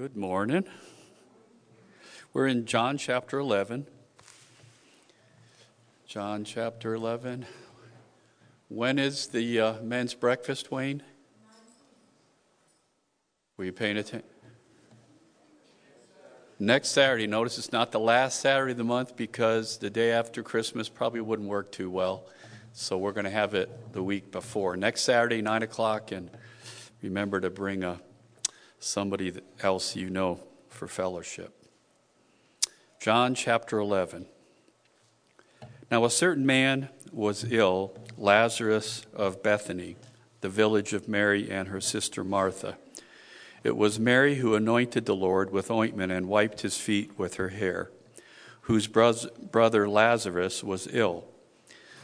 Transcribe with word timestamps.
Good 0.00 0.16
morning. 0.16 0.62
We're 2.32 2.46
in 2.46 2.66
John 2.66 2.98
chapter 2.98 3.40
11. 3.40 3.88
John 6.06 6.44
chapter 6.44 6.94
11. 6.94 7.44
When 8.68 9.00
is 9.00 9.26
the 9.26 9.58
uh, 9.58 9.82
men's 9.82 10.14
breakfast, 10.14 10.70
Wayne? 10.70 11.02
Were 13.56 13.64
you 13.64 13.72
paying 13.72 13.96
attention? 13.96 14.28
Next 16.60 16.90
Saturday. 16.90 17.26
Notice 17.26 17.58
it's 17.58 17.72
not 17.72 17.90
the 17.90 17.98
last 17.98 18.38
Saturday 18.38 18.70
of 18.70 18.78
the 18.78 18.84
month 18.84 19.16
because 19.16 19.78
the 19.78 19.90
day 19.90 20.12
after 20.12 20.44
Christmas 20.44 20.88
probably 20.88 21.22
wouldn't 21.22 21.48
work 21.48 21.72
too 21.72 21.90
well. 21.90 22.28
So 22.72 22.96
we're 22.98 23.10
going 23.10 23.24
to 23.24 23.30
have 23.30 23.54
it 23.54 23.92
the 23.92 24.04
week 24.04 24.30
before. 24.30 24.76
Next 24.76 25.00
Saturday, 25.00 25.42
9 25.42 25.64
o'clock, 25.64 26.12
and 26.12 26.30
remember 27.02 27.40
to 27.40 27.50
bring 27.50 27.82
a 27.82 27.98
somebody 28.78 29.32
else 29.62 29.96
you 29.96 30.10
know 30.10 30.40
for 30.68 30.86
fellowship. 30.88 31.54
John 33.00 33.34
chapter 33.34 33.78
11. 33.78 34.26
Now, 35.90 36.04
a 36.04 36.10
certain 36.10 36.44
man 36.44 36.88
was 37.12 37.50
ill, 37.50 37.96
Lazarus 38.16 39.06
of 39.14 39.42
Bethany, 39.42 39.96
the 40.40 40.48
village 40.48 40.92
of 40.92 41.08
Mary 41.08 41.50
and 41.50 41.68
her 41.68 41.80
sister 41.80 42.22
Martha. 42.22 42.76
It 43.64 43.76
was 43.76 43.98
Mary 43.98 44.36
who 44.36 44.54
anointed 44.54 45.06
the 45.06 45.16
Lord 45.16 45.50
with 45.50 45.70
ointment 45.70 46.12
and 46.12 46.28
wiped 46.28 46.60
his 46.60 46.76
feet 46.76 47.18
with 47.18 47.34
her 47.34 47.48
hair, 47.48 47.90
whose 48.62 48.86
brother 48.86 49.88
Lazarus 49.88 50.62
was 50.62 50.88
ill. 50.92 51.24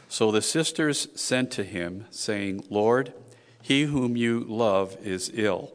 So 0.09 0.31
the 0.31 0.41
sisters 0.41 1.07
sent 1.15 1.51
to 1.51 1.63
him, 1.63 2.05
saying, 2.09 2.65
Lord, 2.69 3.13
he 3.61 3.83
whom 3.83 4.17
you 4.17 4.39
love 4.41 4.97
is 5.03 5.31
ill. 5.33 5.74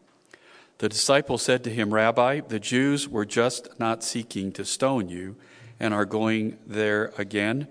The 0.81 0.89
disciple 0.89 1.37
said 1.37 1.63
to 1.65 1.69
him, 1.69 1.93
Rabbi, 1.93 2.39
the 2.39 2.59
Jews 2.59 3.07
were 3.07 3.23
just 3.23 3.69
not 3.79 4.03
seeking 4.03 4.51
to 4.53 4.65
stone 4.65 5.09
you 5.09 5.35
and 5.79 5.93
are 5.93 6.05
going 6.05 6.57
there 6.65 7.13
again. 7.19 7.67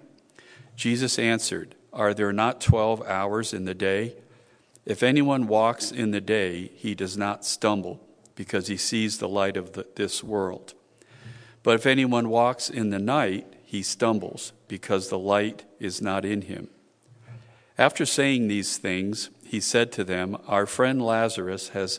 Jesus 0.76 1.18
answered, 1.18 1.74
Are 1.92 2.14
there 2.14 2.32
not 2.32 2.60
twelve 2.60 3.02
hours 3.02 3.52
in 3.52 3.64
the 3.64 3.74
day? 3.74 4.14
If 4.86 5.02
anyone 5.02 5.48
walks 5.48 5.90
in 5.90 6.12
the 6.12 6.20
day, 6.20 6.70
he 6.76 6.94
does 6.94 7.16
not 7.16 7.44
stumble, 7.44 8.00
because 8.36 8.68
he 8.68 8.76
sees 8.76 9.18
the 9.18 9.28
light 9.28 9.56
of 9.56 9.72
the, 9.72 9.88
this 9.96 10.22
world. 10.22 10.74
But 11.64 11.74
if 11.74 11.86
anyone 11.86 12.28
walks 12.28 12.70
in 12.70 12.90
the 12.90 13.00
night, 13.00 13.54
he 13.64 13.82
stumbles, 13.82 14.52
because 14.68 15.08
the 15.08 15.18
light 15.18 15.64
is 15.80 16.00
not 16.00 16.24
in 16.24 16.42
him. 16.42 16.68
After 17.76 18.06
saying 18.06 18.46
these 18.46 18.78
things, 18.78 19.30
he 19.44 19.58
said 19.58 19.90
to 19.92 20.04
them, 20.04 20.36
Our 20.46 20.64
friend 20.64 21.02
Lazarus 21.02 21.70
has 21.70 21.98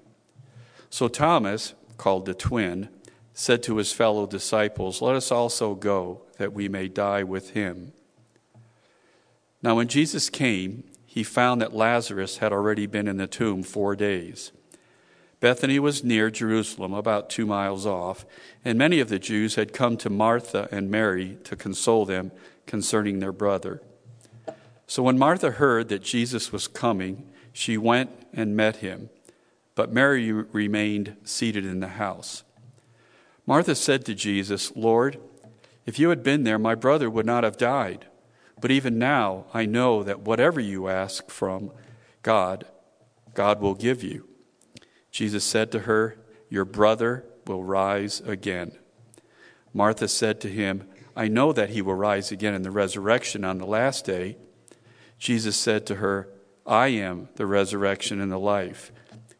So 0.91 1.07
Thomas, 1.07 1.73
called 1.95 2.25
the 2.25 2.33
twin, 2.33 2.89
said 3.33 3.63
to 3.63 3.77
his 3.77 3.93
fellow 3.93 4.27
disciples, 4.27 5.01
Let 5.01 5.15
us 5.15 5.31
also 5.31 5.73
go, 5.73 6.23
that 6.37 6.51
we 6.51 6.67
may 6.67 6.89
die 6.89 7.23
with 7.23 7.51
him. 7.51 7.93
Now, 9.63 9.77
when 9.77 9.87
Jesus 9.87 10.29
came, 10.29 10.83
he 11.05 11.23
found 11.23 11.61
that 11.61 11.73
Lazarus 11.73 12.37
had 12.37 12.51
already 12.51 12.87
been 12.87 13.07
in 13.07 13.15
the 13.17 13.25
tomb 13.25 13.63
four 13.63 13.95
days. 13.95 14.51
Bethany 15.39 15.79
was 15.79 16.03
near 16.03 16.29
Jerusalem, 16.29 16.93
about 16.93 17.29
two 17.29 17.45
miles 17.45 17.85
off, 17.85 18.25
and 18.65 18.77
many 18.77 18.99
of 18.99 19.07
the 19.07 19.17
Jews 19.17 19.55
had 19.55 19.71
come 19.71 19.95
to 19.97 20.09
Martha 20.09 20.67
and 20.73 20.91
Mary 20.91 21.37
to 21.45 21.55
console 21.55 22.05
them 22.05 22.33
concerning 22.65 23.19
their 23.19 23.31
brother. 23.31 23.81
So 24.87 25.03
when 25.03 25.17
Martha 25.17 25.51
heard 25.51 25.87
that 25.87 26.03
Jesus 26.03 26.51
was 26.51 26.67
coming, 26.67 27.29
she 27.53 27.77
went 27.77 28.11
and 28.33 28.57
met 28.57 28.77
him 28.77 29.09
but 29.75 29.93
Mary 29.93 30.31
remained 30.31 31.15
seated 31.23 31.65
in 31.65 31.79
the 31.79 31.87
house. 31.87 32.43
Martha 33.45 33.75
said 33.75 34.05
to 34.05 34.15
Jesus, 34.15 34.71
Lord, 34.75 35.19
if 35.85 35.97
you 35.97 36.09
had 36.09 36.23
been 36.23 36.43
there, 36.43 36.59
my 36.59 36.75
brother 36.75 37.09
would 37.09 37.25
not 37.25 37.43
have 37.43 37.57
died. 37.57 38.05
But 38.59 38.71
even 38.71 38.99
now, 38.99 39.45
I 39.53 39.65
know 39.65 40.03
that 40.03 40.21
whatever 40.21 40.59
you 40.59 40.87
ask 40.87 41.29
from 41.29 41.71
God, 42.21 42.65
God 43.33 43.59
will 43.59 43.73
give 43.73 44.03
you. 44.03 44.27
Jesus 45.09 45.43
said 45.43 45.71
to 45.71 45.79
her, 45.79 46.17
Your 46.49 46.65
brother 46.65 47.25
will 47.47 47.63
rise 47.63 48.21
again. 48.21 48.77
Martha 49.73 50.07
said 50.07 50.39
to 50.41 50.49
him, 50.49 50.87
I 51.15 51.27
know 51.27 51.51
that 51.51 51.71
he 51.71 51.81
will 51.81 51.95
rise 51.95 52.31
again 52.31 52.53
in 52.53 52.61
the 52.61 52.71
resurrection 52.71 53.43
on 53.43 53.57
the 53.57 53.65
last 53.65 54.05
day. 54.05 54.37
Jesus 55.17 55.57
said 55.57 55.85
to 55.87 55.95
her, 55.95 56.29
I 56.65 56.87
am 56.87 57.29
the 57.35 57.45
resurrection 57.45 58.21
and 58.21 58.31
the 58.31 58.39
life. 58.39 58.91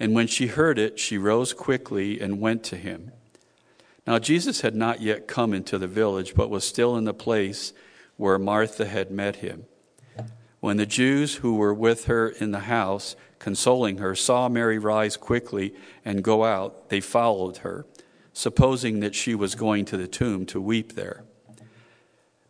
And 0.00 0.14
when 0.14 0.26
she 0.26 0.48
heard 0.48 0.78
it, 0.78 0.98
she 0.98 1.18
rose 1.18 1.52
quickly 1.52 2.20
and 2.20 2.40
went 2.40 2.64
to 2.64 2.76
him. 2.76 3.12
Now, 4.06 4.18
Jesus 4.18 4.60
had 4.60 4.74
not 4.74 5.00
yet 5.00 5.26
come 5.26 5.54
into 5.54 5.78
the 5.78 5.86
village, 5.86 6.34
but 6.34 6.50
was 6.50 6.66
still 6.66 6.96
in 6.96 7.04
the 7.04 7.14
place 7.14 7.72
where 8.16 8.38
Martha 8.38 8.86
had 8.86 9.10
met 9.10 9.36
him. 9.36 9.64
When 10.60 10.76
the 10.76 10.86
Jews 10.86 11.36
who 11.36 11.56
were 11.56 11.74
with 11.74 12.06
her 12.06 12.28
in 12.28 12.50
the 12.50 12.60
house, 12.60 13.16
consoling 13.38 13.98
her, 13.98 14.14
saw 14.14 14.48
Mary 14.48 14.78
rise 14.78 15.16
quickly 15.16 15.74
and 16.04 16.24
go 16.24 16.44
out, 16.44 16.88
they 16.88 17.00
followed 17.00 17.58
her, 17.58 17.86
supposing 18.32 19.00
that 19.00 19.14
she 19.14 19.34
was 19.34 19.54
going 19.54 19.84
to 19.86 19.96
the 19.96 20.08
tomb 20.08 20.46
to 20.46 20.60
weep 20.60 20.94
there. 20.94 21.24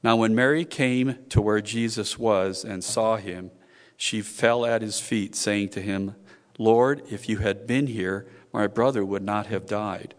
Now, 0.02 0.16
when 0.16 0.34
Mary 0.34 0.64
came 0.64 1.18
to 1.30 1.40
where 1.40 1.60
Jesus 1.60 2.18
was 2.18 2.64
and 2.64 2.84
saw 2.84 3.16
him, 3.16 3.50
she 3.96 4.20
fell 4.20 4.66
at 4.66 4.82
his 4.82 5.00
feet, 5.00 5.34
saying 5.34 5.70
to 5.70 5.80
him, 5.80 6.14
Lord, 6.58 7.02
if 7.10 7.28
you 7.28 7.38
had 7.38 7.66
been 7.66 7.88
here, 7.88 8.26
my 8.52 8.66
brother 8.66 9.04
would 9.04 9.22
not 9.22 9.46
have 9.46 9.66
died. 9.66 10.14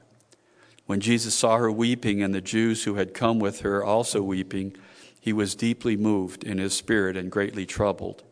When 0.86 1.00
Jesus 1.00 1.34
saw 1.34 1.58
her 1.58 1.72
weeping 1.72 2.22
and 2.22 2.34
the 2.34 2.42
Jews 2.42 2.84
who 2.84 2.96
had 2.96 3.14
come 3.14 3.40
with 3.40 3.62
her 3.62 3.84
also 3.84 4.22
weeping, 4.22 4.76
he 5.20 5.34
was 5.34 5.56
deeply 5.56 5.98
moved 5.98 6.44
in 6.44 6.60
his 6.60 6.76
spirit 6.76 7.18
and 7.18 7.32
greatly 7.32 7.66
troubled. 7.66 8.24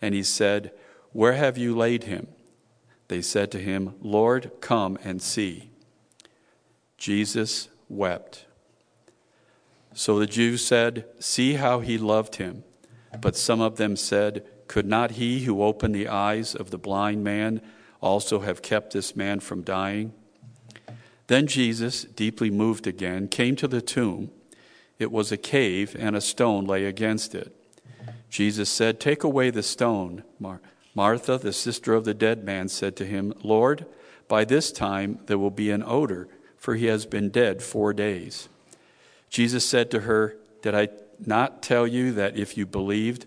And 0.00 0.14
he 0.14 0.22
said, 0.22 0.72
Where 1.12 1.32
have 1.32 1.58
you 1.58 1.74
laid 1.74 2.04
him? 2.04 2.28
They 3.08 3.22
said 3.22 3.50
to 3.52 3.58
him, 3.58 3.94
Lord, 4.00 4.52
come 4.60 4.96
and 5.02 5.20
see. 5.20 5.70
Jesus 6.96 7.68
wept. 7.88 8.46
So 9.94 10.18
the 10.18 10.26
Jews 10.26 10.64
said, 10.64 11.06
See 11.18 11.54
how 11.54 11.80
he 11.80 11.98
loved 11.98 12.36
him. 12.36 12.62
But 13.20 13.36
some 13.36 13.60
of 13.60 13.76
them 13.76 13.96
said, 13.96 14.46
could 14.70 14.86
not 14.86 15.10
he 15.10 15.40
who 15.46 15.64
opened 15.64 15.92
the 15.92 16.06
eyes 16.06 16.54
of 16.54 16.70
the 16.70 16.78
blind 16.78 17.24
man 17.24 17.60
also 18.00 18.38
have 18.38 18.62
kept 18.62 18.92
this 18.92 19.16
man 19.16 19.40
from 19.40 19.62
dying? 19.62 20.12
Then 21.26 21.48
Jesus, 21.48 22.04
deeply 22.04 22.50
moved 22.50 22.86
again, 22.86 23.26
came 23.26 23.56
to 23.56 23.66
the 23.66 23.82
tomb. 23.82 24.30
it 24.96 25.10
was 25.10 25.32
a 25.32 25.36
cave, 25.36 25.96
and 25.98 26.14
a 26.14 26.20
stone 26.20 26.66
lay 26.66 26.84
against 26.84 27.34
it. 27.34 27.52
Jesus 28.28 28.70
said, 28.70 29.00
Take 29.00 29.24
away 29.24 29.50
the 29.50 29.64
stone. 29.64 30.22
Mar- 30.38 30.60
Martha, 30.94 31.36
the 31.36 31.52
sister 31.52 31.92
of 31.92 32.04
the 32.04 32.14
dead 32.14 32.44
man, 32.44 32.68
said 32.68 32.94
to 32.94 33.04
him, 33.04 33.34
Lord, 33.42 33.86
by 34.28 34.44
this 34.44 34.70
time 34.70 35.18
there 35.26 35.38
will 35.38 35.50
be 35.50 35.72
an 35.72 35.82
odor, 35.82 36.28
for 36.56 36.76
he 36.76 36.86
has 36.86 37.06
been 37.06 37.30
dead 37.30 37.60
four 37.60 37.92
days. 37.92 38.48
Jesus 39.30 39.64
said 39.64 39.90
to 39.90 40.02
her, 40.02 40.36
Did 40.62 40.76
I 40.76 40.90
not 41.26 41.60
tell 41.60 41.88
you 41.88 42.12
that 42.12 42.36
if 42.36 42.56
you 42.56 42.66
believed, 42.66 43.26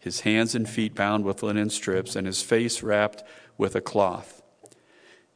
his 0.00 0.20
hands 0.20 0.54
and 0.54 0.68
feet 0.68 0.94
bound 0.94 1.24
with 1.24 1.42
linen 1.42 1.70
strips, 1.70 2.16
and 2.16 2.26
his 2.26 2.42
face 2.42 2.82
wrapped 2.82 3.22
with 3.58 3.76
a 3.76 3.80
cloth. 3.80 4.42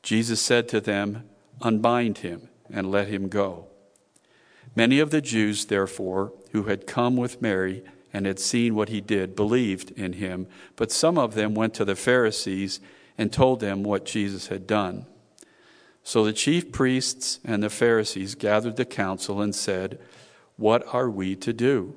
Jesus 0.02 0.40
said 0.40 0.68
to 0.70 0.80
them, 0.80 1.28
Unbind 1.60 2.18
him 2.18 2.48
and 2.70 2.90
let 2.90 3.08
him 3.08 3.28
go. 3.28 3.68
Many 4.74 4.98
of 4.98 5.10
the 5.10 5.20
Jews, 5.20 5.66
therefore, 5.66 6.32
who 6.52 6.64
had 6.64 6.86
come 6.86 7.16
with 7.16 7.42
Mary 7.42 7.84
and 8.12 8.26
had 8.26 8.40
seen 8.40 8.74
what 8.74 8.88
he 8.88 9.00
did, 9.00 9.36
believed 9.36 9.90
in 9.92 10.14
him, 10.14 10.46
but 10.76 10.90
some 10.90 11.18
of 11.18 11.34
them 11.34 11.54
went 11.54 11.74
to 11.74 11.84
the 11.84 11.94
Pharisees 11.94 12.80
and 13.18 13.32
told 13.32 13.60
them 13.60 13.82
what 13.82 14.06
Jesus 14.06 14.48
had 14.48 14.66
done. 14.66 15.06
So 16.02 16.24
the 16.24 16.32
chief 16.32 16.72
priests 16.72 17.40
and 17.44 17.62
the 17.62 17.70
Pharisees 17.70 18.34
gathered 18.34 18.76
the 18.76 18.84
council 18.84 19.40
and 19.40 19.54
said, 19.54 19.98
What 20.56 20.84
are 20.92 21.10
we 21.10 21.36
to 21.36 21.52
do? 21.52 21.96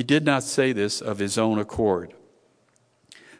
He 0.00 0.04
did 0.04 0.24
not 0.24 0.44
say 0.44 0.72
this 0.72 1.02
of 1.02 1.18
his 1.18 1.36
own 1.36 1.58
accord, 1.58 2.14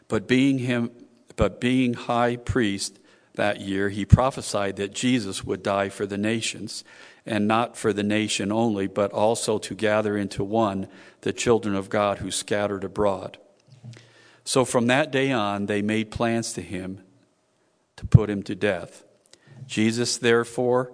but 0.07 0.27
being 0.27 0.59
him 0.59 0.91
but 1.35 1.59
being 1.59 1.95
high 1.95 2.35
priest 2.35 2.99
that 3.33 3.61
year, 3.61 3.89
he 3.89 4.05
prophesied 4.05 4.75
that 4.75 4.93
Jesus 4.93 5.43
would 5.43 5.63
die 5.63 5.89
for 5.89 6.05
the 6.05 6.19
nations, 6.19 6.83
and 7.25 7.47
not 7.47 7.75
for 7.75 7.93
the 7.93 8.03
nation 8.03 8.51
only, 8.51 8.85
but 8.85 9.11
also 9.11 9.57
to 9.57 9.73
gather 9.73 10.15
into 10.15 10.43
one 10.43 10.87
the 11.21 11.33
children 11.33 11.73
of 11.73 11.89
God 11.89 12.19
who 12.19 12.29
scattered 12.29 12.83
abroad. 12.83 13.39
So 14.43 14.63
from 14.63 14.85
that 14.85 15.11
day 15.11 15.31
on, 15.31 15.65
they 15.65 15.81
made 15.81 16.11
plans 16.11 16.53
to 16.53 16.61
him 16.61 17.01
to 17.95 18.05
put 18.05 18.29
him 18.29 18.43
to 18.43 18.53
death. 18.53 19.03
Jesus, 19.65 20.15
therefore, 20.15 20.93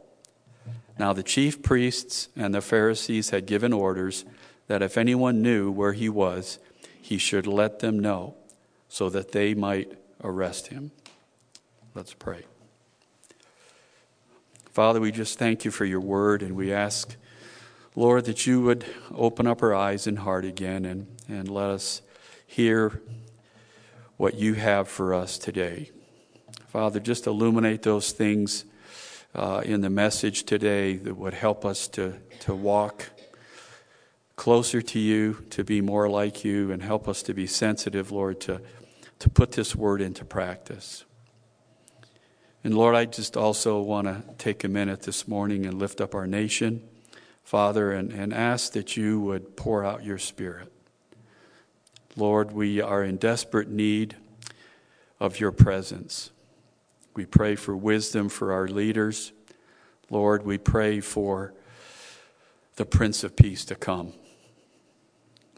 Now 1.01 1.13
the 1.13 1.23
chief 1.23 1.63
priests 1.63 2.29
and 2.35 2.53
the 2.53 2.61
Pharisees 2.61 3.31
had 3.31 3.47
given 3.47 3.73
orders 3.73 4.23
that 4.67 4.83
if 4.83 4.99
anyone 4.99 5.41
knew 5.41 5.71
where 5.71 5.93
he 5.93 6.09
was, 6.09 6.59
he 7.01 7.17
should 7.17 7.47
let 7.47 7.79
them 7.79 7.97
know, 7.97 8.35
so 8.87 9.09
that 9.09 9.31
they 9.31 9.55
might 9.55 9.91
arrest 10.23 10.67
him. 10.67 10.91
Let's 11.95 12.13
pray. 12.13 12.43
Father, 14.73 15.01
we 15.01 15.11
just 15.11 15.39
thank 15.39 15.65
you 15.65 15.71
for 15.71 15.85
your 15.85 15.99
word, 15.99 16.43
and 16.43 16.55
we 16.55 16.71
ask, 16.71 17.15
Lord, 17.95 18.25
that 18.25 18.45
you 18.45 18.61
would 18.61 18.85
open 19.11 19.47
up 19.47 19.63
our 19.63 19.73
eyes 19.73 20.05
and 20.05 20.19
heart 20.19 20.45
again 20.45 20.85
and, 20.85 21.07
and 21.27 21.49
let 21.49 21.71
us 21.71 22.03
hear 22.45 23.01
what 24.17 24.35
you 24.35 24.53
have 24.53 24.87
for 24.87 25.15
us 25.15 25.39
today. 25.39 25.89
Father, 26.67 26.99
just 26.99 27.25
illuminate 27.25 27.81
those 27.81 28.11
things 28.11 28.65
uh, 29.33 29.61
in 29.63 29.81
the 29.81 29.89
message 29.89 30.43
today 30.43 30.95
that 30.97 31.15
would 31.15 31.33
help 31.33 31.65
us 31.65 31.87
to, 31.89 32.15
to 32.41 32.53
walk 32.53 33.09
closer 34.35 34.81
to 34.81 34.99
you, 34.99 35.45
to 35.51 35.63
be 35.63 35.81
more 35.81 36.09
like 36.09 36.43
you, 36.43 36.71
and 36.71 36.81
help 36.81 37.07
us 37.07 37.21
to 37.23 37.33
be 37.33 37.45
sensitive, 37.45 38.11
Lord, 38.11 38.41
to, 38.41 38.61
to 39.19 39.29
put 39.29 39.51
this 39.51 39.75
word 39.75 40.01
into 40.01 40.25
practice. 40.25 41.05
And 42.63 42.75
Lord, 42.75 42.95
I 42.95 43.05
just 43.05 43.37
also 43.37 43.81
want 43.81 44.07
to 44.07 44.23
take 44.37 44.63
a 44.63 44.67
minute 44.67 45.03
this 45.03 45.27
morning 45.27 45.65
and 45.65 45.79
lift 45.79 46.01
up 46.01 46.13
our 46.13 46.27
nation, 46.27 46.81
Father, 47.43 47.91
and, 47.91 48.11
and 48.11 48.33
ask 48.33 48.73
that 48.73 48.97
you 48.97 49.19
would 49.19 49.55
pour 49.55 49.85
out 49.85 50.03
your 50.03 50.17
Spirit. 50.17 50.71
Lord, 52.15 52.51
we 52.51 52.81
are 52.81 53.03
in 53.03 53.17
desperate 53.17 53.69
need 53.69 54.15
of 55.19 55.39
your 55.39 55.51
presence. 55.51 56.30
We 57.21 57.27
pray 57.27 57.55
for 57.55 57.77
wisdom 57.77 58.29
for 58.29 58.51
our 58.51 58.67
leaders. 58.67 59.31
Lord, 60.09 60.43
we 60.43 60.57
pray 60.57 61.01
for 61.01 61.53
the 62.77 62.85
Prince 62.85 63.23
of 63.23 63.35
Peace 63.35 63.63
to 63.65 63.75
come. 63.75 64.13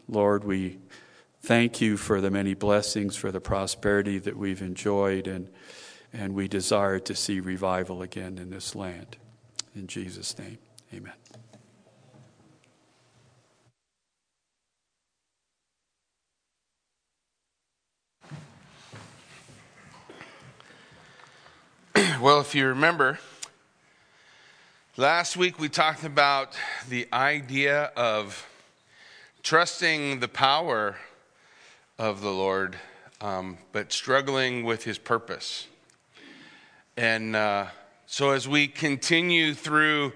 Lord, 0.06 0.44
we 0.44 0.76
thank 1.40 1.80
you 1.80 1.96
for 1.96 2.20
the 2.20 2.30
many 2.30 2.52
blessings, 2.52 3.16
for 3.16 3.32
the 3.32 3.40
prosperity 3.40 4.18
that 4.18 4.36
we've 4.36 4.60
enjoyed, 4.60 5.26
and 5.26 5.48
and 6.12 6.34
we 6.34 6.48
desire 6.48 6.98
to 6.98 7.14
see 7.14 7.40
revival 7.40 8.02
again 8.02 8.36
in 8.36 8.50
this 8.50 8.74
land. 8.74 9.16
In 9.74 9.86
Jesus' 9.86 10.38
name, 10.38 10.58
amen. 10.92 11.14
Well, 22.20 22.40
if 22.40 22.54
you 22.54 22.68
remember, 22.68 23.18
last 24.96 25.36
week 25.36 25.58
we 25.58 25.68
talked 25.68 26.04
about 26.04 26.56
the 26.88 27.08
idea 27.12 27.90
of 27.96 28.46
trusting 29.42 30.20
the 30.20 30.28
power 30.28 30.96
of 31.98 32.20
the 32.20 32.30
Lord, 32.30 32.76
um, 33.20 33.58
but 33.72 33.92
struggling 33.92 34.62
with 34.62 34.84
his 34.84 34.96
purpose. 34.96 35.66
And 36.96 37.34
uh, 37.34 37.66
so, 38.06 38.30
as 38.30 38.46
we 38.46 38.68
continue 38.68 39.52
through 39.52 40.12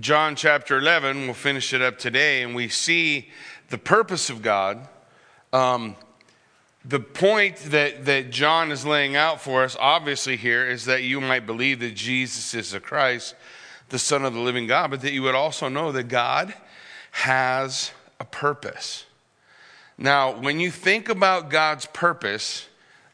John 0.00 0.34
chapter 0.34 0.78
11, 0.78 1.26
we'll 1.26 1.34
finish 1.34 1.72
it 1.72 1.80
up 1.80 1.98
today, 1.98 2.42
and 2.42 2.56
we 2.56 2.68
see 2.68 3.28
the 3.68 3.78
purpose 3.78 4.30
of 4.30 4.42
God. 4.42 4.88
Um, 5.52 5.94
the 6.84 7.00
point 7.00 7.56
that, 7.56 8.06
that 8.06 8.30
John 8.30 8.72
is 8.72 8.86
laying 8.86 9.14
out 9.14 9.40
for 9.40 9.64
us, 9.64 9.76
obviously, 9.78 10.36
here 10.36 10.66
is 10.66 10.86
that 10.86 11.02
you 11.02 11.20
might 11.20 11.46
believe 11.46 11.80
that 11.80 11.94
Jesus 11.94 12.54
is 12.54 12.70
the 12.70 12.80
Christ, 12.80 13.34
the 13.90 13.98
Son 13.98 14.24
of 14.24 14.32
the 14.32 14.40
living 14.40 14.66
God, 14.66 14.90
but 14.90 15.02
that 15.02 15.12
you 15.12 15.22
would 15.22 15.34
also 15.34 15.68
know 15.68 15.92
that 15.92 16.04
God 16.04 16.54
has 17.10 17.90
a 18.18 18.24
purpose. 18.24 19.04
Now, 19.98 20.38
when 20.38 20.60
you 20.60 20.70
think 20.70 21.10
about 21.10 21.50
God's 21.50 21.84
purpose, 21.86 22.66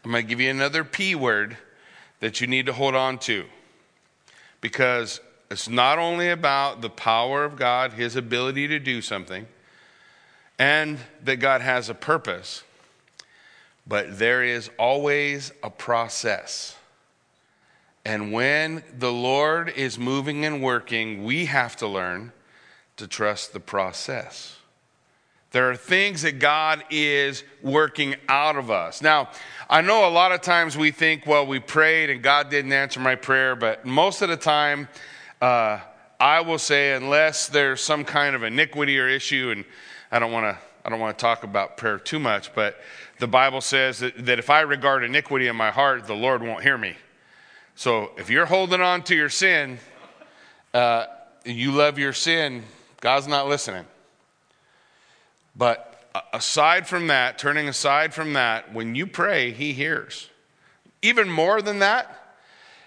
I'm 0.05 0.13
going 0.13 0.23
to 0.23 0.29
give 0.29 0.41
you 0.41 0.51
another 0.51 0.85
P 0.85 1.17
word 1.17 1.57
that 2.21 2.41
you 2.41 2.47
need 2.47 2.67
to 2.67 2.73
hold 2.73 2.95
on 2.95 3.19
to. 3.19 3.47
Because 4.61 5.21
it's 5.51 5.69
not 5.69 5.99
only 5.99 6.29
about 6.29 6.81
the 6.81 6.91
power 6.91 7.45
of 7.45 7.57
God, 7.57 7.95
his 7.95 8.15
ability 8.15 8.69
to 8.69 8.79
do 8.79 9.03
something, 9.03 9.47
and 10.59 10.99
that 11.25 11.37
God 11.37 11.61
has 11.61 11.89
a 11.89 11.95
purpose, 11.95 12.63
but 13.87 14.19
there 14.19 14.43
is 14.43 14.71
always 14.79 15.53
a 15.63 15.71
process. 15.71 16.77
And 18.05 18.33
when 18.33 18.85
the 18.99 19.13
Lord 19.13 19.69
is 19.71 19.99
moving 19.99 20.45
and 20.45 20.63
working, 20.63 21.25
we 21.25 21.47
have 21.47 21.77
to 21.77 21.89
learn 21.89 22.33
to 22.97 23.07
trust 23.07 23.53
the 23.53 23.61
process. 23.61 24.57
There 25.53 25.71
are 25.71 25.77
things 25.77 26.23
that 26.23 26.39
God 26.39 26.85
is 26.91 27.45
working 27.63 28.17
out 28.29 28.57
of 28.57 28.71
us. 28.71 29.01
Now, 29.01 29.31
I 29.71 29.81
know 29.81 30.07
a 30.07 30.11
lot 30.11 30.33
of 30.33 30.41
times 30.41 30.77
we 30.77 30.91
think, 30.91 31.27
well, 31.27 31.47
we 31.47 31.61
prayed 31.61 32.11
and 32.11 32.23
God 32.23 32.51
didn't 32.51 32.73
answer 32.73 33.01
my 33.01 33.15
prayer, 33.15 33.57
but 33.57 33.87
most 33.87 34.23
of 34.23 34.29
the 34.29 34.37
time, 34.37 34.89
uh, 35.41 35.81
I 36.19 36.41
will 36.41 36.59
say, 36.59 36.95
unless 36.95 37.49
there's 37.49 37.81
some 37.81 38.05
kind 38.05 38.37
of 38.37 38.43
iniquity 38.43 38.99
or 38.99 39.09
issue, 39.09 39.53
and 39.55 39.65
I 40.11 40.19
don't 40.19 40.33
want 40.33 40.45
to, 40.45 40.59
I 40.85 40.91
don't 40.91 41.01
want 41.01 41.17
to 41.17 41.23
talk 41.23 41.43
about 41.43 41.77
prayer 41.77 41.99
too 41.99 42.19
much, 42.19 42.55
but 42.55 42.79
the 43.19 43.27
Bible 43.27 43.61
says 43.61 44.01
that, 44.01 44.27
that 44.27 44.39
if 44.39 44.51
I 44.51 44.61
regard 44.61 45.05
iniquity 45.05 45.47
in 45.47 45.57
my 45.57 45.71
heart, 45.71 46.07
the 46.07 46.15
Lord 46.15 46.43
won't 46.43 46.63
hear 46.63 46.77
me. 46.77 46.95
So 47.75 48.13
if 48.17 48.31
you're 48.31 48.47
holding 48.47 48.81
on 48.81 49.03
to 49.05 49.15
your 49.15 49.29
sin, 49.29 49.79
uh, 50.75 51.07
you 51.45 51.73
love 51.73 51.99
your 51.99 52.13
sin, 52.13 52.65
God's 53.01 53.29
not 53.29 53.49
listening. 53.49 53.85
But 55.55 56.11
aside 56.33 56.87
from 56.87 57.07
that, 57.07 57.39
turning 57.39 57.69
aside 57.69 58.13
from 58.13 58.35
that, 58.35 58.73
when 58.73 58.95
you 58.95 59.07
pray, 59.07 59.53
He 59.53 59.73
hears. 59.73 60.29
Even 61.03 61.31
more 61.31 61.63
than 61.63 61.79
that, 61.79 62.37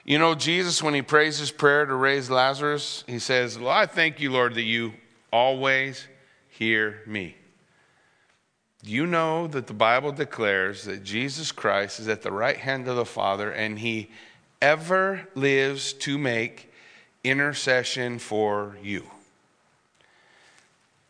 you 0.05 0.17
know, 0.17 0.35
Jesus, 0.35 0.81
when 0.81 0.93
He 0.93 1.01
prays 1.01 1.39
His 1.39 1.51
prayer 1.51 1.85
to 1.85 1.93
raise 1.93 2.29
Lazarus, 2.29 3.03
He 3.07 3.19
says, 3.19 3.57
Well, 3.57 3.69
I 3.69 3.85
thank 3.85 4.19
you, 4.19 4.31
Lord, 4.31 4.55
that 4.55 4.63
you 4.63 4.93
always 5.31 6.07
hear 6.49 7.01
me. 7.05 7.35
You 8.83 9.05
know 9.05 9.47
that 9.47 9.67
the 9.67 9.73
Bible 9.73 10.11
declares 10.11 10.85
that 10.85 11.03
Jesus 11.03 11.51
Christ 11.51 11.99
is 11.99 12.07
at 12.07 12.21
the 12.21 12.31
right 12.31 12.57
hand 12.57 12.87
of 12.87 12.95
the 12.95 13.05
Father 13.05 13.51
and 13.51 13.79
He 13.79 14.09
ever 14.61 15.27
lives 15.35 15.93
to 15.93 16.17
make 16.17 16.71
intercession 17.23 18.19
for 18.19 18.77
you? 18.81 19.03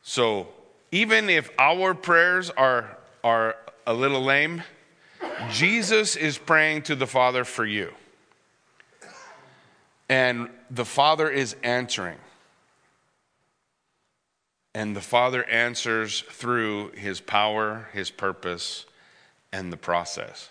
So, 0.02 0.48
even 0.92 1.30
if 1.30 1.52
our 1.60 1.94
prayers 1.94 2.50
are, 2.50 2.98
are 3.24 3.56
a 3.86 3.94
little 3.94 4.24
lame, 4.24 4.64
Jesus 5.52 6.16
is 6.16 6.40
praying 6.40 6.84
to 6.84 6.96
the 6.96 7.06
Father 7.06 7.44
for 7.44 7.66
you. 7.66 7.94
And 10.08 10.50
the 10.72 10.86
Father 10.86 11.30
is 11.30 11.56
answering. 11.62 12.18
And 14.80 14.96
the 14.96 15.02
Father 15.02 15.44
answers 15.44 16.22
through 16.22 16.92
his 16.92 17.20
power, 17.20 17.90
his 17.92 18.10
purpose, 18.10 18.86
and 19.52 19.74
the 19.74 19.76
process. 19.76 20.48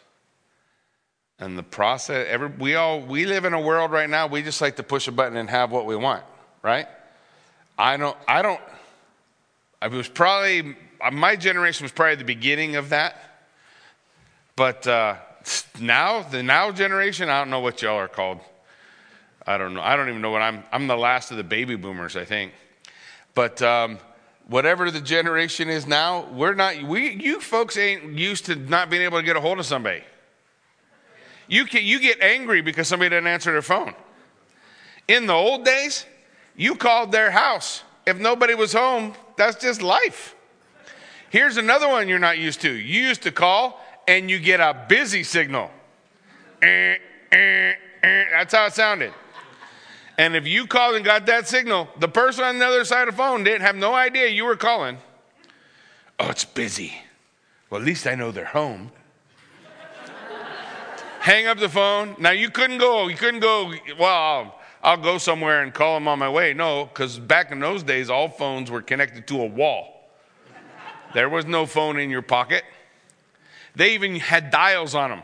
And 1.39 1.57
the 1.57 1.63
process, 1.63 2.27
every, 2.29 2.49
we 2.49 2.75
all 2.75 3.01
we 3.01 3.25
live 3.25 3.47
in 3.47 3.55
a 3.55 3.61
world 3.61 3.91
right 3.91 4.11
now, 4.11 4.27
we 4.27 4.43
just 4.43 4.61
like 4.61 4.77
to 4.77 4.83
push 4.83 5.09
a 5.09 5.13
button 5.13 5.39
and 5.39 5.49
have 5.49 5.71
what 5.71 5.87
we 5.87 5.97
want, 5.97 6.25
right? 6.63 6.87
I 7.79 7.97
don't 7.97 8.19
I 8.29 8.43
don't 8.43 8.61
I 9.81 9.89
was 9.89 10.09
probably, 10.09 10.77
my 11.11 11.35
generation 11.35 11.87
was 11.87 11.93
probably 11.93 12.17
the 12.17 12.25
beginning 12.25 12.77
of 12.77 12.91
that. 12.91 13.17
But 14.57 14.87
uh, 14.87 15.15
now, 15.81 16.21
the 16.21 16.43
now 16.43 16.71
generation, 16.71 17.31
I 17.31 17.39
don't 17.39 17.49
know 17.49 17.61
what 17.61 17.81
y'all 17.81 17.97
are 17.97 18.09
called. 18.09 18.41
I 19.47 19.57
don't 19.57 19.73
know. 19.73 19.81
I 19.81 19.97
don't 19.97 20.11
even 20.11 20.21
know 20.21 20.33
what 20.33 20.43
I'm. 20.43 20.65
I'm 20.71 20.87
the 20.87 20.99
last 20.99 21.31
of 21.31 21.39
the 21.39 21.45
baby 21.45 21.77
boomers, 21.77 22.15
I 22.15 22.27
think. 22.27 22.53
But 23.33 23.63
um, 23.63 23.99
whatever 24.49 24.91
the 24.91 25.01
generation 25.01 25.69
is 25.69 25.87
now, 25.87 26.27
we're 26.33 26.55
not. 26.55 26.83
We, 26.83 27.13
you 27.13 27.41
folks 27.41 27.77
ain't 27.77 28.19
used 28.19 28.47
to 28.47 28.57
not 28.57 28.91
being 28.91 29.03
able 29.03 29.19
to 29.19 29.25
get 29.25 29.37
a 29.37 29.41
hold 29.41 29.59
of 29.59 29.67
somebody. 29.67 30.03
You 31.47 31.65
can, 31.65 31.85
you 31.85 32.01
get 32.01 32.21
angry 32.21 32.61
because 32.61 32.89
somebody 32.89 33.11
didn't 33.11 33.29
answer 33.29 33.53
their 33.53 33.63
phone. 33.63 33.95
In 35.07 35.27
the 35.27 35.33
old 35.33 35.65
days, 35.65 36.05
you 36.57 36.75
called 36.75 37.13
their 37.13 37.31
house. 37.31 37.83
If 38.07 38.19
nobody 38.19 38.55
was 38.55 38.73
home, 38.73 39.15
that's 39.37 39.57
just 39.57 39.81
life. 39.81 40.35
Here's 41.31 41.57
another 41.57 41.89
one 41.89 42.09
you're 42.09 42.19
not 42.19 42.39
used 42.39 42.61
to. 42.63 42.73
You 42.73 43.03
used 43.03 43.23
to 43.23 43.31
call 43.31 43.81
and 44.07 44.31
you 44.31 44.39
get 44.39 44.61
a 44.61 44.85
busy 44.89 45.23
signal. 45.23 45.71
Eh, 46.63 46.97
eh, 47.33 47.73
eh. 48.03 48.25
That's 48.33 48.55
how 48.55 48.67
it 48.67 48.73
sounded. 48.73 49.13
And 50.19 50.35
if 50.35 50.49
you 50.49 50.67
called 50.67 50.97
and 50.97 51.05
got 51.05 51.27
that 51.27 51.47
signal, 51.47 51.89
the 52.01 52.09
person 52.09 52.43
on 52.43 52.59
the 52.59 52.67
other 52.67 52.85
side 52.85 53.07
of 53.07 53.15
the 53.15 53.19
phone 53.19 53.45
didn't 53.45 53.63
have 53.63 53.77
no 53.77 53.95
idea 53.95 54.27
you 54.27 54.45
were 54.45 54.57
calling. 54.57 54.99
Oh, 56.19 56.29
it's 56.29 56.45
busy. 56.45 56.93
Well, 57.71 57.81
at 57.81 57.87
least 57.87 58.05
I 58.05 58.17
know 58.17 58.33
they're 58.33 58.45
home. 58.45 58.91
Hang 61.21 61.47
up 61.47 61.59
the 61.59 61.69
phone. 61.69 62.17
Now 62.19 62.33
you 62.33 62.51
couldn't 62.51 62.79
go. 62.79 63.07
You 63.07 63.17
couldn't 63.17 63.39
go. 63.39 63.73
Well, 63.97 64.59
I'll 64.83 64.97
go 64.97 65.19
somewhere 65.19 65.63
and 65.63 65.73
call 65.73 65.95
them 65.95 66.09
on 66.09 66.19
my 66.19 66.29
way. 66.29 66.53
No, 66.53 66.87
because 66.87 67.21
back 67.21 67.53
in 67.53 67.61
those 67.61 67.85
days, 67.85 68.11
all 68.11 68.29
phones 68.29 68.73
were 68.73 68.83
connected 68.83 69.29
to 69.29 69.41
a 69.43 69.47
wall. 69.47 70.11
There 71.15 71.29
was 71.29 71.47
no 71.47 71.65
phone 71.65 71.99
in 71.99 72.11
your 72.11 72.23
pocket. 72.23 72.65
They 73.77 73.95
even 73.95 74.17
had 74.17 74.51
dials 74.51 74.97
on 74.97 75.11
them. 75.11 75.23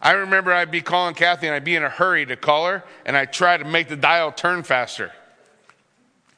I 0.00 0.12
remember 0.12 0.52
I'd 0.52 0.70
be 0.70 0.80
calling 0.80 1.14
Kathy 1.14 1.46
and 1.46 1.56
I'd 1.56 1.64
be 1.64 1.74
in 1.74 1.82
a 1.82 1.88
hurry 1.88 2.24
to 2.26 2.36
call 2.36 2.66
her, 2.66 2.84
and 3.04 3.16
I'd 3.16 3.32
try 3.32 3.56
to 3.56 3.64
make 3.64 3.88
the 3.88 3.96
dial 3.96 4.30
turn 4.30 4.62
faster. 4.62 5.12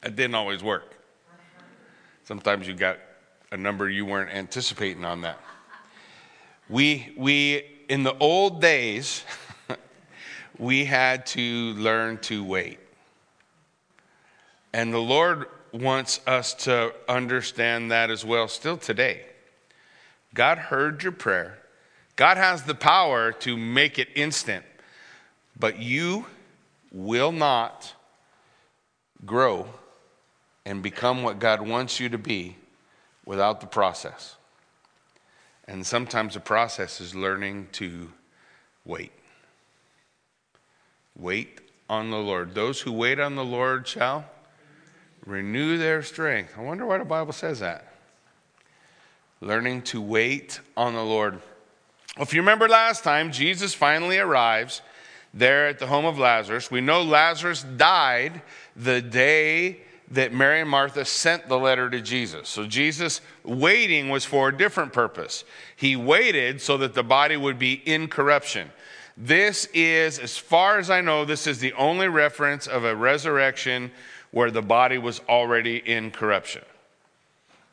It 0.03 0.15
didn't 0.15 0.35
always 0.35 0.63
work. 0.63 0.95
Sometimes 2.23 2.67
you 2.67 2.73
got 2.73 2.97
a 3.51 3.57
number 3.57 3.89
you 3.89 4.05
weren't 4.05 4.31
anticipating 4.31 5.05
on 5.05 5.21
that. 5.21 5.37
We, 6.69 7.13
we 7.17 7.65
in 7.89 8.03
the 8.03 8.17
old 8.17 8.61
days, 8.61 9.23
we 10.57 10.85
had 10.85 11.25
to 11.27 11.73
learn 11.73 12.17
to 12.19 12.43
wait. 12.43 12.79
And 14.73 14.93
the 14.93 14.99
Lord 14.99 15.47
wants 15.73 16.21
us 16.25 16.53
to 16.53 16.93
understand 17.09 17.91
that 17.91 18.09
as 18.09 18.23
well, 18.23 18.47
still 18.47 18.77
today. 18.77 19.25
God 20.33 20.57
heard 20.57 21.03
your 21.03 21.11
prayer. 21.11 21.60
God 22.21 22.37
has 22.37 22.61
the 22.61 22.75
power 22.75 23.31
to 23.31 23.57
make 23.57 23.97
it 23.97 24.09
instant, 24.13 24.63
but 25.57 25.79
you 25.79 26.27
will 26.91 27.31
not 27.31 27.95
grow 29.25 29.67
and 30.63 30.83
become 30.83 31.23
what 31.23 31.39
God 31.39 31.67
wants 31.67 31.99
you 31.99 32.09
to 32.09 32.19
be 32.19 32.57
without 33.25 33.59
the 33.59 33.65
process. 33.65 34.35
And 35.67 35.83
sometimes 35.83 36.35
the 36.35 36.39
process 36.39 37.01
is 37.01 37.15
learning 37.15 37.69
to 37.71 38.13
wait. 38.85 39.13
Wait 41.17 41.59
on 41.89 42.11
the 42.11 42.19
Lord. 42.19 42.53
Those 42.53 42.81
who 42.81 42.91
wait 42.91 43.19
on 43.19 43.33
the 43.33 43.43
Lord 43.43 43.87
shall 43.87 44.25
renew 45.25 45.79
their 45.79 46.03
strength. 46.03 46.53
I 46.55 46.61
wonder 46.61 46.85
why 46.85 46.99
the 46.99 47.03
Bible 47.03 47.33
says 47.33 47.61
that. 47.61 47.91
Learning 49.39 49.81
to 49.81 49.99
wait 49.99 50.59
on 50.77 50.93
the 50.93 51.03
Lord. 51.03 51.41
If 52.19 52.33
you 52.33 52.41
remember 52.41 52.67
last 52.67 53.03
time, 53.03 53.31
Jesus 53.31 53.73
finally 53.73 54.19
arrives 54.19 54.81
there 55.33 55.67
at 55.67 55.79
the 55.79 55.87
home 55.87 56.05
of 56.05 56.19
Lazarus. 56.19 56.69
We 56.69 56.81
know 56.81 57.01
Lazarus 57.01 57.63
died 57.63 58.41
the 58.75 59.01
day 59.01 59.77
that 60.11 60.33
Mary 60.33 60.59
and 60.59 60.69
Martha 60.69 61.05
sent 61.05 61.47
the 61.47 61.57
letter 61.57 61.89
to 61.89 62.01
Jesus. 62.01 62.49
So 62.49 62.67
Jesus 62.67 63.21
waiting 63.45 64.09
was 64.09 64.25
for 64.25 64.49
a 64.49 64.57
different 64.57 64.91
purpose. 64.91 65.45
He 65.77 65.95
waited 65.95 66.61
so 66.61 66.77
that 66.79 66.93
the 66.93 67.03
body 67.03 67.37
would 67.37 67.57
be 67.57 67.73
in 67.73 68.09
corruption. 68.09 68.69
This 69.15 69.67
is, 69.73 70.19
as 70.19 70.37
far 70.37 70.79
as 70.79 70.89
I 70.89 70.99
know, 70.99 71.23
this 71.23 71.47
is 71.47 71.59
the 71.59 71.73
only 71.73 72.09
reference 72.09 72.67
of 72.67 72.83
a 72.83 72.95
resurrection 72.95 73.91
where 74.31 74.51
the 74.51 74.61
body 74.61 74.97
was 74.97 75.21
already 75.29 75.77
in 75.77 76.11
corruption, 76.11 76.63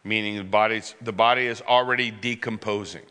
meaning 0.04 0.37
the, 0.37 0.45
body's, 0.45 0.95
the 1.00 1.12
body 1.12 1.47
is 1.47 1.61
already 1.62 2.11
decomposing. 2.12 3.02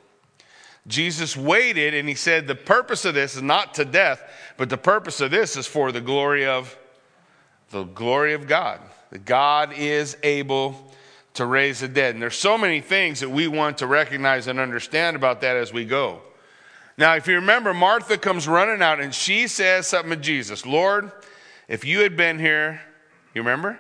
Jesus 0.88 1.36
waited 1.36 1.94
and 1.94 2.08
he 2.08 2.16
said, 2.16 2.48
The 2.48 2.56
purpose 2.56 3.06
of 3.06 3.14
this 3.14 3.36
is 3.36 3.42
not 3.42 3.74
to 3.76 3.86
death, 3.86 4.22
but 4.56 4.70
the 4.70 4.78
purpose 4.78 5.20
of 5.22 5.32
this 5.32 5.58
is 5.58 5.68
for 5.68 5.92
the 5.92 6.02
glory 6.02 6.46
of 6.46 6.78
the 7.70 7.84
glory 7.84 8.34
of 8.34 8.48
God. 8.48 8.80
That 9.12 9.26
God 9.26 9.74
is 9.74 10.18
able 10.24 10.92
to 11.34 11.46
raise 11.46 11.82
the 11.82 11.88
dead. 11.88 12.16
And 12.16 12.22
there's 12.22 12.38
so 12.38 12.58
many 12.58 12.82
things 12.82 13.20
that 13.20 13.30
we 13.30 13.48
want 13.48 13.80
to 13.80 13.88
recognize 13.88 14.48
and 14.48 14.60
understand 14.60 15.16
about 15.16 15.42
that 15.42 15.56
as 15.56 15.72
we 15.72 15.86
go. 15.86 16.22
Now, 16.98 17.16
if 17.16 17.28
you 17.28 17.36
remember, 17.36 17.74
Martha 17.74 18.18
comes 18.18 18.48
running 18.48 18.82
out 18.82 19.00
and 19.00 19.14
she 19.14 19.48
says 19.48 19.88
something 19.88 20.12
to 20.12 20.16
Jesus 20.18 20.66
Lord, 20.66 21.12
if 21.68 21.86
you 21.86 22.00
had 22.00 22.16
been 22.16 22.40
here, 22.40 22.82
you 23.34 23.42
remember? 23.42 23.80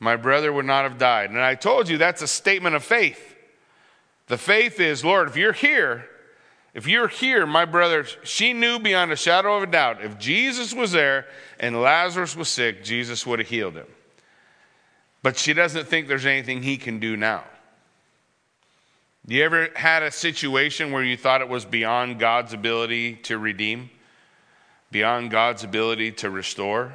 My 0.00 0.16
brother 0.16 0.52
would 0.52 0.64
not 0.64 0.84
have 0.84 0.98
died. 0.98 1.30
And 1.30 1.40
I 1.40 1.56
told 1.56 1.88
you 1.88 1.98
that's 1.98 2.22
a 2.22 2.28
statement 2.28 2.76
of 2.76 2.84
faith. 2.84 3.36
The 4.28 4.38
faith 4.38 4.78
is, 4.78 5.04
Lord, 5.04 5.28
if 5.28 5.36
you're 5.36 5.52
here, 5.52 6.08
If 6.74 6.86
you're 6.86 7.08
here, 7.08 7.46
my 7.46 7.64
brother, 7.64 8.04
she 8.24 8.52
knew 8.52 8.78
beyond 8.78 9.10
a 9.10 9.16
shadow 9.16 9.56
of 9.56 9.62
a 9.62 9.66
doubt 9.66 10.04
if 10.04 10.18
Jesus 10.18 10.74
was 10.74 10.92
there 10.92 11.26
and 11.58 11.80
Lazarus 11.80 12.36
was 12.36 12.48
sick, 12.48 12.84
Jesus 12.84 13.26
would 13.26 13.38
have 13.38 13.48
healed 13.48 13.74
him. 13.74 13.86
But 15.22 15.36
she 15.36 15.54
doesn't 15.54 15.88
think 15.88 16.08
there's 16.08 16.26
anything 16.26 16.62
he 16.62 16.76
can 16.76 17.00
do 17.00 17.16
now. 17.16 17.44
You 19.26 19.42
ever 19.44 19.68
had 19.74 20.02
a 20.02 20.10
situation 20.10 20.92
where 20.92 21.02
you 21.02 21.16
thought 21.16 21.40
it 21.40 21.48
was 21.48 21.64
beyond 21.64 22.18
God's 22.18 22.52
ability 22.52 23.16
to 23.24 23.36
redeem? 23.36 23.90
Beyond 24.90 25.30
God's 25.30 25.64
ability 25.64 26.12
to 26.12 26.30
restore? 26.30 26.94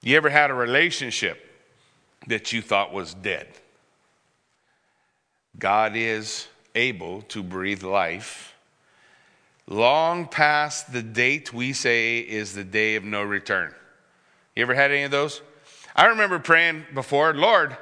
You 0.00 0.16
ever 0.16 0.30
had 0.30 0.50
a 0.50 0.54
relationship 0.54 1.42
that 2.28 2.52
you 2.52 2.62
thought 2.62 2.92
was 2.92 3.12
dead? 3.12 3.48
God 5.58 5.96
is 5.96 6.46
able 6.76 7.22
to 7.22 7.42
breathe 7.42 7.82
life 7.82 8.56
long 9.68 10.26
past 10.26 10.92
the 10.92 11.02
date 11.02 11.52
we 11.52 11.72
say 11.72 12.18
is 12.18 12.54
the 12.54 12.64
day 12.64 12.94
of 12.94 13.04
no 13.04 13.22
return. 13.22 13.74
You 14.54 14.62
ever 14.62 14.74
had 14.74 14.90
any 14.90 15.02
of 15.02 15.10
those? 15.10 15.42
I 15.94 16.06
remember 16.06 16.38
praying 16.38 16.84
before, 16.94 17.34
Lord, 17.34 17.76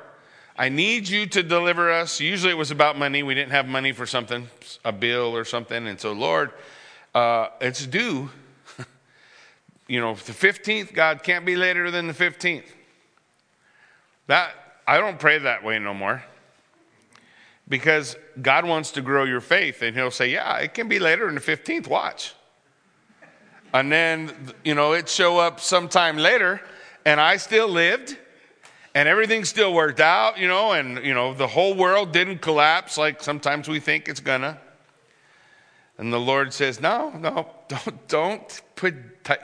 I 0.56 0.68
need 0.68 1.08
you 1.08 1.26
to 1.26 1.42
deliver 1.42 1.90
us. 1.90 2.20
Usually 2.20 2.52
it 2.52 2.56
was 2.56 2.70
about 2.70 2.96
money. 2.96 3.22
We 3.22 3.34
didn't 3.34 3.50
have 3.50 3.66
money 3.66 3.92
for 3.92 4.06
something, 4.06 4.48
a 4.84 4.92
bill 4.92 5.36
or 5.36 5.44
something. 5.44 5.86
And 5.86 6.00
so, 6.00 6.12
Lord, 6.12 6.52
uh, 7.14 7.48
it's 7.60 7.86
due. 7.86 8.30
you 9.88 10.00
know, 10.00 10.14
the 10.14 10.32
15th, 10.32 10.94
God 10.94 11.22
can't 11.22 11.44
be 11.44 11.56
later 11.56 11.90
than 11.90 12.06
the 12.06 12.14
15th. 12.14 12.66
That 14.28 14.54
I 14.86 14.98
don't 14.98 15.18
pray 15.18 15.38
that 15.38 15.64
way 15.64 15.78
no 15.78 15.92
more 15.92 16.22
because 17.68 18.16
God 18.40 18.66
wants 18.66 18.90
to 18.92 19.00
grow 19.00 19.24
your 19.24 19.40
faith, 19.40 19.82
and 19.82 19.96
He'll 19.96 20.10
say, 20.10 20.30
Yeah, 20.30 20.58
it 20.58 20.74
can 20.74 20.88
be 20.88 20.98
later 20.98 21.28
in 21.28 21.34
the 21.34 21.40
15th, 21.40 21.86
watch. 21.88 22.34
And 23.72 23.90
then, 23.90 24.32
you 24.64 24.74
know, 24.74 24.92
it 24.92 25.08
show 25.08 25.38
up 25.38 25.58
sometime 25.58 26.16
later, 26.16 26.60
and 27.04 27.20
I 27.20 27.38
still 27.38 27.68
lived, 27.68 28.16
and 28.94 29.08
everything 29.08 29.44
still 29.44 29.74
worked 29.74 29.98
out, 29.98 30.38
you 30.38 30.46
know, 30.46 30.72
and, 30.72 31.04
you 31.04 31.12
know, 31.12 31.34
the 31.34 31.48
whole 31.48 31.74
world 31.74 32.12
didn't 32.12 32.38
collapse 32.38 32.96
like 32.96 33.20
sometimes 33.22 33.68
we 33.68 33.80
think 33.80 34.08
it's 34.08 34.20
gonna. 34.20 34.58
And 35.98 36.12
the 36.12 36.20
Lord 36.20 36.52
says, 36.52 36.80
No, 36.80 37.10
no, 37.10 37.48
don't, 37.68 38.08
don't 38.08 38.62
put. 38.76 39.24
T- 39.24 39.34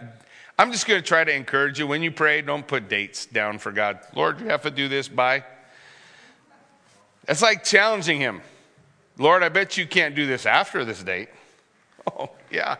I'm 0.58 0.72
just 0.72 0.86
to 0.86 1.00
try 1.00 1.24
to 1.24 1.34
encourage 1.34 1.78
you. 1.78 1.86
When 1.86 2.02
you 2.02 2.10
pray, 2.10 2.42
don't 2.42 2.66
put 2.66 2.88
dates 2.88 3.24
down 3.24 3.58
for 3.58 3.72
God. 3.72 4.00
Lord, 4.14 4.40
you 4.40 4.48
have 4.48 4.62
to 4.62 4.70
do 4.70 4.88
this 4.88 5.08
by 5.08 5.42
it's 7.30 7.42
like 7.42 7.64
challenging 7.64 8.20
him. 8.20 8.42
Lord, 9.16 9.42
I 9.42 9.48
bet 9.48 9.76
you 9.76 9.86
can't 9.86 10.14
do 10.14 10.26
this 10.26 10.44
after 10.46 10.84
this 10.84 11.02
date. 11.02 11.28
Oh, 12.18 12.30
yeah. 12.50 12.76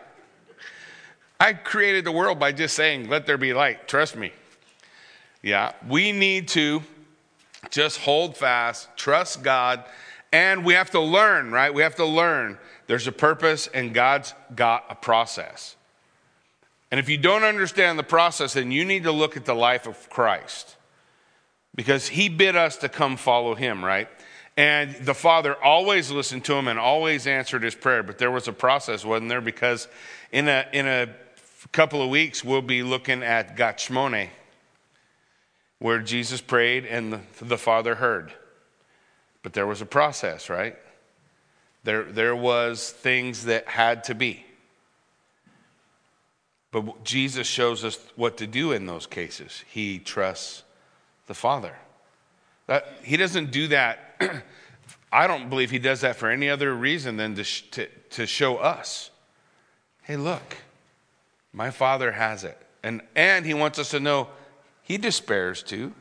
I 1.39 1.53
created 1.53 2.05
the 2.05 2.11
world 2.11 2.39
by 2.39 2.51
just 2.51 2.75
saying, 2.75 3.07
let 3.07 3.27
there 3.27 3.37
be 3.37 3.53
light. 3.53 3.87
Trust 3.87 4.15
me. 4.15 4.31
Yeah, 5.43 5.73
we 5.87 6.11
need 6.11 6.47
to 6.49 6.81
just 7.69 7.99
hold 7.99 8.35
fast, 8.35 8.89
trust 8.97 9.43
God, 9.43 9.85
and 10.33 10.65
we 10.65 10.73
have 10.73 10.89
to 10.91 10.99
learn, 10.99 11.51
right? 11.51 11.71
We 11.71 11.83
have 11.83 11.95
to 11.95 12.05
learn 12.05 12.57
there's 12.87 13.07
a 13.07 13.11
purpose 13.11 13.67
and 13.67 13.93
God's 13.93 14.33
got 14.55 14.85
a 14.89 14.95
process. 14.95 15.75
And 16.89 16.99
if 16.99 17.07
you 17.07 17.17
don't 17.17 17.43
understand 17.43 17.97
the 17.97 18.03
process, 18.03 18.53
then 18.53 18.71
you 18.71 18.83
need 18.83 19.03
to 19.03 19.11
look 19.11 19.37
at 19.37 19.45
the 19.45 19.55
life 19.55 19.87
of 19.87 20.09
Christ 20.09 20.75
because 21.73 22.09
he 22.09 22.27
bid 22.27 22.55
us 22.55 22.77
to 22.77 22.89
come 22.89 23.17
follow 23.17 23.55
him, 23.55 23.85
right? 23.85 24.09
And 24.57 24.95
the 24.95 25.13
father 25.13 25.55
always 25.63 26.11
listened 26.11 26.45
to 26.45 26.53
him 26.53 26.67
and 26.67 26.77
always 26.77 27.25
answered 27.25 27.63
his 27.63 27.75
prayer. 27.75 28.03
But 28.03 28.17
there 28.17 28.31
was 28.31 28.47
a 28.47 28.53
process, 28.53 29.05
wasn't 29.05 29.29
there? 29.29 29.41
Because 29.41 29.87
in 30.31 30.47
a, 30.47 30.65
in 30.73 30.87
a 30.87 31.09
couple 31.71 32.01
of 32.01 32.09
weeks, 32.09 32.43
we'll 32.43 32.61
be 32.61 32.83
looking 32.83 33.23
at 33.23 33.55
Gethsemane, 33.55 34.29
where 35.79 35.99
Jesus 35.99 36.41
prayed 36.41 36.85
and 36.85 37.13
the, 37.13 37.19
the 37.41 37.57
father 37.57 37.95
heard. 37.95 38.33
But 39.41 39.53
there 39.53 39.67
was 39.67 39.81
a 39.81 39.85
process, 39.85 40.49
right? 40.49 40.75
There, 41.83 42.03
there 42.03 42.35
was 42.35 42.91
things 42.91 43.45
that 43.45 43.67
had 43.67 44.03
to 44.05 44.15
be. 44.15 44.45
But 46.71 47.03
Jesus 47.03 47.47
shows 47.47 47.83
us 47.83 47.99
what 48.15 48.37
to 48.37 48.47
do 48.47 48.71
in 48.71 48.85
those 48.85 49.07
cases. 49.07 49.63
He 49.67 49.99
trusts 49.99 50.63
the 51.27 51.33
Father. 51.33 51.75
That, 52.67 52.87
he 53.03 53.17
doesn't 53.17 53.51
do 53.51 53.67
that 53.69 54.10
I 55.11 55.27
don't 55.27 55.49
believe 55.49 55.71
he 55.71 55.79
does 55.79 56.01
that 56.01 56.15
for 56.15 56.29
any 56.29 56.49
other 56.49 56.73
reason 56.73 57.17
than 57.17 57.35
to, 57.35 57.43
sh- 57.43 57.63
to, 57.71 57.87
to 58.11 58.25
show 58.25 58.57
us 58.57 59.11
hey, 60.03 60.17
look, 60.17 60.57
my 61.53 61.71
father 61.71 62.11
has 62.11 62.43
it. 62.43 62.57
And, 62.83 63.01
and 63.15 63.45
he 63.45 63.53
wants 63.53 63.79
us 63.79 63.91
to 63.91 63.99
know 63.99 64.27
he 64.81 64.97
despairs 64.97 65.63
too. 65.63 65.93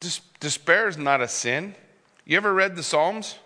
Des- 0.00 0.20
despair 0.40 0.88
is 0.88 0.98
not 0.98 1.20
a 1.20 1.28
sin. 1.28 1.74
You 2.24 2.36
ever 2.36 2.52
read 2.52 2.76
the 2.76 2.82
Psalms? 2.82 3.36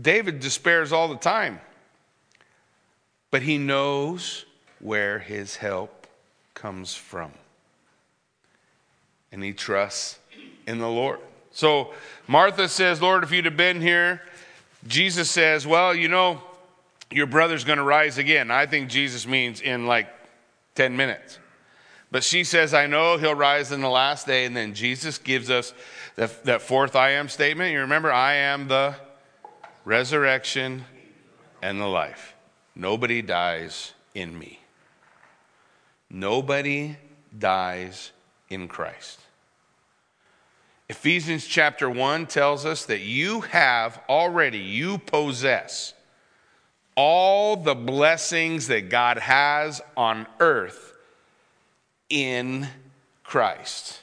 David 0.00 0.38
despairs 0.38 0.92
all 0.92 1.08
the 1.08 1.16
time, 1.16 1.60
but 3.32 3.42
he 3.42 3.58
knows 3.58 4.44
where 4.78 5.18
his 5.18 5.56
help 5.56 6.06
comes 6.54 6.94
from. 6.94 7.32
And 9.32 9.42
he 9.42 9.52
trusts 9.52 10.18
in 10.66 10.78
the 10.78 10.88
Lord. 10.88 11.18
So 11.58 11.92
Martha 12.28 12.68
says, 12.68 13.02
Lord, 13.02 13.24
if 13.24 13.32
you'd 13.32 13.44
have 13.44 13.56
been 13.56 13.80
here, 13.80 14.22
Jesus 14.86 15.28
says, 15.28 15.66
Well, 15.66 15.92
you 15.92 16.06
know, 16.06 16.40
your 17.10 17.26
brother's 17.26 17.64
going 17.64 17.78
to 17.78 17.82
rise 17.82 18.16
again. 18.16 18.52
I 18.52 18.66
think 18.66 18.88
Jesus 18.88 19.26
means 19.26 19.60
in 19.60 19.88
like 19.88 20.08
10 20.76 20.96
minutes. 20.96 21.40
But 22.12 22.22
she 22.22 22.44
says, 22.44 22.74
I 22.74 22.86
know 22.86 23.16
he'll 23.18 23.34
rise 23.34 23.72
in 23.72 23.80
the 23.80 23.88
last 23.88 24.24
day. 24.24 24.44
And 24.44 24.56
then 24.56 24.72
Jesus 24.72 25.18
gives 25.18 25.50
us 25.50 25.74
that, 26.14 26.44
that 26.44 26.62
fourth 26.62 26.94
I 26.94 27.10
am 27.10 27.28
statement. 27.28 27.72
You 27.72 27.80
remember, 27.80 28.12
I 28.12 28.34
am 28.34 28.68
the 28.68 28.94
resurrection 29.84 30.84
and 31.60 31.80
the 31.80 31.88
life. 31.88 32.36
Nobody 32.76 33.20
dies 33.20 33.94
in 34.14 34.38
me. 34.38 34.60
Nobody 36.08 36.98
dies 37.36 38.12
in 38.48 38.68
Christ. 38.68 39.18
Ephesians 40.90 41.46
chapter 41.46 41.90
1 41.90 42.26
tells 42.26 42.64
us 42.64 42.86
that 42.86 43.00
you 43.00 43.42
have 43.42 44.00
already, 44.08 44.58
you 44.58 44.96
possess 44.96 45.92
all 46.96 47.56
the 47.56 47.74
blessings 47.74 48.68
that 48.68 48.88
God 48.88 49.18
has 49.18 49.82
on 49.98 50.26
earth 50.40 50.94
in 52.08 52.66
Christ. 53.22 54.00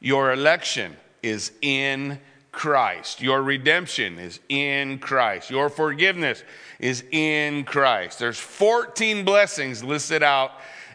Your 0.00 0.32
election 0.32 0.96
is 1.22 1.50
in 1.62 2.20
Christ. 2.52 3.22
Your 3.22 3.42
redemption 3.42 4.18
is 4.18 4.40
in 4.50 4.98
Christ. 4.98 5.50
Your 5.50 5.70
forgiveness 5.70 6.44
is 6.78 7.02
in 7.10 7.64
Christ. 7.64 8.18
There's 8.18 8.38
14 8.38 9.24
blessings 9.24 9.82
listed 9.82 10.22
out, 10.22 10.52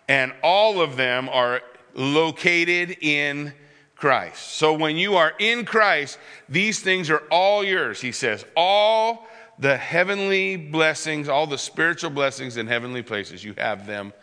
and 0.07 0.31
all 0.43 0.79
of 0.79 0.95
them 0.95 1.27
are 1.27 1.61
located 1.95 2.97
in 3.01 3.51
Christ. 3.99 4.53
So 4.53 4.73
when 4.73 4.95
you 4.95 5.15
are 5.15 5.33
in 5.39 5.65
Christ, 5.65 6.17
these 6.47 6.79
things 6.79 7.09
are 7.09 7.23
all 7.29 7.63
yours, 7.63 7.99
he 7.99 8.13
says. 8.13 8.45
All 8.55 9.27
the 9.59 9.75
heavenly 9.75 10.55
blessings, 10.55 11.27
all 11.27 11.45
the 11.45 11.57
spiritual 11.57 12.09
blessings 12.09 12.55
in 12.55 12.65
heavenly 12.65 13.03
places, 13.03 13.43
you 13.43 13.53
have 13.57 13.85
them 13.85 14.13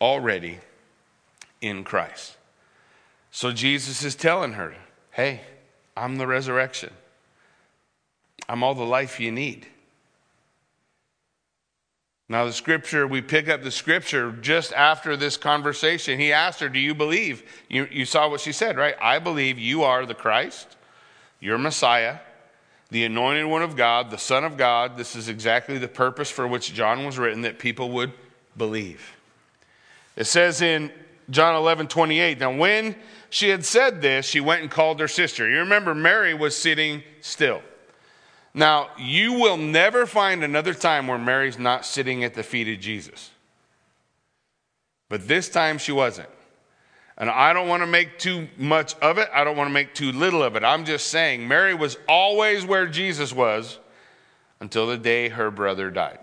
already 0.00 0.58
in 1.62 1.84
Christ. 1.84 2.36
So 3.30 3.50
Jesus 3.50 4.04
is 4.04 4.14
telling 4.14 4.52
her, 4.52 4.74
hey, 5.10 5.40
I'm 5.96 6.18
the 6.18 6.26
resurrection. 6.26 6.92
I'm 8.46 8.62
all 8.62 8.74
the 8.74 8.84
life 8.84 9.18
you 9.18 9.32
need. 9.32 9.66
Now, 12.28 12.46
the 12.46 12.52
scripture, 12.52 13.06
we 13.06 13.20
pick 13.20 13.48
up 13.48 13.62
the 13.62 13.70
scripture 13.70 14.32
just 14.32 14.72
after 14.72 15.16
this 15.16 15.36
conversation. 15.36 16.18
He 16.18 16.32
asked 16.32 16.60
her, 16.60 16.70
Do 16.70 16.78
you 16.78 16.94
believe? 16.94 17.42
You, 17.68 17.86
you 17.90 18.06
saw 18.06 18.30
what 18.30 18.40
she 18.40 18.52
said, 18.52 18.78
right? 18.78 18.94
I 19.00 19.18
believe 19.18 19.58
you 19.58 19.82
are 19.82 20.06
the 20.06 20.14
Christ, 20.14 20.76
you're 21.38 21.58
Messiah, 21.58 22.18
the 22.90 23.04
anointed 23.04 23.46
one 23.46 23.62
of 23.62 23.76
God, 23.76 24.10
the 24.10 24.16
Son 24.16 24.44
of 24.44 24.56
God. 24.56 24.96
This 24.96 25.16
is 25.16 25.28
exactly 25.28 25.76
the 25.76 25.88
purpose 25.88 26.30
for 26.30 26.48
which 26.48 26.72
John 26.72 27.04
was 27.04 27.18
written, 27.18 27.42
that 27.42 27.58
people 27.58 27.90
would 27.90 28.12
believe. 28.56 29.16
It 30.16 30.24
says 30.24 30.62
in 30.62 30.90
John 31.28 31.54
11, 31.56 31.88
28, 31.88 32.38
Now, 32.38 32.56
when 32.56 32.96
she 33.28 33.50
had 33.50 33.66
said 33.66 34.00
this, 34.00 34.26
she 34.26 34.40
went 34.40 34.62
and 34.62 34.70
called 34.70 34.98
her 35.00 35.08
sister. 35.08 35.48
You 35.48 35.58
remember, 35.58 35.94
Mary 35.94 36.32
was 36.32 36.56
sitting 36.56 37.02
still. 37.20 37.62
Now, 38.54 38.90
you 38.96 39.32
will 39.32 39.56
never 39.56 40.06
find 40.06 40.44
another 40.44 40.74
time 40.74 41.08
where 41.08 41.18
Mary's 41.18 41.58
not 41.58 41.84
sitting 41.84 42.22
at 42.22 42.34
the 42.34 42.44
feet 42.44 42.68
of 42.68 42.80
Jesus. 42.80 43.30
But 45.08 45.26
this 45.26 45.48
time 45.48 45.78
she 45.78 45.90
wasn't. 45.90 46.28
And 47.18 47.28
I 47.28 47.52
don't 47.52 47.68
want 47.68 47.82
to 47.82 47.86
make 47.86 48.18
too 48.18 48.48
much 48.56 48.94
of 48.96 49.18
it. 49.18 49.28
I 49.32 49.44
don't 49.44 49.56
want 49.56 49.68
to 49.68 49.74
make 49.74 49.94
too 49.94 50.12
little 50.12 50.42
of 50.42 50.56
it. 50.56 50.64
I'm 50.64 50.84
just 50.84 51.08
saying 51.08 51.46
Mary 51.46 51.74
was 51.74 51.96
always 52.08 52.64
where 52.64 52.86
Jesus 52.86 53.32
was 53.32 53.78
until 54.60 54.86
the 54.86 54.98
day 54.98 55.28
her 55.28 55.50
brother 55.50 55.90
died. 55.90 56.18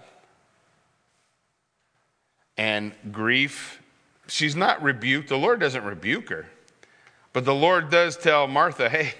And 2.57 2.93
grief, 3.11 3.81
she's 4.27 4.55
not 4.55 4.81
rebuked. 4.83 5.29
The 5.29 5.37
Lord 5.37 5.59
doesn't 5.59 5.83
rebuke 5.83 6.29
her. 6.29 6.47
But 7.33 7.45
the 7.45 7.55
Lord 7.55 7.89
does 7.89 8.17
tell 8.17 8.47
Martha, 8.47 8.89
hey, 8.89 9.13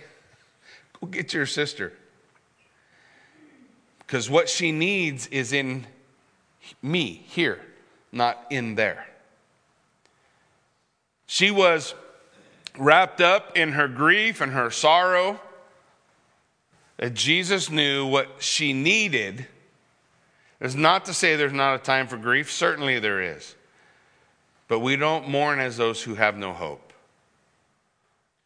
go 0.99 1.07
get 1.07 1.33
your 1.33 1.45
sister. 1.45 1.93
Because 4.11 4.29
what 4.29 4.49
she 4.49 4.73
needs 4.73 5.27
is 5.27 5.53
in 5.53 5.87
me, 6.81 7.23
here, 7.29 7.61
not 8.11 8.45
in 8.49 8.75
there. 8.75 9.07
She 11.27 11.49
was 11.49 11.95
wrapped 12.77 13.21
up 13.21 13.55
in 13.55 13.71
her 13.71 13.87
grief 13.87 14.41
and 14.41 14.51
her 14.51 14.69
sorrow 14.69 15.39
that 16.97 17.13
Jesus 17.13 17.69
knew 17.69 18.05
what 18.05 18.27
she 18.39 18.73
needed. 18.73 19.47
Is 20.59 20.75
not 20.75 21.05
to 21.05 21.13
say 21.13 21.37
there's 21.37 21.53
not 21.53 21.75
a 21.75 21.79
time 21.79 22.07
for 22.07 22.17
grief, 22.17 22.51
certainly 22.51 22.99
there 22.99 23.21
is. 23.21 23.55
But 24.67 24.79
we 24.79 24.97
don't 24.97 25.29
mourn 25.29 25.61
as 25.61 25.77
those 25.77 26.03
who 26.03 26.15
have 26.15 26.35
no 26.35 26.51
hope. 26.51 26.90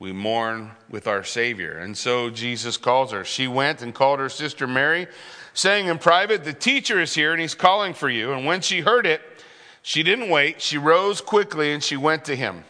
We 0.06 0.12
mourn 0.12 0.70
with 0.88 1.08
our 1.08 1.24
Savior. 1.24 1.80
And 1.80 1.98
so 1.98 2.30
Jesus 2.30 2.78
calls 2.78 3.12
her. 3.12 3.26
She 3.26 3.48
went 3.48 3.82
and 3.82 3.91
called 3.91 4.20
her 4.20 4.30
sister 4.30 4.68
Mary, 4.68 5.08
saying 5.56 5.88
in 5.88 5.98
private, 5.98 6.44
The 6.44 6.54
teacher 6.54 7.02
is 7.02 7.15
here 7.15 7.32
and 7.32 7.41
he's 7.41 7.56
calling 7.56 7.96
for 7.96 8.08
you. 8.08 8.32
And 8.32 8.46
when 8.46 8.62
she 8.62 8.82
heard 8.82 9.08
it, 9.08 9.20
she 9.82 10.04
didn't 10.04 10.30
wait. 10.30 10.62
She 10.62 10.78
rose 10.78 11.22
quickly 11.22 11.74
and 11.74 11.82
she 11.82 11.98
went 11.98 12.24
to 12.26 12.36
him. 12.36 12.65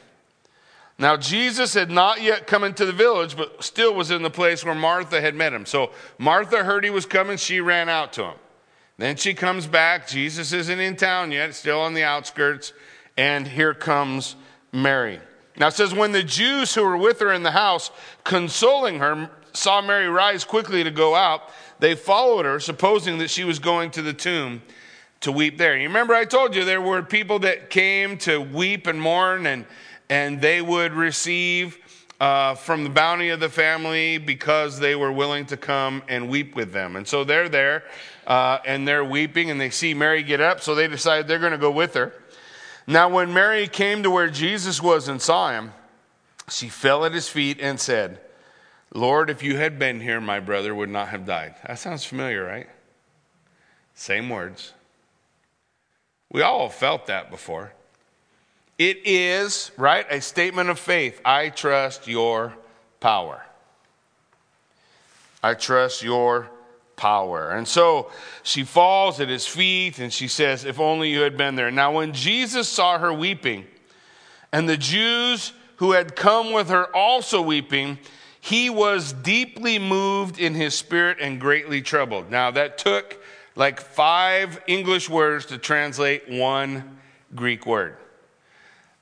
Now, 0.97 1.17
Jesus 1.17 1.73
had 1.73 1.91
not 1.91 2.21
yet 2.21 2.47
come 2.47 2.63
into 2.63 2.85
the 2.85 2.93
village, 2.93 3.35
but 3.35 3.61
still 3.61 3.93
was 3.93 4.11
in 4.11 4.23
the 4.23 4.29
place 4.29 4.63
where 4.63 4.73
Martha 4.73 5.19
had 5.19 5.35
met 5.35 5.51
him. 5.51 5.65
So 5.65 5.91
Martha 6.17 6.63
heard 6.63 6.85
he 6.85 6.89
was 6.89 7.05
coming. 7.05 7.35
She 7.35 7.59
ran 7.59 7.89
out 7.89 8.13
to 8.13 8.23
him. 8.23 8.35
Then 8.97 9.17
she 9.17 9.33
comes 9.33 9.67
back. 9.67 10.07
Jesus 10.07 10.53
isn't 10.53 10.79
in 10.79 10.95
town 10.95 11.33
yet, 11.33 11.53
still 11.53 11.81
on 11.81 11.95
the 11.95 12.03
outskirts. 12.03 12.71
And 13.17 13.45
here 13.45 13.73
comes 13.73 14.37
Mary. 14.71 15.19
Now 15.57 15.67
it 15.67 15.73
says, 15.73 15.93
when 15.93 16.11
the 16.11 16.23
Jews 16.23 16.73
who 16.75 16.83
were 16.83 16.97
with 16.97 17.19
her 17.19 17.31
in 17.31 17.43
the 17.43 17.51
house, 17.51 17.91
consoling 18.23 18.99
her, 18.99 19.29
saw 19.53 19.81
Mary 19.81 20.07
rise 20.07 20.43
quickly 20.43 20.83
to 20.83 20.91
go 20.91 21.15
out, 21.15 21.43
they 21.79 21.95
followed 21.95 22.45
her, 22.45 22.59
supposing 22.59 23.17
that 23.19 23.29
she 23.29 23.43
was 23.43 23.59
going 23.59 23.91
to 23.91 24.01
the 24.01 24.13
tomb 24.13 24.61
to 25.21 25.31
weep 25.31 25.57
there. 25.57 25.77
You 25.77 25.87
remember 25.87 26.13
I 26.13 26.25
told 26.25 26.55
you 26.55 26.65
there 26.65 26.81
were 26.81 27.01
people 27.01 27.39
that 27.39 27.69
came 27.69 28.17
to 28.19 28.39
weep 28.39 28.87
and 28.87 29.01
mourn, 29.01 29.45
and, 29.45 29.65
and 30.09 30.41
they 30.41 30.61
would 30.61 30.93
receive 30.93 31.77
uh, 32.19 32.55
from 32.55 32.83
the 32.83 32.89
bounty 32.89 33.29
of 33.29 33.39
the 33.39 33.49
family 33.49 34.17
because 34.17 34.79
they 34.79 34.95
were 34.95 35.11
willing 35.11 35.45
to 35.45 35.57
come 35.57 36.01
and 36.07 36.29
weep 36.29 36.55
with 36.55 36.71
them. 36.71 36.95
And 36.95 37.07
so 37.07 37.23
they're 37.23 37.49
there, 37.49 37.83
uh, 38.27 38.59
and 38.65 38.87
they're 38.87 39.03
weeping, 39.03 39.51
and 39.51 39.59
they 39.59 39.69
see 39.69 39.93
Mary 39.93 40.23
get 40.23 40.41
up, 40.41 40.61
so 40.61 40.75
they 40.75 40.87
decide 40.87 41.27
they're 41.27 41.39
going 41.39 41.51
to 41.51 41.57
go 41.57 41.71
with 41.71 41.93
her. 41.93 42.13
Now, 42.87 43.09
when 43.09 43.33
Mary 43.33 43.67
came 43.67 44.03
to 44.03 44.11
where 44.11 44.29
Jesus 44.29 44.81
was 44.81 45.07
and 45.07 45.21
saw 45.21 45.51
him, 45.51 45.73
she 46.49 46.69
fell 46.69 47.05
at 47.05 47.13
his 47.13 47.27
feet 47.27 47.59
and 47.59 47.79
said, 47.79 48.19
Lord, 48.93 49.29
if 49.29 49.41
you 49.41 49.57
had 49.57 49.79
been 49.79 49.99
here, 49.99 50.21
my 50.21 50.39
brother 50.39 50.73
would 50.73 50.89
not 50.89 51.09
have 51.09 51.25
died. 51.25 51.55
That 51.65 51.79
sounds 51.79 52.05
familiar, 52.05 52.43
right? 52.43 52.69
Same 53.95 54.29
words. 54.29 54.73
We 56.31 56.41
all 56.41 56.69
felt 56.69 57.07
that 57.07 57.31
before. 57.31 57.73
It 58.77 58.99
is, 59.05 59.71
right, 59.77 60.05
a 60.09 60.21
statement 60.21 60.69
of 60.69 60.77
faith. 60.77 61.19
I 61.25 61.49
trust 61.49 62.07
your 62.07 62.53
power. 62.99 63.45
I 65.41 65.53
trust 65.53 66.03
your 66.03 66.49
power. 66.95 67.51
And 67.51 67.67
so 67.67 68.11
she 68.43 68.63
falls 68.63 69.19
at 69.19 69.29
his 69.29 69.45
feet 69.45 69.99
and 69.99 70.11
she 70.11 70.27
says, 70.27 70.65
If 70.65 70.79
only 70.79 71.09
you 71.09 71.21
had 71.21 71.37
been 71.37 71.55
there. 71.55 71.71
Now, 71.71 71.93
when 71.93 72.13
Jesus 72.13 72.67
saw 72.67 72.97
her 72.97 73.13
weeping, 73.13 73.65
and 74.51 74.69
the 74.69 74.77
Jews 74.77 75.51
who 75.77 75.91
had 75.91 76.15
come 76.15 76.53
with 76.53 76.69
her 76.69 76.85
also 76.95 77.41
weeping, 77.41 77.99
he 78.39 78.69
was 78.69 79.11
deeply 79.11 79.79
moved 79.79 80.39
in 80.39 80.53
his 80.53 80.75
spirit 80.75 81.17
and 81.19 81.41
greatly 81.41 81.81
troubled. 81.81 82.31
Now, 82.31 82.51
that 82.51 82.77
took 82.77 83.21
like 83.55 83.81
five 83.81 84.61
English 84.67 85.09
words 85.09 85.47
to 85.47 85.57
translate 85.57 86.29
one 86.29 86.99
Greek 87.33 87.65
word. 87.65 87.97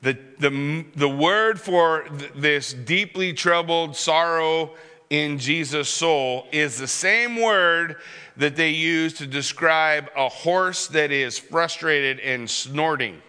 The, 0.01 0.17
the, 0.39 0.85
the 0.95 1.09
word 1.09 1.61
for 1.61 2.05
this 2.35 2.73
deeply 2.73 3.33
troubled 3.33 3.95
sorrow 3.95 4.75
in 5.13 5.37
Jesus' 5.37 5.89
soul 5.89 6.47
is 6.51 6.79
the 6.79 6.87
same 6.87 7.39
word 7.39 7.97
that 8.35 8.55
they 8.55 8.71
use 8.71 9.13
to 9.13 9.27
describe 9.27 10.09
a 10.17 10.27
horse 10.27 10.87
that 10.87 11.11
is 11.11 11.37
frustrated 11.37 12.19
and 12.19 12.49
snorting. 12.49 13.21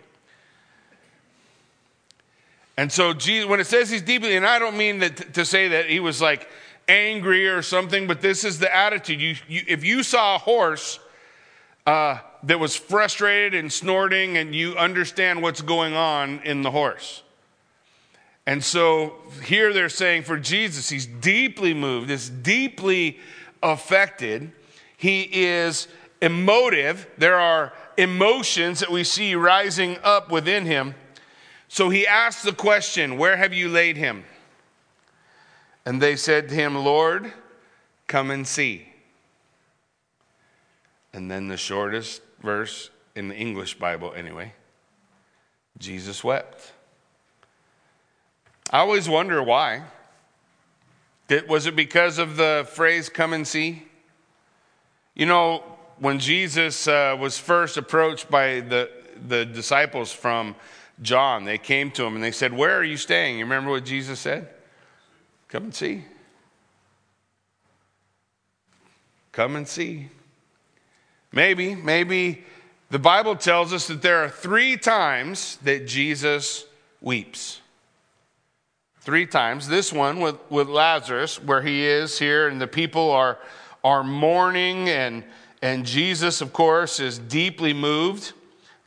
And 2.79 2.91
so, 2.91 3.13
Jesus, 3.13 3.47
when 3.47 3.61
it 3.61 3.67
says 3.67 3.91
he's 3.91 4.01
deeply, 4.01 4.35
and 4.35 4.47
I 4.47 4.59
don't 4.59 4.79
mean 4.79 5.01
that 5.01 5.35
to 5.35 5.45
say 5.45 5.69
that 5.69 5.85
he 5.85 6.01
was 6.01 6.23
like 6.23 6.49
angry 6.89 7.47
or 7.49 7.61
something, 7.61 8.07
but 8.07 8.23
this 8.23 8.45
is 8.45 8.59
the 8.59 8.75
attitude. 8.75 9.21
You, 9.21 9.35
you, 9.47 9.63
if 9.69 9.85
you 9.85 10.03
saw 10.03 10.37
a 10.37 10.39
horse 10.39 10.99
uh, 11.87 12.17
that 12.45 12.59
was 12.59 12.75
frustrated 12.75 13.53
and 13.53 13.71
snorting, 13.71 14.39
and 14.39 14.55
you 14.55 14.75
understand 14.77 15.43
what's 15.43 15.61
going 15.61 15.93
on 15.93 16.41
in 16.45 16.63
the 16.63 16.71
horse, 16.71 17.24
and 18.47 18.63
so 18.63 19.15
here 19.45 19.73
they're 19.73 19.89
saying 19.89 20.23
for 20.23 20.39
Jesus, 20.39 20.89
he's 20.89 21.07
deeply 21.07 21.73
moved, 21.73 22.11
is 22.11 22.29
deeply 22.29 23.19
affected. 23.63 24.53
He 24.97 25.23
is 25.23 25.89
emotive. 26.21 27.09
There 27.17 27.39
are 27.39 27.73
emotions 27.97 28.81
that 28.81 28.91
we 28.91 29.05
see 29.05 29.35
rising 29.35 29.97
up 30.03 30.31
within 30.31 30.67
him. 30.67 30.95
So 31.69 31.89
he 31.89 32.07
asks 32.07 32.43
the 32.43 32.53
question, 32.53 33.17
Where 33.17 33.37
have 33.37 33.55
you 33.55 33.69
laid 33.69 33.97
him? 33.97 34.25
And 35.87 36.01
they 36.01 36.17
said 36.17 36.49
to 36.51 36.55
him, 36.55 36.77
Lord, 36.77 37.33
come 38.07 38.31
and 38.31 38.47
see. 38.47 38.89
And 41.13 41.31
then 41.31 41.49
the 41.49 41.57
shortest 41.57 42.23
verse 42.43 42.91
in 43.15 43.29
the 43.29 43.37
English 43.37 43.79
Bible, 43.79 44.13
anyway 44.15 44.53
Jesus 45.79 46.23
wept. 46.23 46.73
I 48.75 48.81
always 48.81 49.09
wonder 49.09 49.41
why. 49.41 49.83
Did, 51.29 51.49
was 51.49 51.67
it 51.67 51.77
because 51.77 52.19
of 52.19 52.37
the 52.37 52.67
phrase, 52.73 53.09
come 53.09 53.33
and 53.33 53.47
see? 53.47 53.85
You 55.15 55.27
know, 55.27 55.63
when 56.01 56.19
Jesus 56.19 56.89
uh, 56.89 57.17
was 57.17 57.39
first 57.39 57.77
approached 57.77 58.29
by 58.29 58.63
the, 58.63 58.91
the 59.29 59.45
disciples 59.45 60.11
from 60.11 60.57
John, 61.03 61.45
they 61.45 61.57
came 61.57 61.93
to 61.93 62.05
him 62.05 62.17
and 62.17 62.25
they 62.25 62.33
said, 62.33 62.53
Where 62.53 62.77
are 62.77 62.83
you 62.83 62.97
staying? 62.97 63.39
You 63.39 63.45
remember 63.45 63.71
what 63.71 63.85
Jesus 63.85 64.19
said? 64.19 64.49
Come 65.47 65.63
and 65.63 65.75
see. 65.75 66.07
Come 69.31 69.55
and 69.55 69.69
see. 69.69 70.09
Maybe, 71.31 71.77
maybe 71.77 72.43
the 72.91 72.99
Bible 72.99 73.37
tells 73.37 73.73
us 73.73 73.87
that 73.87 74.03
there 74.03 74.25
are 74.25 74.29
three 74.29 74.77
times 74.77 75.59
that 75.63 75.87
Jesus 75.87 76.65
weeps. 77.01 77.61
Three 79.05 79.27
times. 79.27 79.69
This 79.69 79.93
one 79.93 80.19
with, 80.19 80.37
with 80.49 80.67
Lazarus, 80.67 81.39
where 81.39 81.61
he 81.61 81.85
is 81.85 82.19
here, 82.19 82.49
and 82.49 82.59
the 82.59 82.67
people 82.67 83.11
are, 83.11 83.39
are 83.85 84.03
mourning, 84.03 84.89
and, 84.89 85.25
and 85.61 85.85
Jesus, 85.85 86.41
of 86.41 86.55
course, 86.55 87.01
is 87.01 87.19
deeply 87.19 87.75
moved, 87.75 88.33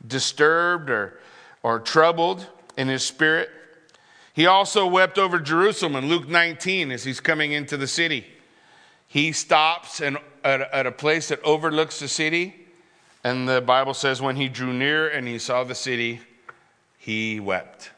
disturbed, 0.04 0.90
or, 0.90 1.20
or 1.62 1.78
troubled 1.78 2.44
in 2.76 2.88
his 2.88 3.04
spirit. 3.04 3.48
He 4.32 4.44
also 4.44 4.88
wept 4.88 5.18
over 5.18 5.38
Jerusalem 5.38 5.94
in 5.94 6.08
Luke 6.08 6.28
19 6.28 6.90
as 6.90 7.04
he's 7.04 7.20
coming 7.20 7.52
into 7.52 7.76
the 7.76 7.86
city. 7.86 8.26
He 9.06 9.30
stops 9.30 10.00
and, 10.00 10.18
at, 10.42 10.62
at 10.72 10.84
a 10.84 10.92
place 10.92 11.28
that 11.28 11.40
overlooks 11.44 12.00
the 12.00 12.08
city, 12.08 12.66
and 13.22 13.48
the 13.48 13.60
Bible 13.60 13.94
says, 13.94 14.20
when 14.20 14.34
he 14.34 14.48
drew 14.48 14.72
near 14.72 15.08
and 15.08 15.28
he 15.28 15.38
saw 15.38 15.62
the 15.62 15.76
city, 15.76 16.18
he 16.98 17.38
wept. 17.38 17.92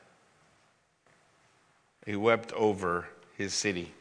He 2.11 2.17
wept 2.17 2.53
over 2.55 3.07
his 3.39 3.55
city. 3.55 3.93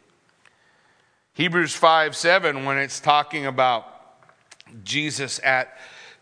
Hebrews 1.36 1.76
5 1.76 2.16
7, 2.16 2.66
when 2.66 2.80
it's 2.80 3.00
talking 3.00 3.46
about 3.46 3.86
Jesus 4.84 5.40
at 5.44 5.78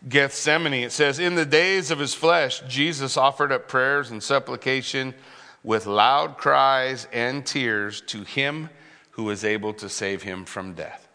Gethsemane, 0.06 0.84
it 0.84 0.92
says, 0.92 1.18
In 1.18 1.34
the 1.34 1.46
days 1.46 1.90
of 1.90 1.98
his 1.98 2.12
flesh, 2.12 2.60
Jesus 2.68 3.16
offered 3.16 3.52
up 3.52 3.68
prayers 3.68 4.10
and 4.10 4.22
supplication 4.22 5.14
with 5.64 5.86
loud 5.86 6.36
cries 6.36 7.08
and 7.10 7.46
tears 7.46 8.02
to 8.02 8.22
him 8.22 8.68
who 9.12 9.24
was 9.24 9.42
able 9.42 9.72
to 9.72 9.88
save 9.88 10.22
him 10.22 10.44
from 10.44 10.74
death. 10.74 11.08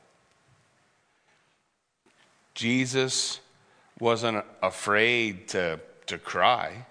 Jesus 2.55 3.41
wasn't 3.99 4.43
afraid 4.63 5.49
to, 5.49 5.79
to 6.07 6.17
cry. 6.17 6.87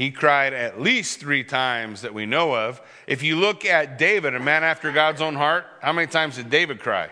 He 0.00 0.10
cried 0.10 0.54
at 0.54 0.80
least 0.80 1.20
three 1.20 1.44
times 1.44 2.00
that 2.00 2.14
we 2.14 2.24
know 2.24 2.54
of. 2.54 2.80
If 3.06 3.22
you 3.22 3.36
look 3.36 3.66
at 3.66 3.98
David, 3.98 4.34
a 4.34 4.40
man 4.40 4.64
after 4.64 4.90
God's 4.92 5.20
own 5.20 5.34
heart, 5.34 5.66
how 5.82 5.92
many 5.92 6.06
times 6.06 6.36
did 6.36 6.48
David 6.48 6.80
cry? 6.80 7.10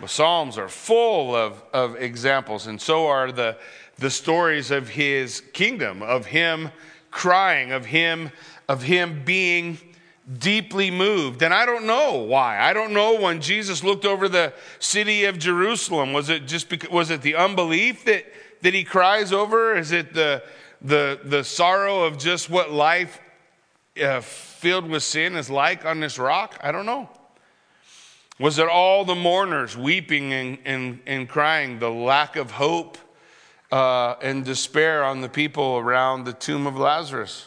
The 0.00 0.08
Psalms 0.08 0.58
are 0.58 0.68
full 0.68 1.36
of, 1.36 1.62
of 1.72 1.94
examples, 1.94 2.66
and 2.66 2.82
so 2.82 3.06
are 3.06 3.30
the, 3.30 3.56
the 3.98 4.10
stories 4.10 4.72
of 4.72 4.88
his 4.88 5.40
kingdom, 5.52 6.02
of 6.02 6.26
him 6.26 6.72
crying, 7.12 7.70
of 7.70 7.84
him, 7.84 8.32
of 8.68 8.82
him 8.82 9.22
being 9.24 9.78
deeply 10.40 10.90
moved. 10.90 11.42
And 11.42 11.54
I 11.54 11.64
don't 11.64 11.86
know 11.86 12.24
why. 12.24 12.58
I 12.58 12.72
don't 12.72 12.92
know 12.92 13.20
when 13.20 13.40
Jesus 13.40 13.84
looked 13.84 14.04
over 14.04 14.28
the 14.28 14.52
city 14.80 15.26
of 15.26 15.38
Jerusalem. 15.38 16.12
Was 16.12 16.28
it 16.28 16.44
just 16.44 16.68
because, 16.68 16.90
was 16.90 17.10
it 17.10 17.22
the 17.22 17.36
unbelief 17.36 18.04
that, 18.06 18.24
that 18.62 18.74
he 18.74 18.82
cries 18.82 19.32
over? 19.32 19.76
Is 19.76 19.92
it 19.92 20.12
the, 20.12 20.42
the, 20.82 21.20
the 21.24 21.44
sorrow 21.44 22.02
of 22.04 22.18
just 22.18 22.50
what 22.50 22.70
life 22.70 23.20
uh, 24.02 24.20
filled 24.20 24.88
with 24.88 25.02
sin 25.02 25.36
is 25.36 25.48
like 25.48 25.84
on 25.84 26.00
this 26.00 26.18
rock? 26.18 26.58
I 26.62 26.72
don't 26.72 26.86
know. 26.86 27.08
Was 28.38 28.58
it 28.58 28.68
all 28.68 29.04
the 29.04 29.14
mourners 29.14 29.76
weeping 29.76 30.32
and, 30.32 30.58
and, 30.64 31.00
and 31.06 31.28
crying, 31.28 31.78
the 31.78 31.90
lack 31.90 32.36
of 32.36 32.50
hope 32.50 32.98
uh, 33.70 34.16
and 34.20 34.44
despair 34.44 35.04
on 35.04 35.20
the 35.20 35.28
people 35.28 35.78
around 35.78 36.24
the 36.24 36.32
tomb 36.32 36.66
of 36.66 36.76
Lazarus? 36.76 37.46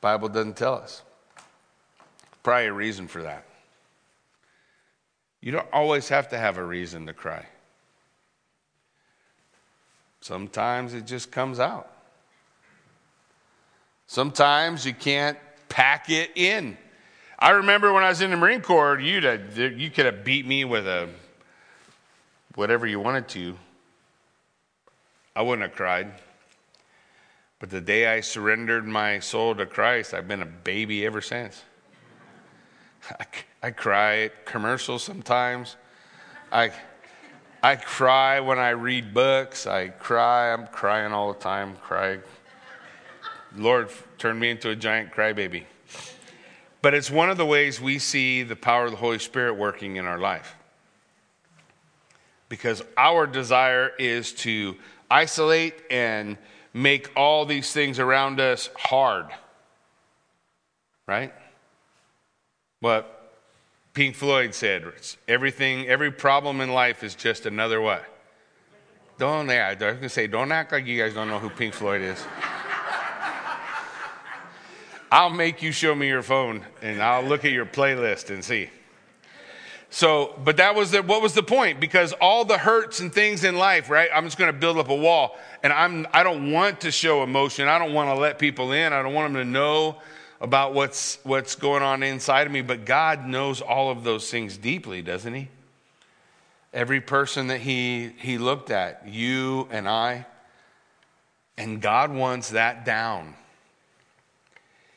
Bible 0.00 0.28
doesn't 0.28 0.56
tell 0.56 0.74
us. 0.74 1.02
Probably 2.42 2.66
a 2.66 2.72
reason 2.72 3.06
for 3.06 3.22
that. 3.22 3.46
You 5.40 5.52
don't 5.52 5.68
always 5.72 6.08
have 6.08 6.28
to 6.30 6.38
have 6.38 6.58
a 6.58 6.64
reason 6.64 7.06
to 7.06 7.12
cry. 7.12 7.46
Sometimes 10.20 10.92
it 10.92 11.06
just 11.06 11.30
comes 11.30 11.58
out. 11.58 11.90
Sometimes 14.12 14.84
you 14.84 14.92
can't 14.92 15.38
pack 15.70 16.10
it 16.10 16.32
in. 16.34 16.76
I 17.38 17.52
remember 17.52 17.94
when 17.94 18.02
I 18.02 18.10
was 18.10 18.20
in 18.20 18.30
the 18.30 18.36
Marine 18.36 18.60
Corps, 18.60 19.00
you'd 19.00 19.24
have, 19.24 19.56
you 19.56 19.88
could 19.88 20.04
have 20.04 20.22
beat 20.22 20.46
me 20.46 20.66
with 20.66 20.86
a 20.86 21.08
whatever 22.54 22.86
you 22.86 23.00
wanted 23.00 23.26
to. 23.28 23.56
I 25.34 25.40
wouldn't 25.40 25.66
have 25.66 25.74
cried. 25.74 26.12
But 27.58 27.70
the 27.70 27.80
day 27.80 28.06
I 28.06 28.20
surrendered 28.20 28.86
my 28.86 29.18
soul 29.18 29.54
to 29.54 29.64
Christ, 29.64 30.12
I've 30.12 30.28
been 30.28 30.42
a 30.42 30.46
baby 30.62 31.06
ever 31.06 31.22
since. 31.22 31.62
I, 33.18 33.24
I 33.62 33.70
cry 33.70 34.24
at 34.24 34.44
commercials 34.44 35.02
sometimes. 35.02 35.76
I, 36.52 36.70
I 37.62 37.76
cry 37.76 38.40
when 38.40 38.58
I 38.58 38.70
read 38.72 39.14
books. 39.14 39.66
I 39.66 39.88
cry. 39.88 40.52
I'm 40.52 40.66
crying 40.66 41.14
all 41.14 41.32
the 41.32 41.38
time. 41.38 41.76
Cry. 41.76 42.18
Lord 43.56 43.90
turned 44.18 44.40
me 44.40 44.50
into 44.50 44.70
a 44.70 44.76
giant 44.76 45.12
crybaby. 45.12 45.64
But 46.80 46.94
it's 46.94 47.10
one 47.10 47.30
of 47.30 47.36
the 47.36 47.46
ways 47.46 47.80
we 47.80 47.98
see 47.98 48.42
the 48.42 48.56
power 48.56 48.86
of 48.86 48.90
the 48.90 48.96
Holy 48.96 49.18
Spirit 49.18 49.54
working 49.54 49.96
in 49.96 50.06
our 50.06 50.18
life. 50.18 50.56
Because 52.48 52.82
our 52.96 53.26
desire 53.26 53.92
is 53.98 54.32
to 54.32 54.76
isolate 55.10 55.74
and 55.90 56.36
make 56.74 57.10
all 57.16 57.46
these 57.46 57.72
things 57.72 57.98
around 57.98 58.40
us 58.40 58.68
hard. 58.76 59.26
Right? 61.06 61.32
What 62.80 63.22
Pink 63.94 64.16
Floyd 64.16 64.54
said 64.54 64.84
everything, 65.28 65.86
every 65.86 66.10
problem 66.10 66.60
in 66.60 66.72
life 66.72 67.04
is 67.04 67.14
just 67.14 67.46
another 67.46 67.80
what? 67.80 68.04
Don't, 69.18 69.48
yeah, 69.48 69.68
I 69.68 69.70
was 69.74 69.78
going 69.78 70.00
to 70.00 70.08
say, 70.08 70.26
don't 70.26 70.50
act 70.50 70.72
like 70.72 70.86
you 70.86 71.00
guys 71.00 71.14
don't 71.14 71.28
know 71.28 71.38
who 71.38 71.50
Pink 71.50 71.74
Floyd 71.74 72.00
is. 72.00 72.24
I'll 75.12 75.28
make 75.28 75.60
you 75.60 75.72
show 75.72 75.94
me 75.94 76.08
your 76.08 76.22
phone 76.22 76.64
and 76.80 77.02
I'll 77.02 77.22
look 77.22 77.44
at 77.44 77.52
your 77.52 77.66
playlist 77.66 78.30
and 78.30 78.42
see. 78.42 78.70
So, 79.90 80.34
but 80.42 80.56
that 80.56 80.74
was 80.74 80.92
the, 80.92 81.02
what 81.02 81.20
was 81.20 81.34
the 81.34 81.42
point? 81.42 81.80
Because 81.80 82.14
all 82.14 82.46
the 82.46 82.56
hurts 82.56 83.00
and 83.00 83.12
things 83.12 83.44
in 83.44 83.56
life, 83.56 83.90
right? 83.90 84.08
I'm 84.14 84.24
just 84.24 84.38
going 84.38 84.50
to 84.50 84.58
build 84.58 84.78
up 84.78 84.88
a 84.88 84.96
wall, 84.96 85.36
and 85.62 85.70
I'm 85.70 86.06
I 86.14 86.22
don't 86.22 86.50
want 86.50 86.80
to 86.80 86.90
show 86.90 87.22
emotion. 87.22 87.68
I 87.68 87.78
don't 87.78 87.92
want 87.92 88.08
to 88.08 88.14
let 88.14 88.38
people 88.38 88.72
in. 88.72 88.94
I 88.94 89.02
don't 89.02 89.12
want 89.12 89.34
them 89.34 89.44
to 89.44 89.50
know 89.50 89.96
about 90.40 90.72
what's 90.72 91.18
what's 91.24 91.56
going 91.56 91.82
on 91.82 92.02
inside 92.02 92.46
of 92.46 92.52
me. 92.54 92.62
But 92.62 92.86
God 92.86 93.26
knows 93.26 93.60
all 93.60 93.90
of 93.90 94.04
those 94.04 94.30
things 94.30 94.56
deeply, 94.56 95.02
doesn't 95.02 95.34
He? 95.34 95.48
Every 96.72 97.02
person 97.02 97.48
that 97.48 97.60
He 97.60 98.12
He 98.16 98.38
looked 98.38 98.70
at, 98.70 99.06
you 99.06 99.68
and 99.70 99.86
I, 99.86 100.24
and 101.58 101.82
God 101.82 102.10
wants 102.14 102.48
that 102.48 102.86
down. 102.86 103.34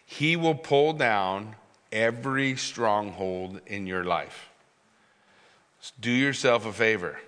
He 0.05 0.35
will 0.35 0.55
pull 0.55 0.93
down 0.93 1.55
every 1.91 2.55
stronghold 2.55 3.59
in 3.65 3.87
your 3.87 4.03
life. 4.03 4.49
Do 5.99 6.11
yourself 6.11 6.65
a 6.65 6.71
favor. 6.73 7.19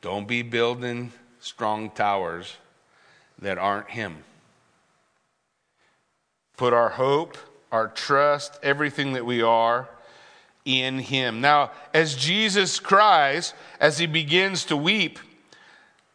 Don't 0.00 0.26
be 0.26 0.42
building 0.42 1.12
strong 1.40 1.90
towers 1.90 2.56
that 3.38 3.58
aren't 3.58 3.90
Him. 3.90 4.24
Put 6.56 6.72
our 6.72 6.90
hope, 6.90 7.36
our 7.70 7.88
trust, 7.88 8.58
everything 8.62 9.12
that 9.12 9.26
we 9.26 9.42
are 9.42 9.88
in 10.64 10.98
Him. 10.98 11.40
Now, 11.40 11.70
as 11.94 12.16
Jesus 12.16 12.80
cries, 12.80 13.54
as 13.80 13.98
He 13.98 14.06
begins 14.06 14.64
to 14.66 14.76
weep, 14.76 15.18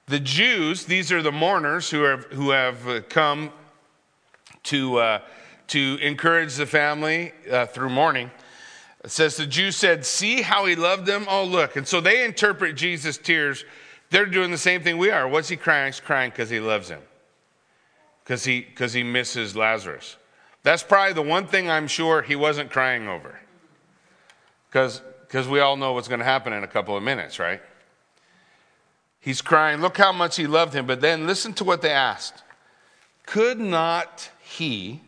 the 0.08 0.20
Jews, 0.20 0.86
these 0.86 1.12
are 1.12 1.22
the 1.22 1.32
mourners 1.32 1.90
who 1.90 2.04
have, 2.04 2.26
who 2.26 2.50
have 2.50 3.08
come 3.10 3.52
to. 4.64 4.98
Uh, 4.98 5.20
to 5.74 5.98
encourage 6.04 6.56
the 6.56 6.68
family 6.68 7.34
uh, 7.52 7.66
through 7.66 7.90
mourning. 7.90 8.30
It 9.04 9.10
says 9.10 9.38
the 9.38 9.48
Jews 9.48 9.76
said, 9.76 10.06
See 10.06 10.44
how 10.44 10.66
he 10.66 10.76
loved 10.76 11.08
them? 11.08 11.26
Oh, 11.28 11.44
look. 11.44 11.76
And 11.76 11.88
so 11.88 12.00
they 12.00 12.24
interpret 12.24 12.76
Jesus' 12.76 13.18
tears. 13.18 13.66
They're 14.12 14.28
doing 14.28 14.52
the 14.52 14.58
same 14.60 14.84
thing 14.84 15.00
we 15.00 15.10
are. 15.10 15.28
What's 15.28 15.50
he 15.50 15.58
crying? 15.58 15.88
He's 15.88 16.00
crying 16.00 16.30
because 16.30 16.52
he 16.52 16.60
loves 16.60 16.90
him, 16.90 17.02
because 18.24 18.44
he, 18.46 18.62
cause 18.62 18.94
he 18.94 19.02
misses 19.02 19.56
Lazarus. 19.56 20.18
That's 20.62 20.84
probably 20.84 21.14
the 21.14 21.24
one 21.24 21.48
thing 21.48 21.72
I'm 21.72 21.88
sure 21.88 22.22
he 22.22 22.36
wasn't 22.36 22.70
crying 22.70 23.08
over. 23.08 23.40
Because 24.70 25.02
we 25.50 25.60
all 25.60 25.76
know 25.76 25.94
what's 25.94 26.08
going 26.08 26.20
to 26.20 26.26
happen 26.26 26.54
in 26.54 26.64
a 26.64 26.68
couple 26.68 26.96
of 26.96 27.02
minutes, 27.02 27.40
right? 27.40 27.62
He's 29.20 29.42
crying, 29.42 29.82
Look 29.82 29.98
how 29.98 30.12
much 30.12 30.36
he 30.36 30.46
loved 30.46 30.76
him. 30.76 30.86
But 30.86 31.02
then 31.02 31.26
listen 31.26 31.52
to 31.54 31.64
what 31.64 31.82
they 31.82 31.90
asked. 31.90 32.44
Could 33.26 33.60
not 33.60 34.30
he 34.40 35.02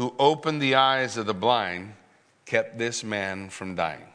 who 0.00 0.14
opened 0.18 0.62
the 0.62 0.76
eyes 0.76 1.18
of 1.18 1.26
the 1.26 1.34
blind, 1.34 1.92
kept 2.46 2.78
this 2.78 3.04
man 3.04 3.50
from 3.50 3.74
dying. 3.74 4.06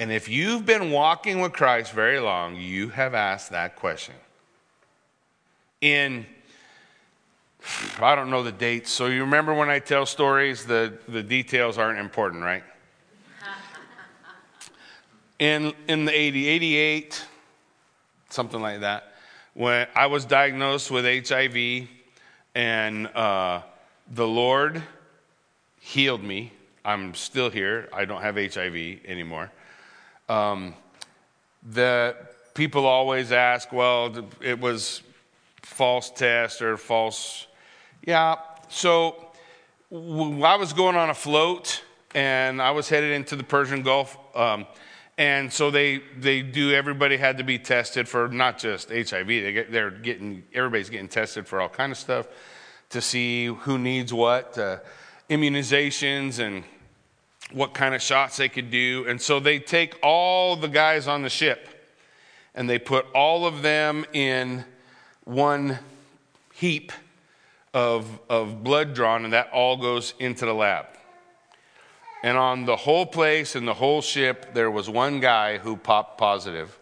And 0.00 0.10
if 0.10 0.28
you've 0.28 0.66
been 0.66 0.90
walking 0.90 1.38
with 1.38 1.52
Christ 1.52 1.92
very 1.92 2.18
long, 2.18 2.56
you 2.56 2.88
have 2.88 3.14
asked 3.14 3.52
that 3.52 3.76
question. 3.76 4.16
In, 5.80 6.26
I 8.00 8.16
don't 8.16 8.30
know 8.30 8.42
the 8.42 8.50
dates, 8.50 8.90
so 8.90 9.06
you 9.06 9.20
remember 9.20 9.54
when 9.54 9.70
I 9.70 9.78
tell 9.78 10.06
stories, 10.06 10.66
the, 10.66 10.98
the 11.06 11.22
details 11.22 11.78
aren't 11.78 12.00
important, 12.00 12.42
right? 12.42 12.64
in, 15.38 15.72
in 15.86 16.04
the 16.04 16.12
80, 16.12 16.48
88, 16.48 17.24
something 18.28 18.60
like 18.60 18.80
that, 18.80 19.14
when 19.54 19.86
I 19.94 20.06
was 20.06 20.24
diagnosed 20.24 20.90
with 20.90 21.04
HIV, 21.28 21.90
and 22.56 23.06
uh, 23.08 23.60
the 24.14 24.26
Lord 24.26 24.82
healed 25.78 26.24
me. 26.24 26.52
I'm 26.86 27.12
still 27.14 27.50
here. 27.50 27.86
I 27.92 28.06
don't 28.06 28.22
have 28.22 28.36
HIV 28.36 29.00
anymore. 29.04 29.52
Um, 30.30 30.74
the 31.70 32.16
people 32.54 32.86
always 32.86 33.30
ask, 33.30 33.70
well, 33.72 34.30
it 34.40 34.58
was 34.58 35.02
false 35.60 36.10
test 36.10 36.62
or 36.62 36.78
false. 36.78 37.46
Yeah. 38.06 38.36
So 38.70 39.32
I 39.92 40.56
was 40.56 40.72
going 40.72 40.96
on 40.96 41.10
a 41.10 41.14
float 41.14 41.84
and 42.14 42.62
I 42.62 42.70
was 42.70 42.88
headed 42.88 43.12
into 43.12 43.36
the 43.36 43.44
Persian 43.44 43.82
Gulf. 43.82 44.16
Um, 44.34 44.66
and 45.18 45.52
so 45.52 45.70
they, 45.70 46.02
they 46.18 46.42
do, 46.42 46.72
everybody 46.72 47.16
had 47.16 47.38
to 47.38 47.44
be 47.44 47.58
tested 47.58 48.08
for 48.08 48.28
not 48.28 48.58
just 48.58 48.90
HIV, 48.90 49.26
they 49.26 49.52
get, 49.52 49.72
they're 49.72 49.90
getting, 49.90 50.44
everybody's 50.52 50.90
getting 50.90 51.08
tested 51.08 51.46
for 51.46 51.60
all 51.60 51.68
kind 51.68 51.90
of 51.90 51.98
stuff 51.98 52.26
to 52.90 53.00
see 53.00 53.46
who 53.46 53.78
needs 53.78 54.12
what, 54.12 54.58
uh, 54.58 54.78
immunizations 55.30 56.38
and 56.38 56.64
what 57.52 57.74
kind 57.74 57.94
of 57.94 58.02
shots 58.02 58.36
they 58.36 58.48
could 58.48 58.70
do. 58.70 59.06
And 59.08 59.20
so 59.20 59.40
they 59.40 59.58
take 59.58 59.98
all 60.02 60.56
the 60.56 60.68
guys 60.68 61.08
on 61.08 61.22
the 61.22 61.30
ship 61.30 61.68
and 62.54 62.68
they 62.68 62.78
put 62.78 63.06
all 63.14 63.46
of 63.46 63.62
them 63.62 64.04
in 64.12 64.64
one 65.24 65.78
heap 66.54 66.92
of, 67.74 68.18
of 68.30 68.64
blood 68.64 68.94
drawn, 68.94 69.24
and 69.24 69.34
that 69.34 69.50
all 69.52 69.76
goes 69.76 70.14
into 70.18 70.46
the 70.46 70.54
lab. 70.54 70.86
And 72.26 72.36
on 72.36 72.64
the 72.64 72.74
whole 72.74 73.06
place 73.06 73.54
and 73.54 73.68
the 73.68 73.74
whole 73.74 74.02
ship, 74.02 74.52
there 74.52 74.68
was 74.68 74.90
one 74.90 75.20
guy 75.20 75.58
who 75.58 75.76
popped 75.76 76.18
positive. 76.18 76.76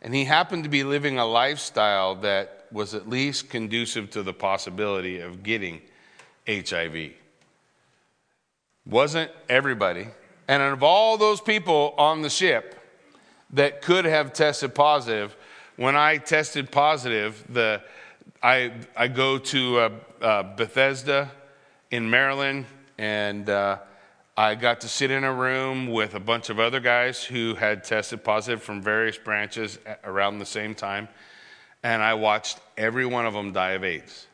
And 0.00 0.14
he 0.14 0.24
happened 0.24 0.64
to 0.64 0.70
be 0.70 0.84
living 0.84 1.18
a 1.18 1.26
lifestyle 1.26 2.14
that 2.22 2.66
was 2.72 2.94
at 2.94 3.06
least 3.06 3.50
conducive 3.50 4.08
to 4.12 4.22
the 4.22 4.32
possibility 4.32 5.20
of 5.20 5.42
getting 5.42 5.82
HIV. 6.48 7.10
Wasn't 8.86 9.30
everybody. 9.50 10.06
And 10.48 10.62
of 10.62 10.82
all 10.82 11.18
those 11.18 11.42
people 11.42 11.94
on 11.98 12.22
the 12.22 12.30
ship 12.30 12.80
that 13.50 13.82
could 13.82 14.06
have 14.06 14.32
tested 14.32 14.74
positive, 14.74 15.36
when 15.76 15.94
I 15.94 16.16
tested 16.16 16.70
positive, 16.70 17.44
the, 17.50 17.82
I, 18.42 18.72
I 18.96 19.08
go 19.08 19.36
to 19.36 19.78
uh, 19.78 19.90
uh, 20.22 20.42
Bethesda 20.56 21.30
in 21.90 22.08
Maryland, 22.08 22.64
and 22.96 23.46
uh, 23.50 23.76
I 24.40 24.54
got 24.54 24.80
to 24.80 24.88
sit 24.88 25.10
in 25.10 25.22
a 25.22 25.34
room 25.34 25.88
with 25.88 26.14
a 26.14 26.18
bunch 26.18 26.48
of 26.48 26.58
other 26.58 26.80
guys 26.80 27.22
who 27.22 27.56
had 27.56 27.84
tested 27.84 28.24
positive 28.24 28.62
from 28.62 28.80
various 28.80 29.18
branches 29.18 29.78
around 30.02 30.38
the 30.38 30.46
same 30.46 30.74
time, 30.74 31.08
and 31.82 32.02
I 32.02 32.14
watched 32.14 32.58
every 32.78 33.04
one 33.04 33.26
of 33.26 33.34
them 33.34 33.52
die 33.52 33.72
of 33.72 33.84
AIDS. 33.84 34.26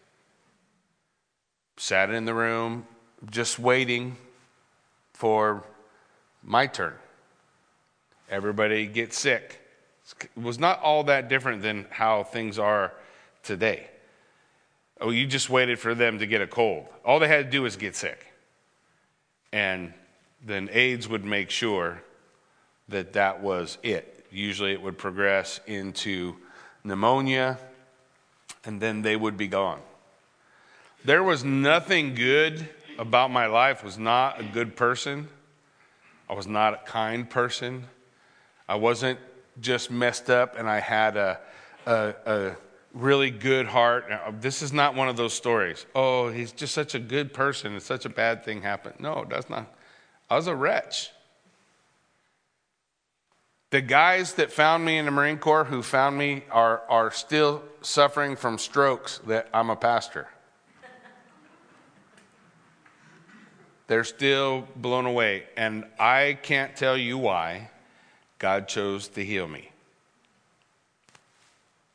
Sat 1.77 2.11
in 2.11 2.25
the 2.25 2.35
room, 2.35 2.87
just 3.33 3.59
waiting 3.59 4.17
for 5.13 5.65
my 6.41 6.69
turn. 6.69 6.95
Everybody 8.31 8.87
gets 8.87 9.19
sick. 9.19 9.61
It 10.21 10.31
was 10.41 10.61
not 10.61 10.81
all 10.83 11.03
that 11.03 11.29
different 11.29 11.63
than 11.63 11.85
how 11.91 12.23
things 12.23 12.61
are 12.61 12.93
today. 13.43 13.89
Oh, 15.01 15.11
you 15.11 15.27
just 15.27 15.51
waited 15.51 15.81
for 15.81 15.97
them 15.97 16.21
to 16.21 16.29
get 16.29 16.43
a 16.43 16.47
cold. 16.47 16.87
All 17.05 17.19
they 17.19 17.27
had 17.27 17.47
to 17.47 17.51
do 17.51 17.63
was 17.63 17.75
get 17.75 17.97
sick. 17.97 18.26
And 19.57 19.95
then 20.45 20.69
AIDS 20.71 21.09
would 21.09 21.25
make 21.25 21.49
sure 21.49 22.03
that 22.91 23.15
that 23.15 23.41
was 23.41 23.79
it. 23.83 24.27
Usually 24.31 24.73
it 24.73 24.83
would 24.83 24.99
progress 24.99 25.61
into 25.67 26.37
pneumonia, 26.85 27.57
and 28.67 28.83
then 28.83 29.01
they 29.01 29.17
would 29.17 29.39
be 29.39 29.49
gone. 29.49 29.81
There 31.07 31.23
was 31.23 31.43
nothing 31.43 32.15
good 32.15 32.69
about 32.99 33.31
my 33.31 33.47
life, 33.47 33.83
was 33.83 33.97
not 33.97 34.39
a 34.39 34.45
good 34.45 34.77
person. 34.77 35.27
I 36.29 36.35
was 36.35 36.47
not 36.47 36.75
a 36.75 36.79
kind 36.85 37.29
person. 37.29 37.85
I 38.69 38.75
wasn't 38.75 39.19
just 39.63 39.91
messed 39.91 40.29
up 40.29 40.59
and 40.59 40.69
I 40.69 40.81
had 40.81 41.17
a, 41.17 41.41
a, 41.87 42.15
a 42.27 42.57
really 42.97 43.31
good 43.31 43.67
heart. 43.67 44.11
Uh, 44.11 44.33
this 44.41 44.63
is 44.63 44.73
not 44.73 44.95
one 44.95 45.09
of 45.09 45.17
those 45.17 45.35
stories. 45.35 45.87
Oh, 45.95 46.31
he's 46.31 46.53
just 46.53 46.75
such 46.75 46.95
a 46.95 46.99
good 46.99 47.33
person 47.33 47.73
and 47.73 47.83
such 47.83 48.05
a 48.05 48.09
bad 48.09 48.45
thing 48.45 48.63
happened. 48.63 48.97
No, 48.99 49.27
that's 49.29 49.51
not. 49.51 49.73
I 50.31 50.37
was 50.37 50.47
a 50.47 50.57
wretch. 50.57 51.11
The 53.71 53.81
guys 53.81 54.35
that 54.35 54.53
found 54.53 54.85
me 54.85 54.97
in 54.97 55.05
the 55.05 55.11
Marine 55.11 55.39
Corps 55.39 55.65
who 55.65 55.83
found 55.83 56.17
me 56.17 56.45
are, 56.51 56.83
are 56.89 57.11
still 57.11 57.63
suffering 57.83 58.37
from 58.37 58.59
strokes 58.59 59.19
that 59.27 59.49
I'm 59.53 59.71
a 59.71 59.77
pastor. 59.77 60.29
They're 63.89 64.05
still 64.05 64.67
blown 64.75 65.07
away. 65.07 65.45
And 65.57 65.85
I 65.99 66.39
can't 66.43 66.75
tell 66.75 66.97
you 66.97 67.19
why 67.19 67.71
God 68.39 68.69
chose 68.69 69.09
to 69.09 69.25
heal 69.25 69.47
me. 69.47 69.71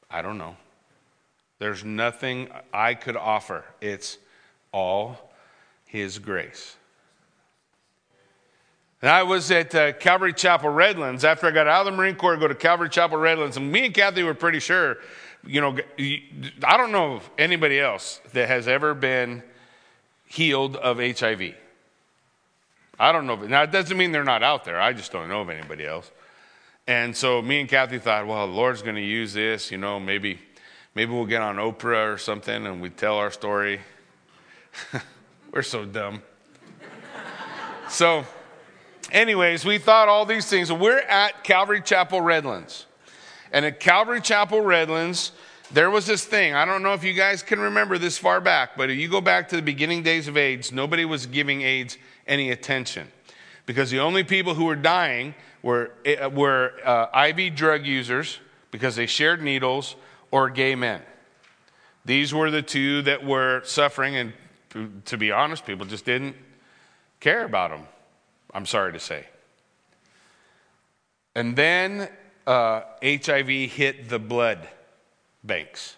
I 0.10 0.22
don't 0.22 0.38
know. 0.38 0.56
There's 1.62 1.86
nothing 1.86 2.48
I 2.74 2.96
could 2.96 3.16
offer. 3.16 3.64
It's 3.82 4.18
all 4.72 5.32
His 5.86 6.18
grace. 6.18 6.76
And 9.00 9.12
I 9.12 9.22
was 9.22 9.52
at 9.52 9.76
uh, 9.76 9.94
Calvary 9.94 10.34
Chapel 10.34 10.72
Redlands 10.72 11.24
after 11.24 11.46
I 11.46 11.52
got 11.52 11.68
out 11.68 11.86
of 11.86 11.94
the 11.94 11.96
Marine 11.96 12.16
Corps. 12.16 12.36
I 12.36 12.40
go 12.40 12.48
to 12.48 12.56
Calvary 12.56 12.90
Chapel 12.90 13.20
Redlands, 13.20 13.58
and 13.58 13.72
me 13.72 13.86
and 13.86 13.94
Kathy 13.94 14.24
were 14.24 14.34
pretty 14.34 14.58
sure. 14.58 14.98
You 15.46 15.62
know, 15.62 15.78
I 16.64 16.78
don't 16.78 16.92
know 16.92 17.18
of 17.18 17.30
anybody 17.38 17.80
else 17.80 18.22
that 18.34 18.48
has 18.48 18.68
ever 18.68 18.96
been 18.96 19.44
healed 20.26 20.78
of 20.78 20.98
HIV. 20.98 21.54
I 23.00 23.12
don't 23.12 23.28
know. 23.28 23.36
Now, 23.36 23.62
it 23.62 23.72
doesn't 23.72 23.96
mean 23.96 24.12
they're 24.12 24.24
not 24.24 24.42
out 24.42 24.66
there. 24.66 24.82
I 24.82 24.94
just 24.94 25.12
don't 25.12 25.30
know 25.30 25.42
of 25.42 25.50
anybody 25.52 25.86
else. 25.86 26.10
And 26.88 27.16
so 27.16 27.40
me 27.40 27.60
and 27.60 27.70
Kathy 27.70 28.00
thought, 28.00 28.26
well, 28.26 28.48
the 28.48 28.54
Lord's 28.54 28.82
going 28.82 28.96
to 28.96 29.02
use 29.04 29.34
this. 29.34 29.70
You 29.70 29.78
know, 29.78 30.00
maybe, 30.00 30.40
maybe 30.96 31.12
we'll 31.12 31.26
get 31.26 31.42
on 31.42 31.58
Oprah 31.58 32.14
or 32.14 32.18
something 32.18 32.66
and 32.66 32.82
we 32.82 32.90
tell 32.90 33.18
our 33.18 33.32
story. 33.32 33.82
We're 35.52 35.62
so 35.62 35.86
dumb. 35.86 36.22
so, 37.90 38.26
anyways, 39.12 39.66
we 39.66 39.78
thought 39.78 40.08
all 40.08 40.26
these 40.26 40.48
things. 40.48 40.72
We're 40.72 41.00
at 41.00 41.44
Calvary 41.44 41.82
Chapel 41.82 42.22
Redlands. 42.22 42.86
And 43.52 43.66
at 43.66 43.80
Calvary 43.80 44.22
Chapel 44.22 44.62
Redlands, 44.62 45.34
there 45.74 45.90
was 45.90 46.06
this 46.06 46.26
thing. 46.26 46.54
I 46.54 46.66
don't 46.66 46.84
know 46.84 46.94
if 46.94 47.04
you 47.04 47.14
guys 47.14 47.44
can 47.44 47.60
remember 47.60 47.98
this 47.98 48.18
far 48.18 48.42
back, 48.42 48.78
but 48.78 48.90
if 48.90 48.98
you 48.98 49.10
go 49.10 49.22
back 49.22 49.50
to 49.50 49.56
the 49.56 49.62
beginning 49.62 50.04
days 50.04 50.28
of 50.28 50.38
AIDS, 50.38 50.72
nobody 50.72 51.06
was 51.06 51.26
giving 51.26 51.62
AIDS 51.62 51.98
any 52.28 52.52
attention 52.52 53.08
because 53.66 53.90
the 53.90 54.00
only 54.00 54.24
people 54.24 54.54
who 54.54 54.66
were 54.66 54.76
dying 54.76 55.34
were, 55.62 55.92
eh, 56.06 56.26
were 56.28 56.74
uh, 56.84 57.26
IV 57.28 57.56
drug 57.56 57.86
users 57.86 58.40
because 58.72 58.96
they 58.96 59.06
shared 59.06 59.42
needles 59.42 59.96
or 60.32 60.50
gay 60.50 60.76
men. 60.76 61.02
These 62.06 62.34
were 62.34 62.50
the 62.50 62.62
two 62.62 63.04
that 63.04 63.24
were 63.24 63.62
suffering, 63.64 64.16
and 64.16 64.34
to 65.06 65.18
be 65.18 65.32
honest, 65.32 65.66
people 65.66 65.86
just 65.86 66.06
didn't 66.06 66.36
care 67.20 67.46
about 67.46 67.70
them, 67.70 67.88
I'm 68.54 68.66
sorry 68.66 68.94
to 68.94 69.00
say. 69.00 69.26
And 71.36 71.56
then 71.56 72.10
uh, 72.48 72.82
HIV 73.04 73.48
hit 73.48 74.10
the 74.10 74.20
blood 74.20 74.68
banks. 75.44 75.96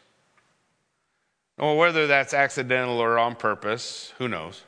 Well, 1.57 1.77
whether 1.77 2.07
that's 2.07 2.33
accidental 2.33 2.99
or 2.99 3.17
on 3.17 3.35
purpose, 3.35 4.13
who 4.17 4.27
knows? 4.27 4.63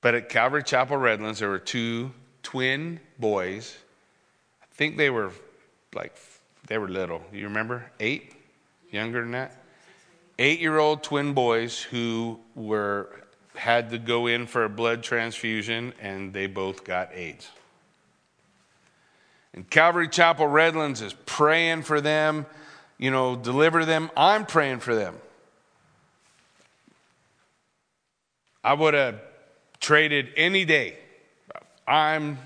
But 0.00 0.14
at 0.14 0.28
Calvary 0.28 0.62
Chapel 0.62 0.96
Redlands, 0.96 1.40
there 1.40 1.48
were 1.48 1.58
two 1.58 2.12
twin 2.42 3.00
boys. 3.18 3.76
I 4.62 4.66
think 4.72 4.96
they 4.96 5.10
were 5.10 5.32
like, 5.94 6.16
they 6.68 6.78
were 6.78 6.88
little. 6.88 7.22
You 7.32 7.44
remember? 7.44 7.90
Eight? 7.98 8.32
Younger 8.90 9.22
than 9.22 9.32
that? 9.32 9.56
Eight 10.38 10.60
year 10.60 10.78
old 10.78 11.02
twin 11.02 11.32
boys 11.32 11.82
who 11.82 12.38
were, 12.54 13.10
had 13.54 13.90
to 13.90 13.98
go 13.98 14.26
in 14.26 14.46
for 14.46 14.64
a 14.64 14.68
blood 14.68 15.02
transfusion 15.02 15.92
and 16.00 16.32
they 16.32 16.46
both 16.46 16.84
got 16.84 17.12
AIDS. 17.12 17.48
And 19.52 19.68
Calvary 19.68 20.08
Chapel 20.08 20.46
Redlands 20.46 21.02
is 21.02 21.14
praying 21.26 21.82
for 21.82 22.00
them, 22.00 22.46
you 22.98 23.10
know, 23.10 23.34
deliver 23.34 23.84
them. 23.84 24.10
I'm 24.16 24.46
praying 24.46 24.80
for 24.80 24.94
them. 24.94 25.16
I 28.62 28.74
would 28.74 28.94
have 28.94 29.20
traded 29.80 30.28
any 30.36 30.64
day. 30.64 30.98
I'm 31.86 32.38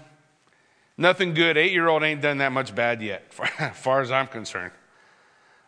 nothing 1.03 1.35
good. 1.35 1.59
Eight 1.59 1.73
year 1.73 1.89
old 1.89 2.03
ain't 2.03 2.23
done 2.23 2.39
that 2.39 2.53
much 2.53 2.75
bad 2.75 3.03
yet, 3.03 3.31
far 3.75 4.01
as 4.01 4.11
I'm 4.11 4.29
concerned. 4.29 4.73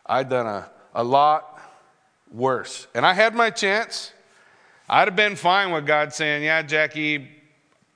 I'd 0.05 0.29
done 0.29 0.47
a, 0.47 0.69
a 0.95 1.03
lot 1.03 1.61
worse. 2.31 2.87
And 2.95 3.05
I 3.05 3.13
had 3.13 3.35
my 3.35 3.51
chance. 3.51 4.11
I'd 4.89 5.07
have 5.07 5.15
been 5.15 5.35
fine 5.35 5.71
with 5.71 5.85
God 5.85 6.13
saying, 6.13 6.43
Yeah, 6.43 6.61
Jackie, 6.63 7.29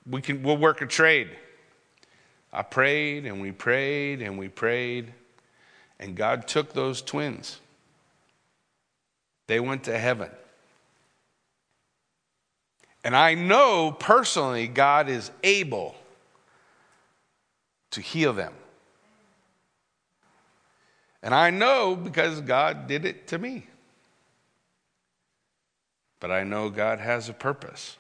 we 0.08 0.22
can, 0.22 0.44
we'll 0.44 0.58
work 0.58 0.82
a 0.82 0.86
trade. 0.86 1.30
I 2.52 2.64
prayed 2.64 3.26
and 3.26 3.42
we 3.42 3.52
prayed 3.52 4.22
and 4.22 4.38
we 4.38 4.48
prayed, 4.48 5.14
and 6.00 6.16
God 6.16 6.48
took 6.48 6.74
those 6.74 7.02
twins. 7.02 7.60
They 9.48 9.60
went 9.60 9.84
to 9.84 9.98
heaven. 9.98 10.30
And 13.04 13.16
I 13.16 13.34
know 13.34 13.96
personally 13.98 14.68
God 14.68 15.10
is 15.10 15.32
able 15.44 15.96
to 17.92 18.02
heal 18.02 18.34
them. 18.34 18.54
And 21.22 21.34
I 21.34 21.50
know 21.50 21.96
because 21.96 22.42
God 22.42 22.88
did 22.88 23.06
it 23.06 23.28
to 23.28 23.38
me. 23.38 23.68
But 26.20 26.32
I 26.32 26.44
know 26.44 26.70
God 26.70 27.00
has 27.00 27.30
a 27.30 27.34
purpose. 27.34 27.98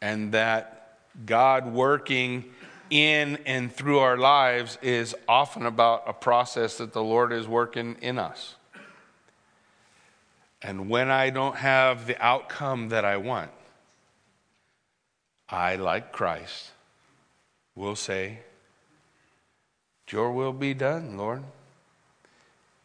And 0.00 0.32
that 0.32 0.98
God 1.26 1.72
working 1.72 2.44
in 2.90 3.38
and 3.46 3.72
through 3.72 3.98
our 4.00 4.16
lives 4.16 4.78
is 4.82 5.14
often 5.26 5.66
about 5.66 6.04
a 6.06 6.12
process 6.12 6.78
that 6.78 6.92
the 6.92 7.02
Lord 7.02 7.32
is 7.32 7.48
working 7.48 7.96
in 8.00 8.18
us. 8.18 8.54
And 10.62 10.88
when 10.88 11.10
I 11.10 11.30
don't 11.30 11.56
have 11.56 12.06
the 12.06 12.22
outcome 12.24 12.88
that 12.88 13.04
I 13.04 13.16
want, 13.16 13.50
I, 15.48 15.76
like 15.76 16.10
Christ, 16.10 16.70
will 17.74 17.96
say, 17.96 18.38
Your 20.10 20.32
will 20.32 20.52
be 20.52 20.74
done, 20.74 21.16
Lord. 21.16 21.42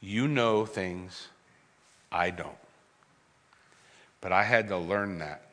You 0.01 0.27
know 0.27 0.65
things 0.65 1.27
I 2.11 2.29
don't. 2.29 2.55
But 4.21 4.31
I 4.31 4.43
had 4.43 4.67
to 4.69 4.77
learn 4.77 5.19
that. 5.19 5.43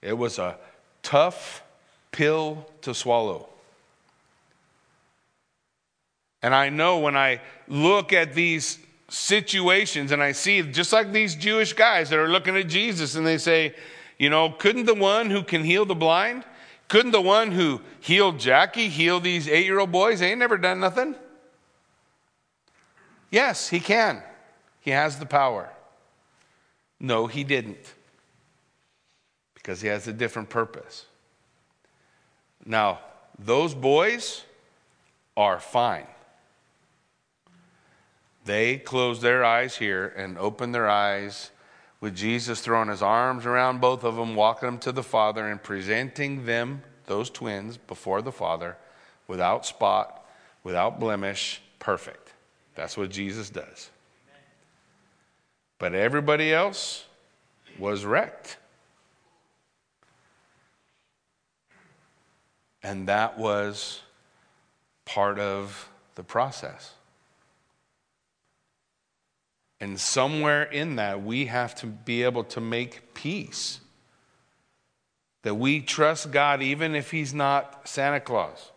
It 0.00 0.16
was 0.16 0.38
a 0.38 0.58
tough 1.02 1.62
pill 2.10 2.66
to 2.82 2.94
swallow. 2.94 3.48
And 6.42 6.54
I 6.54 6.70
know 6.70 6.98
when 6.98 7.16
I 7.16 7.40
look 7.68 8.12
at 8.12 8.34
these 8.34 8.78
situations 9.08 10.10
and 10.10 10.22
I 10.22 10.32
see 10.32 10.62
just 10.62 10.92
like 10.92 11.12
these 11.12 11.34
Jewish 11.36 11.72
guys 11.72 12.10
that 12.10 12.18
are 12.18 12.28
looking 12.28 12.56
at 12.56 12.68
Jesus 12.68 13.14
and 13.14 13.26
they 13.26 13.38
say, 13.38 13.74
You 14.18 14.30
know, 14.30 14.50
couldn't 14.50 14.86
the 14.86 14.94
one 14.94 15.30
who 15.30 15.44
can 15.44 15.62
heal 15.62 15.84
the 15.84 15.94
blind, 15.94 16.44
couldn't 16.92 17.12
the 17.12 17.22
one 17.22 17.52
who 17.52 17.80
healed 18.00 18.38
Jackie 18.38 18.90
heal 18.90 19.18
these 19.18 19.48
eight 19.48 19.64
year 19.64 19.78
old 19.78 19.90
boys? 19.90 20.20
They 20.20 20.28
ain't 20.28 20.38
never 20.38 20.58
done 20.58 20.78
nothing. 20.78 21.14
Yes, 23.30 23.70
he 23.70 23.80
can. 23.80 24.22
He 24.78 24.90
has 24.90 25.18
the 25.18 25.24
power. 25.24 25.70
No, 27.00 27.28
he 27.28 27.44
didn't. 27.44 27.94
Because 29.54 29.80
he 29.80 29.88
has 29.88 30.06
a 30.06 30.12
different 30.12 30.50
purpose. 30.50 31.06
Now, 32.66 33.00
those 33.38 33.74
boys 33.74 34.44
are 35.34 35.60
fine. 35.60 36.06
They 38.44 38.76
closed 38.76 39.22
their 39.22 39.46
eyes 39.46 39.76
here 39.76 40.12
and 40.14 40.36
opened 40.36 40.74
their 40.74 40.90
eyes 40.90 41.52
with 42.02 42.16
Jesus 42.16 42.60
throwing 42.60 42.88
his 42.88 43.00
arms 43.00 43.46
around 43.46 43.80
both 43.80 44.02
of 44.02 44.16
them, 44.16 44.34
walking 44.34 44.66
them 44.66 44.78
to 44.80 44.90
the 44.90 45.04
Father, 45.04 45.46
and 45.46 45.62
presenting 45.62 46.44
them, 46.44 46.82
those 47.06 47.30
twins, 47.30 47.76
before 47.76 48.20
the 48.20 48.32
Father 48.32 48.76
without 49.28 49.64
spot, 49.64 50.26
without 50.64 50.98
blemish, 50.98 51.62
perfect. 51.78 52.32
That's 52.74 52.96
what 52.96 53.08
Jesus 53.08 53.50
does. 53.50 53.88
But 55.78 55.94
everybody 55.94 56.52
else 56.52 57.04
was 57.78 58.04
wrecked. 58.04 58.56
And 62.82 63.06
that 63.08 63.38
was 63.38 64.00
part 65.04 65.38
of 65.38 65.88
the 66.16 66.24
process. 66.24 66.94
And 69.82 69.98
somewhere 69.98 70.62
in 70.62 70.94
that, 70.94 71.24
we 71.24 71.46
have 71.46 71.74
to 71.80 71.88
be 71.88 72.22
able 72.22 72.44
to 72.44 72.60
make 72.60 73.14
peace. 73.14 73.80
That 75.42 75.56
we 75.56 75.80
trust 75.80 76.30
God 76.30 76.62
even 76.62 76.94
if 76.94 77.10
He's 77.10 77.34
not 77.34 77.88
Santa 77.88 78.20
Claus. 78.20 78.70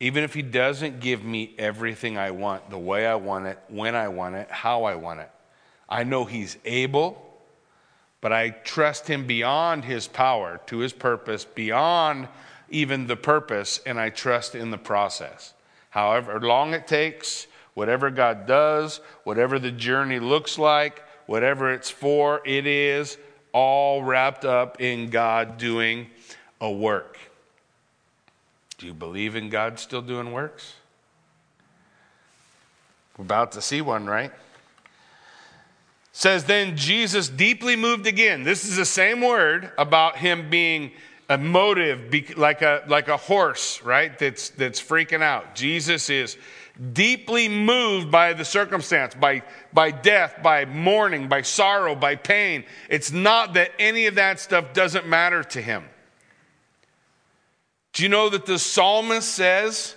Even 0.00 0.24
if 0.24 0.32
He 0.32 0.40
doesn't 0.40 1.00
give 1.00 1.22
me 1.22 1.54
everything 1.58 2.16
I 2.16 2.30
want, 2.30 2.70
the 2.70 2.78
way 2.78 3.06
I 3.06 3.16
want 3.16 3.48
it, 3.48 3.58
when 3.68 3.94
I 3.94 4.08
want 4.08 4.36
it, 4.36 4.50
how 4.50 4.84
I 4.84 4.94
want 4.94 5.20
it. 5.20 5.30
I 5.90 6.04
know 6.04 6.24
He's 6.24 6.56
able, 6.64 7.22
but 8.22 8.32
I 8.32 8.48
trust 8.48 9.08
Him 9.08 9.26
beyond 9.26 9.84
His 9.84 10.08
power 10.08 10.58
to 10.68 10.78
His 10.78 10.94
purpose, 10.94 11.44
beyond 11.44 12.28
even 12.70 13.08
the 13.08 13.16
purpose, 13.16 13.78
and 13.84 14.00
I 14.00 14.08
trust 14.08 14.54
in 14.54 14.70
the 14.70 14.78
process. 14.78 15.52
However 15.90 16.40
long 16.40 16.72
it 16.72 16.86
takes, 16.86 17.46
Whatever 17.78 18.10
God 18.10 18.44
does, 18.48 18.98
whatever 19.22 19.60
the 19.60 19.70
journey 19.70 20.18
looks 20.18 20.58
like, 20.58 21.00
whatever 21.26 21.72
it's 21.72 21.88
for, 21.88 22.42
it 22.44 22.66
is 22.66 23.16
all 23.52 24.02
wrapped 24.02 24.44
up 24.44 24.80
in 24.80 25.10
God 25.10 25.58
doing 25.58 26.08
a 26.60 26.68
work. 26.68 27.16
Do 28.78 28.86
you 28.86 28.94
believe 28.94 29.36
in 29.36 29.48
God 29.48 29.78
still 29.78 30.02
doing 30.02 30.32
works? 30.32 30.74
We're 33.16 33.26
about 33.26 33.52
to 33.52 33.62
see 33.62 33.80
one, 33.80 34.06
right? 34.06 34.32
Says 36.10 36.46
then 36.46 36.76
Jesus 36.76 37.28
deeply 37.28 37.76
moved 37.76 38.08
again. 38.08 38.42
This 38.42 38.64
is 38.64 38.74
the 38.74 38.84
same 38.84 39.20
word 39.20 39.70
about 39.78 40.16
him 40.16 40.50
being 40.50 40.90
a 41.28 41.38
motive, 41.38 42.12
like 42.36 42.60
a 42.60 42.82
like 42.88 43.06
a 43.06 43.16
horse, 43.16 43.82
right? 43.82 44.18
That's 44.18 44.48
that's 44.50 44.82
freaking 44.82 45.22
out. 45.22 45.54
Jesus 45.54 46.10
is 46.10 46.36
deeply 46.92 47.48
moved 47.48 48.10
by 48.10 48.32
the 48.32 48.44
circumstance, 48.44 49.14
by, 49.14 49.42
by 49.72 49.90
death, 49.90 50.40
by 50.42 50.64
mourning, 50.64 51.28
by 51.28 51.42
sorrow, 51.42 51.94
by 51.94 52.14
pain. 52.14 52.64
It's 52.88 53.10
not 53.10 53.54
that 53.54 53.72
any 53.78 54.06
of 54.06 54.14
that 54.16 54.40
stuff 54.40 54.72
doesn't 54.72 55.06
matter 55.06 55.42
to 55.42 55.60
him. 55.60 55.84
Do 57.92 58.02
you 58.02 58.08
know 58.08 58.28
that 58.28 58.46
the 58.46 58.58
psalmist 58.58 59.28
says 59.28 59.96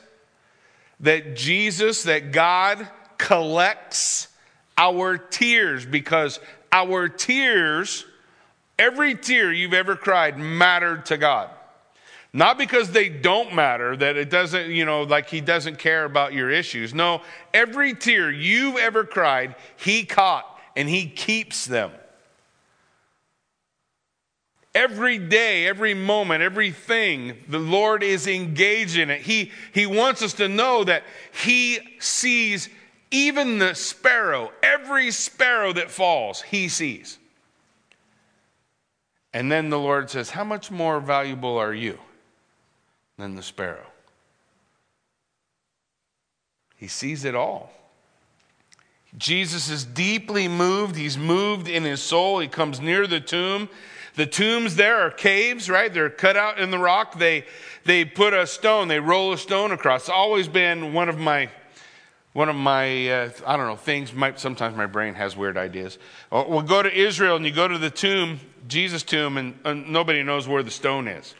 that 1.01 1.35
Jesus, 1.35 2.03
that 2.03 2.31
God 2.31 2.87
collects 3.17 4.27
our 4.77 5.17
tears 5.17 5.85
because 5.85 6.39
our 6.71 7.09
tears, 7.09 8.05
every 8.79 9.15
tear 9.15 9.51
you've 9.51 9.73
ever 9.73 9.95
cried, 9.95 10.39
mattered 10.39 11.05
to 11.07 11.17
God. 11.17 11.49
Not 12.33 12.57
because 12.57 12.91
they 12.91 13.09
don't 13.09 13.53
matter, 13.53 13.95
that 13.97 14.15
it 14.15 14.29
doesn't, 14.29 14.69
you 14.69 14.85
know, 14.85 15.03
like 15.03 15.29
he 15.29 15.41
doesn't 15.41 15.79
care 15.79 16.05
about 16.05 16.33
your 16.33 16.49
issues. 16.49 16.93
No, 16.93 17.21
every 17.53 17.93
tear 17.93 18.31
you've 18.31 18.77
ever 18.77 19.03
cried, 19.03 19.55
he 19.75 20.05
caught 20.05 20.45
and 20.75 20.87
he 20.87 21.07
keeps 21.07 21.65
them. 21.65 21.91
Every 24.73 25.17
day, 25.17 25.67
every 25.67 25.93
moment, 25.93 26.41
everything, 26.41 27.35
the 27.49 27.59
Lord 27.59 28.03
is 28.03 28.25
engaged 28.25 28.97
in 28.97 29.09
it. 29.09 29.19
He, 29.21 29.51
he 29.73 29.85
wants 29.85 30.21
us 30.21 30.33
to 30.35 30.47
know 30.47 30.85
that 30.85 31.03
He 31.43 31.79
sees 31.99 32.69
even 33.11 33.59
the 33.59 33.75
sparrow, 33.75 34.51
every 34.63 35.11
sparrow 35.11 35.73
that 35.73 35.91
falls, 35.91 36.41
He 36.41 36.69
sees. 36.69 37.17
And 39.33 39.51
then 39.51 39.69
the 39.69 39.79
Lord 39.79 40.09
says, 40.09 40.29
How 40.29 40.45
much 40.45 40.71
more 40.71 41.01
valuable 41.01 41.57
are 41.57 41.73
you? 41.73 41.99
Than 43.21 43.35
the 43.35 43.43
sparrow. 43.43 43.87
He 46.75 46.87
sees 46.87 47.25
it 47.25 47.35
all. 47.35 47.71
Jesus 49.17 49.69
is 49.69 49.85
deeply 49.85 50.47
moved. 50.47 50.95
He's 50.95 51.17
moved 51.17 51.67
in 51.67 51.83
his 51.83 52.01
soul. 52.01 52.39
He 52.39 52.47
comes 52.47 52.79
near 52.79 53.07
the 53.07 53.19
tomb. 53.19 53.69
The 54.15 54.25
tombs 54.25 54.75
there 54.75 54.97
are 55.01 55.11
caves, 55.11 55.69
right? 55.69 55.93
They're 55.93 56.09
cut 56.09 56.35
out 56.35 56.59
in 56.59 56.71
the 56.71 56.79
rock. 56.79 57.17
They, 57.17 57.45
they 57.85 58.03
put 58.03 58.33
a 58.33 58.45
stone, 58.45 58.87
they 58.87 58.99
roll 58.99 59.33
a 59.33 59.37
stone 59.37 59.71
across. 59.71 60.01
It's 60.01 60.09
always 60.09 60.47
been 60.47 60.93
one 60.93 61.07
of 61.07 61.17
my, 61.17 61.49
one 62.33 62.49
of 62.49 62.55
my, 62.55 63.09
uh, 63.09 63.29
I 63.45 63.57
don't 63.57 63.67
know, 63.67 63.75
things. 63.75 64.13
My, 64.13 64.33
sometimes 64.35 64.75
my 64.75 64.85
brain 64.85 65.13
has 65.13 65.37
weird 65.37 65.57
ideas. 65.57 65.97
We'll 66.31 66.61
go 66.61 66.83
to 66.83 66.93
Israel 66.93 67.37
and 67.37 67.45
you 67.45 67.51
go 67.51 67.67
to 67.67 67.77
the 67.77 67.89
tomb, 67.89 68.39
Jesus' 68.67 69.03
tomb, 69.03 69.37
and, 69.37 69.57
and 69.63 69.89
nobody 69.89 70.23
knows 70.23 70.47
where 70.47 70.63
the 70.63 70.71
stone 70.71 71.07
is. 71.07 71.35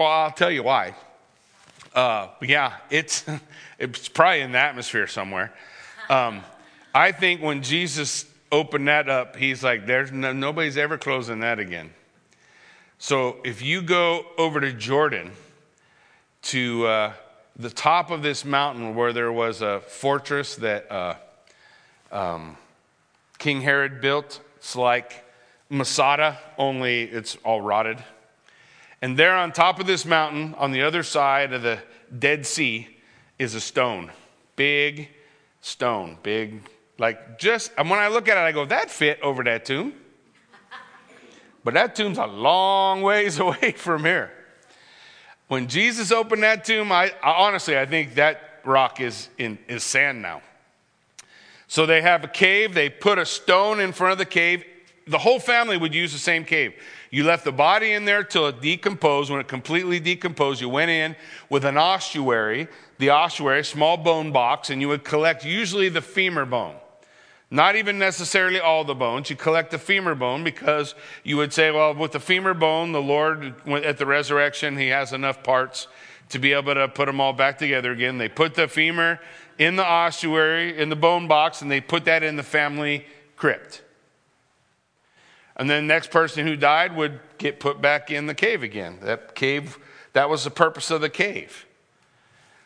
Well, 0.00 0.08
I'll 0.08 0.32
tell 0.32 0.50
you 0.50 0.62
why. 0.62 0.94
Uh, 1.94 2.28
yeah, 2.40 2.78
it's, 2.88 3.22
it's 3.78 4.08
probably 4.08 4.40
in 4.40 4.52
the 4.52 4.58
atmosphere 4.58 5.06
somewhere. 5.06 5.52
Um, 6.08 6.40
I 6.94 7.12
think 7.12 7.42
when 7.42 7.62
Jesus 7.62 8.24
opened 8.50 8.88
that 8.88 9.10
up, 9.10 9.36
he's 9.36 9.62
like, 9.62 9.84
"There's 9.84 10.10
no, 10.10 10.32
nobody's 10.32 10.78
ever 10.78 10.96
closing 10.96 11.40
that 11.40 11.58
again." 11.58 11.90
So 12.98 13.40
if 13.44 13.60
you 13.60 13.82
go 13.82 14.24
over 14.38 14.58
to 14.58 14.72
Jordan, 14.72 15.32
to 16.44 16.86
uh, 16.86 17.12
the 17.56 17.68
top 17.68 18.10
of 18.10 18.22
this 18.22 18.42
mountain 18.42 18.94
where 18.94 19.12
there 19.12 19.30
was 19.30 19.60
a 19.60 19.80
fortress 19.80 20.56
that 20.56 20.90
uh, 20.90 21.14
um, 22.10 22.56
King 23.36 23.60
Herod 23.60 24.00
built, 24.00 24.40
it's 24.56 24.74
like 24.74 25.26
Masada, 25.68 26.38
only 26.56 27.02
it's 27.02 27.36
all 27.44 27.60
rotted. 27.60 28.02
And 29.02 29.16
there 29.16 29.34
on 29.34 29.52
top 29.52 29.80
of 29.80 29.86
this 29.86 30.04
mountain, 30.04 30.54
on 30.58 30.72
the 30.72 30.82
other 30.82 31.02
side 31.02 31.52
of 31.52 31.62
the 31.62 31.78
Dead 32.16 32.44
Sea, 32.46 32.88
is 33.38 33.54
a 33.54 33.60
stone. 33.60 34.10
Big 34.56 35.08
stone. 35.62 36.18
Big, 36.22 36.60
like 36.98 37.38
just, 37.38 37.72
and 37.78 37.88
when 37.88 37.98
I 37.98 38.08
look 38.08 38.28
at 38.28 38.36
it, 38.36 38.40
I 38.40 38.52
go, 38.52 38.66
that 38.66 38.90
fit 38.90 39.20
over 39.22 39.42
that 39.44 39.64
tomb. 39.64 39.94
But 41.64 41.74
that 41.74 41.94
tomb's 41.94 42.18
a 42.18 42.26
long 42.26 43.02
ways 43.02 43.38
away 43.40 43.72
from 43.72 44.04
here. 44.04 44.32
When 45.48 45.66
Jesus 45.66 46.12
opened 46.12 46.42
that 46.42 46.64
tomb, 46.64 46.92
I, 46.92 47.12
I 47.22 47.32
honestly, 47.32 47.76
I 47.76 47.86
think 47.86 48.14
that 48.14 48.60
rock 48.64 49.00
is, 49.00 49.28
in, 49.36 49.58
is 49.66 49.82
sand 49.82 50.22
now. 50.22 50.42
So 51.66 51.86
they 51.86 52.02
have 52.02 52.24
a 52.24 52.28
cave, 52.28 52.74
they 52.74 52.88
put 52.88 53.18
a 53.18 53.26
stone 53.26 53.80
in 53.80 53.92
front 53.92 54.12
of 54.12 54.18
the 54.18 54.26
cave. 54.26 54.64
The 55.06 55.18
whole 55.18 55.40
family 55.40 55.76
would 55.76 55.94
use 55.94 56.12
the 56.12 56.18
same 56.18 56.44
cave. 56.44 56.74
You 57.10 57.24
left 57.24 57.44
the 57.44 57.52
body 57.52 57.92
in 57.92 58.04
there 58.04 58.22
till 58.22 58.46
it 58.46 58.60
decomposed. 58.60 59.30
When 59.30 59.40
it 59.40 59.48
completely 59.48 59.98
decomposed, 59.98 60.60
you 60.60 60.68
went 60.68 60.90
in 60.90 61.16
with 61.48 61.64
an 61.64 61.76
ossuary, 61.76 62.68
the 62.98 63.10
ossuary, 63.10 63.64
small 63.64 63.96
bone 63.96 64.30
box, 64.30 64.70
and 64.70 64.80
you 64.80 64.88
would 64.88 65.02
collect 65.02 65.44
usually 65.44 65.88
the 65.88 66.00
femur 66.00 66.44
bone. 66.44 66.76
Not 67.50 67.74
even 67.74 67.98
necessarily 67.98 68.60
all 68.60 68.84
the 68.84 68.94
bones. 68.94 69.28
You 69.28 69.34
collect 69.34 69.72
the 69.72 69.78
femur 69.78 70.14
bone 70.14 70.44
because 70.44 70.94
you 71.24 71.36
would 71.36 71.52
say, 71.52 71.72
well, 71.72 71.94
with 71.94 72.12
the 72.12 72.20
femur 72.20 72.54
bone, 72.54 72.92
the 72.92 73.02
Lord, 73.02 73.54
at 73.66 73.98
the 73.98 74.06
resurrection, 74.06 74.76
he 74.76 74.88
has 74.88 75.12
enough 75.12 75.42
parts 75.42 75.88
to 76.28 76.38
be 76.38 76.52
able 76.52 76.74
to 76.74 76.86
put 76.86 77.06
them 77.06 77.20
all 77.20 77.32
back 77.32 77.58
together 77.58 77.90
again. 77.90 78.18
They 78.18 78.28
put 78.28 78.54
the 78.54 78.68
femur 78.68 79.18
in 79.58 79.74
the 79.74 79.84
ossuary, 79.84 80.78
in 80.78 80.90
the 80.90 80.96
bone 80.96 81.26
box, 81.26 81.60
and 81.60 81.68
they 81.68 81.80
put 81.80 82.04
that 82.04 82.22
in 82.22 82.36
the 82.36 82.44
family 82.44 83.04
crypt. 83.36 83.82
And 85.60 85.68
then 85.68 85.86
the 85.86 85.92
next 85.92 86.10
person 86.10 86.46
who 86.46 86.56
died 86.56 86.96
would 86.96 87.20
get 87.36 87.60
put 87.60 87.82
back 87.82 88.10
in 88.10 88.26
the 88.26 88.34
cave 88.34 88.62
again. 88.62 88.96
That 89.02 89.34
cave, 89.34 89.78
that 90.14 90.30
was 90.30 90.42
the 90.42 90.50
purpose 90.50 90.90
of 90.90 91.02
the 91.02 91.10
cave. 91.10 91.66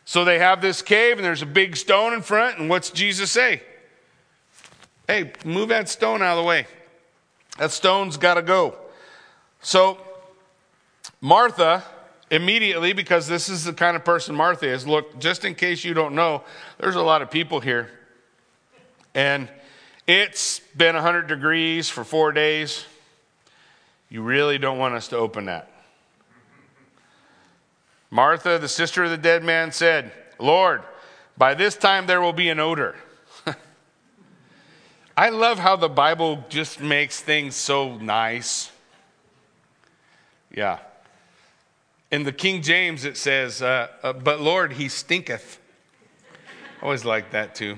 So 0.05 0.23
they 0.23 0.39
have 0.39 0.61
this 0.61 0.81
cave, 0.81 1.17
and 1.17 1.25
there's 1.25 1.41
a 1.41 1.45
big 1.45 1.75
stone 1.75 2.13
in 2.13 2.21
front, 2.21 2.57
and 2.57 2.69
what's 2.69 2.91
Jesus 2.91 3.31
say? 3.31 3.61
Hey, 5.07 5.33
move 5.43 5.67
that 5.69 5.89
stone 5.89 6.21
out 6.21 6.37
of 6.37 6.43
the 6.45 6.47
way. 6.47 6.67
That 7.57 7.71
stone's 7.71 8.15
got 8.15 8.35
to 8.35 8.41
go. 8.41 8.77
So, 9.61 9.97
Martha 11.19 11.83
immediately, 12.31 12.93
because 12.93 13.27
this 13.27 13.49
is 13.49 13.65
the 13.65 13.73
kind 13.73 13.97
of 13.97 14.05
person 14.05 14.33
Martha 14.33 14.69
is, 14.69 14.87
look, 14.87 15.19
just 15.19 15.43
in 15.43 15.53
case 15.53 15.83
you 15.83 15.93
don't 15.93 16.15
know, 16.15 16.43
there's 16.79 16.95
a 16.95 17.03
lot 17.03 17.21
of 17.21 17.29
people 17.29 17.59
here. 17.59 17.89
And 19.13 19.49
it's 20.07 20.59
been 20.75 20.95
100 20.95 21.27
degrees 21.27 21.89
for 21.89 22.03
four 22.03 22.31
days. 22.31 22.85
You 24.09 24.21
really 24.21 24.57
don't 24.57 24.77
want 24.77 24.93
us 24.95 25.07
to 25.09 25.17
open 25.17 25.45
that. 25.45 25.71
Martha, 28.11 28.59
the 28.59 28.67
sister 28.67 29.03
of 29.03 29.09
the 29.09 29.17
dead 29.17 29.43
man, 29.43 29.71
said, 29.71 30.11
Lord, 30.39 30.83
by 31.37 31.53
this 31.53 31.75
time 31.75 32.05
there 32.05 32.21
will 32.21 32.33
be 32.33 32.49
an 32.49 32.59
odor. 32.59 32.95
I 35.17 35.29
love 35.29 35.59
how 35.59 35.75
the 35.75 35.89
Bible 35.89 36.45
just 36.49 36.79
makes 36.79 37.19
things 37.19 37.55
so 37.55 37.97
nice. 37.97 38.71
Yeah. 40.53 40.79
In 42.11 42.23
the 42.23 42.31
King 42.31 42.61
James, 42.61 43.03
it 43.05 43.17
says, 43.17 43.61
uh, 43.61 43.87
uh, 44.03 44.13
But 44.13 44.39
Lord, 44.39 44.73
he 44.73 44.87
stinketh. 44.87 45.59
I 46.79 46.85
always 46.85 47.03
like 47.03 47.31
that 47.31 47.55
too. 47.55 47.77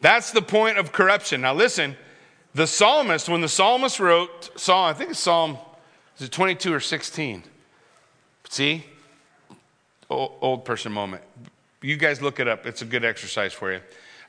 That's 0.00 0.30
the 0.30 0.42
point 0.42 0.78
of 0.78 0.92
corruption. 0.92 1.40
Now, 1.40 1.54
listen, 1.54 1.96
the 2.54 2.66
psalmist, 2.66 3.28
when 3.28 3.40
the 3.40 3.48
psalmist 3.48 4.00
wrote 4.00 4.50
Psalm, 4.58 4.90
I 4.90 4.92
think 4.92 5.10
it's 5.10 5.20
Psalm, 5.20 5.58
is 6.16 6.26
it 6.26 6.32
22 6.32 6.72
or 6.72 6.80
16? 6.80 7.42
See? 8.48 8.84
Old 10.10 10.64
person 10.64 10.92
moment. 10.92 11.22
You 11.82 11.96
guys 11.96 12.22
look 12.22 12.40
it 12.40 12.48
up. 12.48 12.66
It's 12.66 12.82
a 12.82 12.84
good 12.84 13.04
exercise 13.04 13.52
for 13.52 13.72
you. 13.72 13.80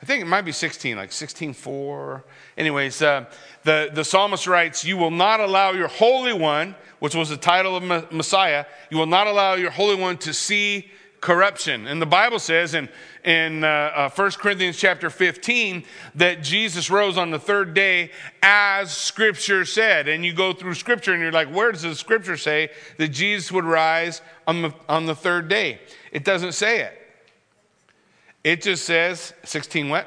I 0.01 0.05
think 0.05 0.21
it 0.21 0.27
might 0.27 0.43
be 0.43 0.51
16, 0.51 0.95
like 0.95 1.09
16.4. 1.09 2.23
Anyways, 2.57 3.01
uh, 3.01 3.25
the, 3.63 3.89
the 3.93 4.03
psalmist 4.03 4.47
writes, 4.47 4.85
You 4.85 4.97
will 4.97 5.11
not 5.11 5.39
allow 5.39 5.71
your 5.71 5.87
Holy 5.87 6.33
One, 6.33 6.75
which 6.99 7.15
was 7.15 7.29
the 7.29 7.37
title 7.37 7.75
of 7.75 8.11
Messiah, 8.11 8.65
you 8.89 8.97
will 8.97 9.05
not 9.05 9.27
allow 9.27 9.55
your 9.55 9.71
Holy 9.71 9.95
One 9.95 10.17
to 10.17 10.33
see 10.33 10.91
corruption. 11.21 11.87
And 11.87 12.01
the 12.01 12.05
Bible 12.05 12.39
says 12.39 12.73
in, 12.73 12.89
in 13.23 13.63
uh, 13.63 13.67
uh, 13.67 14.09
1 14.09 14.31
Corinthians 14.31 14.77
chapter 14.77 15.09
15 15.09 15.83
that 16.15 16.41
Jesus 16.41 16.89
rose 16.89 17.17
on 17.17 17.31
the 17.31 17.39
third 17.39 17.73
day 17.73 18.11
as 18.41 18.95
Scripture 18.95 19.65
said. 19.65 20.07
And 20.07 20.23
you 20.23 20.33
go 20.33 20.53
through 20.53 20.75
Scripture 20.75 21.13
and 21.13 21.21
you're 21.21 21.31
like, 21.31 21.49
where 21.49 21.71
does 21.71 21.81
the 21.81 21.95
Scripture 21.95 22.37
say 22.37 22.69
that 22.97 23.09
Jesus 23.09 23.51
would 23.51 23.65
rise 23.65 24.21
on 24.47 24.61
the, 24.61 24.73
on 24.87 25.05
the 25.05 25.15
third 25.15 25.49
day? 25.49 25.79
It 26.11 26.23
doesn't 26.23 26.53
say 26.53 26.81
it. 26.81 26.95
It 28.43 28.61
just 28.61 28.85
says 28.85 29.33
16 29.43 29.89
what? 29.89 30.05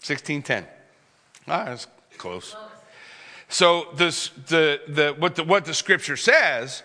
1610. 0.00 0.66
Ah, 1.48 1.64
that's 1.66 1.86
close. 2.18 2.54
So 3.48 3.88
this, 3.94 4.28
the, 4.48 4.80
the, 4.88 5.14
what, 5.18 5.36
the, 5.36 5.44
what 5.44 5.64
the 5.64 5.74
Scripture 5.74 6.16
says 6.16 6.82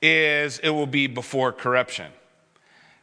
is 0.00 0.58
it 0.60 0.70
will 0.70 0.86
be 0.86 1.06
before 1.06 1.52
corruption. 1.52 2.10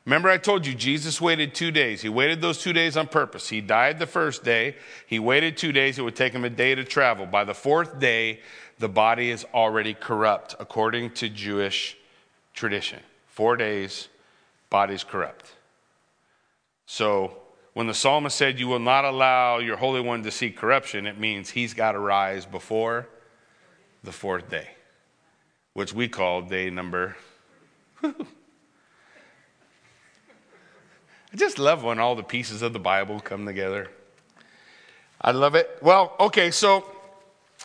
Remember, 0.09 0.29
I 0.29 0.39
told 0.39 0.65
you 0.65 0.73
Jesus 0.73 1.21
waited 1.21 1.53
two 1.53 1.69
days. 1.69 2.01
He 2.01 2.09
waited 2.09 2.41
those 2.41 2.57
two 2.57 2.73
days 2.73 2.97
on 2.97 3.05
purpose. 3.05 3.49
He 3.49 3.61
died 3.61 3.99
the 3.99 4.07
first 4.07 4.43
day. 4.43 4.75
He 5.05 5.19
waited 5.19 5.55
two 5.55 5.71
days. 5.71 5.99
It 5.99 6.01
would 6.01 6.15
take 6.15 6.33
him 6.33 6.43
a 6.43 6.49
day 6.49 6.73
to 6.73 6.83
travel. 6.83 7.27
By 7.27 7.43
the 7.43 7.53
fourth 7.53 7.99
day, 7.99 8.39
the 8.79 8.89
body 8.89 9.29
is 9.29 9.45
already 9.53 9.93
corrupt, 9.93 10.55
according 10.59 11.11
to 11.11 11.29
Jewish 11.29 11.95
tradition. 12.55 13.01
Four 13.27 13.55
days, 13.55 14.07
body's 14.71 15.03
corrupt. 15.03 15.51
So 16.87 17.37
when 17.73 17.85
the 17.85 17.93
psalmist 17.93 18.35
said, 18.35 18.59
You 18.59 18.67
will 18.67 18.79
not 18.79 19.05
allow 19.05 19.59
your 19.59 19.77
Holy 19.77 20.01
One 20.01 20.23
to 20.23 20.31
see 20.31 20.49
corruption, 20.49 21.05
it 21.05 21.19
means 21.19 21.51
he's 21.51 21.75
got 21.75 21.91
to 21.91 21.99
rise 21.99 22.47
before 22.47 23.07
the 24.03 24.11
fourth 24.11 24.49
day, 24.49 24.69
which 25.73 25.93
we 25.93 26.07
call 26.07 26.41
day 26.41 26.71
number. 26.71 27.15
I 31.31 31.37
just 31.37 31.59
love 31.59 31.83
when 31.83 31.99
all 31.99 32.15
the 32.15 32.23
pieces 32.23 32.61
of 32.61 32.73
the 32.73 32.79
Bible 32.79 33.19
come 33.19 33.45
together. 33.45 33.89
I 35.21 35.31
love 35.31 35.55
it. 35.55 35.77
Well, 35.81 36.15
okay, 36.19 36.49
so 36.49 36.85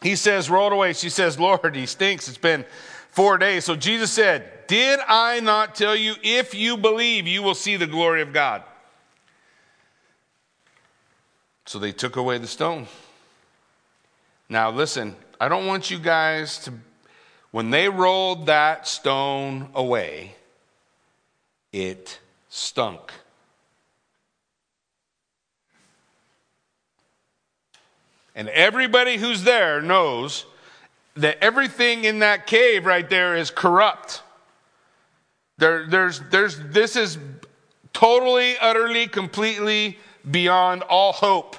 he 0.02 0.16
says, 0.16 0.50
roll 0.50 0.66
it 0.66 0.72
away. 0.72 0.92
She 0.92 1.08
says, 1.08 1.38
Lord, 1.38 1.74
he 1.74 1.86
stinks. 1.86 2.28
It's 2.28 2.36
been 2.36 2.64
four 3.10 3.38
days. 3.38 3.64
So 3.64 3.76
Jesus 3.76 4.10
said, 4.10 4.66
Did 4.66 5.00
I 5.06 5.40
not 5.40 5.74
tell 5.74 5.96
you, 5.96 6.14
if 6.22 6.54
you 6.54 6.76
believe, 6.76 7.26
you 7.26 7.42
will 7.42 7.54
see 7.54 7.76
the 7.76 7.86
glory 7.86 8.22
of 8.22 8.32
God? 8.32 8.62
So 11.66 11.78
they 11.78 11.92
took 11.92 12.16
away 12.16 12.38
the 12.38 12.46
stone. 12.46 12.86
Now, 14.48 14.70
listen, 14.70 15.16
I 15.40 15.48
don't 15.48 15.66
want 15.66 15.90
you 15.90 15.98
guys 15.98 16.58
to, 16.64 16.72
when 17.50 17.70
they 17.70 17.88
rolled 17.88 18.46
that 18.46 18.86
stone 18.86 19.70
away, 19.74 20.34
it 21.72 22.18
stunk. 22.50 23.12
And 28.34 28.48
everybody 28.48 29.16
who's 29.16 29.44
there 29.44 29.80
knows 29.80 30.44
that 31.16 31.38
everything 31.40 32.04
in 32.04 32.18
that 32.20 32.46
cave 32.46 32.86
right 32.86 33.08
there 33.08 33.36
is 33.36 33.50
corrupt. 33.50 34.22
There, 35.58 35.86
there's, 35.86 36.20
there's, 36.30 36.58
this 36.58 36.96
is 36.96 37.18
totally, 37.92 38.56
utterly, 38.58 39.06
completely 39.06 39.98
beyond 40.28 40.82
all 40.82 41.12
hope. 41.12 41.56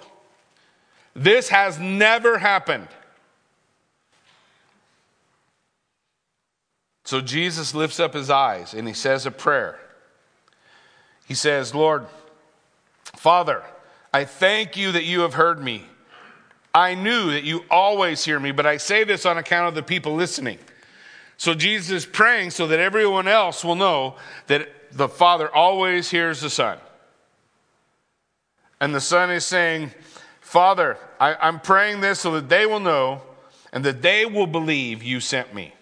This 1.15 1.49
has 1.49 1.79
never 1.79 2.37
happened. 2.37 2.89
So 7.05 7.21
Jesus 7.21 7.73
lifts 7.73 7.99
up 7.99 8.13
his 8.13 8.29
eyes 8.29 8.73
and 8.73 8.87
he 8.87 8.93
says 8.93 9.25
a 9.25 9.31
prayer. 9.31 9.79
He 11.27 11.35
says, 11.35 11.73
Lord, 11.73 12.07
Father, 13.03 13.63
I 14.13 14.25
thank 14.25 14.75
you 14.75 14.91
that 14.91 15.05
you 15.05 15.21
have 15.21 15.35
heard 15.35 15.63
me. 15.63 15.85
I 16.75 16.93
knew 16.93 17.31
that 17.31 17.45
you 17.45 17.63
always 17.71 18.25
hear 18.25 18.37
me, 18.37 18.51
but 18.51 18.65
I 18.65 18.75
say 18.75 19.05
this 19.05 19.25
on 19.25 19.37
account 19.37 19.69
of 19.69 19.75
the 19.75 19.81
people 19.81 20.13
listening. 20.13 20.59
So 21.37 21.53
Jesus 21.53 21.89
is 21.89 22.05
praying 22.05 22.51
so 22.51 22.67
that 22.67 22.79
everyone 22.79 23.29
else 23.29 23.63
will 23.63 23.77
know 23.77 24.15
that 24.47 24.67
the 24.91 25.07
Father 25.07 25.49
always 25.55 26.11
hears 26.11 26.41
the 26.41 26.49
Son. 26.49 26.77
And 28.81 28.93
the 28.93 28.99
Son 28.99 29.31
is 29.31 29.45
saying, 29.45 29.91
Father, 30.41 30.97
I, 31.17 31.47
am 31.47 31.61
praying 31.61 32.01
this 32.01 32.19
so 32.19 32.33
that 32.33 32.49
they 32.49 32.65
will 32.65 32.81
know 32.81 33.21
and 33.71 33.85
that 33.85 34.01
they 34.01 34.25
will 34.25 34.45
believe 34.45 35.01
you 35.01 35.21
sent 35.21 35.55
me. 35.55 35.73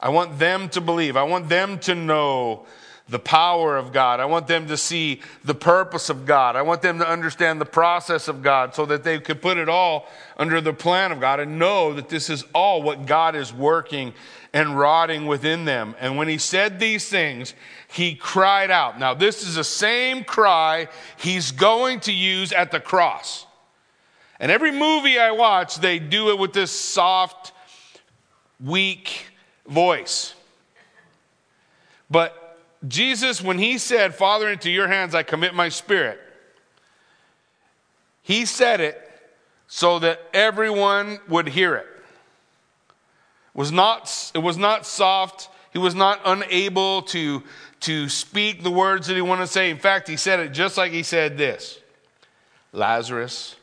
I 0.00 0.10
want 0.10 0.38
them 0.38 0.68
to 0.70 0.80
believe. 0.80 1.16
I 1.16 1.24
want 1.24 1.48
them 1.48 1.76
to 1.80 1.96
know 1.96 2.66
the 3.08 3.18
power 3.18 3.76
of 3.76 3.92
God. 3.92 4.20
I 4.20 4.26
want 4.26 4.46
them 4.46 4.68
to 4.68 4.76
see 4.76 5.22
the 5.42 5.54
purpose 5.54 6.10
of 6.10 6.26
God. 6.26 6.56
I 6.56 6.62
want 6.62 6.82
them 6.82 6.98
to 6.98 7.08
understand 7.08 7.60
the 7.60 7.66
process 7.66 8.28
of 8.28 8.42
God 8.42 8.74
so 8.74 8.84
that 8.86 9.02
they 9.02 9.18
could 9.18 9.40
put 9.40 9.56
it 9.56 9.68
all 9.68 10.06
under 10.36 10.60
the 10.60 10.74
plan 10.74 11.10
of 11.10 11.20
God 11.20 11.40
and 11.40 11.58
know 11.58 11.94
that 11.94 12.08
this 12.08 12.28
is 12.28 12.44
all 12.54 12.82
what 12.82 13.06
God 13.06 13.34
is 13.34 13.52
working 13.52 14.12
and 14.52 14.78
rotting 14.78 15.26
within 15.26 15.64
them. 15.64 15.94
And 16.00 16.16
when 16.16 16.28
he 16.28 16.38
said 16.38 16.78
these 16.78 17.08
things, 17.08 17.54
he 17.88 18.14
cried 18.14 18.70
out. 18.70 18.98
Now, 18.98 19.14
this 19.14 19.46
is 19.46 19.54
the 19.54 19.64
same 19.64 20.24
cry 20.24 20.88
he's 21.16 21.50
going 21.50 22.00
to 22.00 22.12
use 22.12 22.52
at 22.52 22.70
the 22.70 22.80
cross. 22.80 23.46
And 24.40 24.52
every 24.52 24.70
movie 24.70 25.18
I 25.18 25.32
watch, 25.32 25.76
they 25.76 25.98
do 25.98 26.30
it 26.30 26.38
with 26.38 26.52
this 26.52 26.70
soft, 26.70 27.52
weak 28.60 29.26
voice. 29.66 30.34
But 32.10 32.37
Jesus, 32.86 33.42
when 33.42 33.58
he 33.58 33.78
said, 33.78 34.14
Father, 34.14 34.48
into 34.48 34.70
your 34.70 34.86
hands 34.86 35.14
I 35.14 35.22
commit 35.22 35.54
my 35.54 35.68
spirit, 35.68 36.20
he 38.22 38.44
said 38.44 38.80
it 38.80 39.04
so 39.66 39.98
that 39.98 40.20
everyone 40.32 41.18
would 41.28 41.48
hear 41.48 41.74
it. 41.74 41.86
it 41.86 43.58
was 43.58 43.72
not, 43.72 44.30
it 44.34 44.38
was 44.38 44.56
not 44.56 44.86
soft. 44.86 45.48
He 45.72 45.78
was 45.78 45.94
not 45.94 46.20
unable 46.24 47.02
to, 47.02 47.42
to 47.80 48.08
speak 48.08 48.62
the 48.62 48.70
words 48.70 49.08
that 49.08 49.14
he 49.14 49.22
wanted 49.22 49.42
to 49.42 49.52
say. 49.52 49.70
In 49.70 49.78
fact, 49.78 50.08
he 50.08 50.16
said 50.16 50.40
it 50.40 50.50
just 50.50 50.76
like 50.76 50.92
he 50.92 51.02
said 51.02 51.36
this 51.36 51.78
Lazarus, 52.72 53.56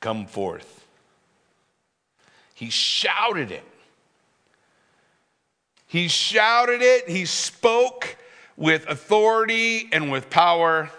come 0.00 0.26
forth. 0.26 0.86
He 2.54 2.70
shouted 2.70 3.50
it. 3.50 3.64
He 5.86 6.08
shouted 6.08 6.80
it. 6.82 7.08
He 7.08 7.24
spoke 7.24 8.16
with 8.56 8.88
authority 8.88 9.88
and 9.92 10.10
with 10.10 10.30
power. 10.30 10.90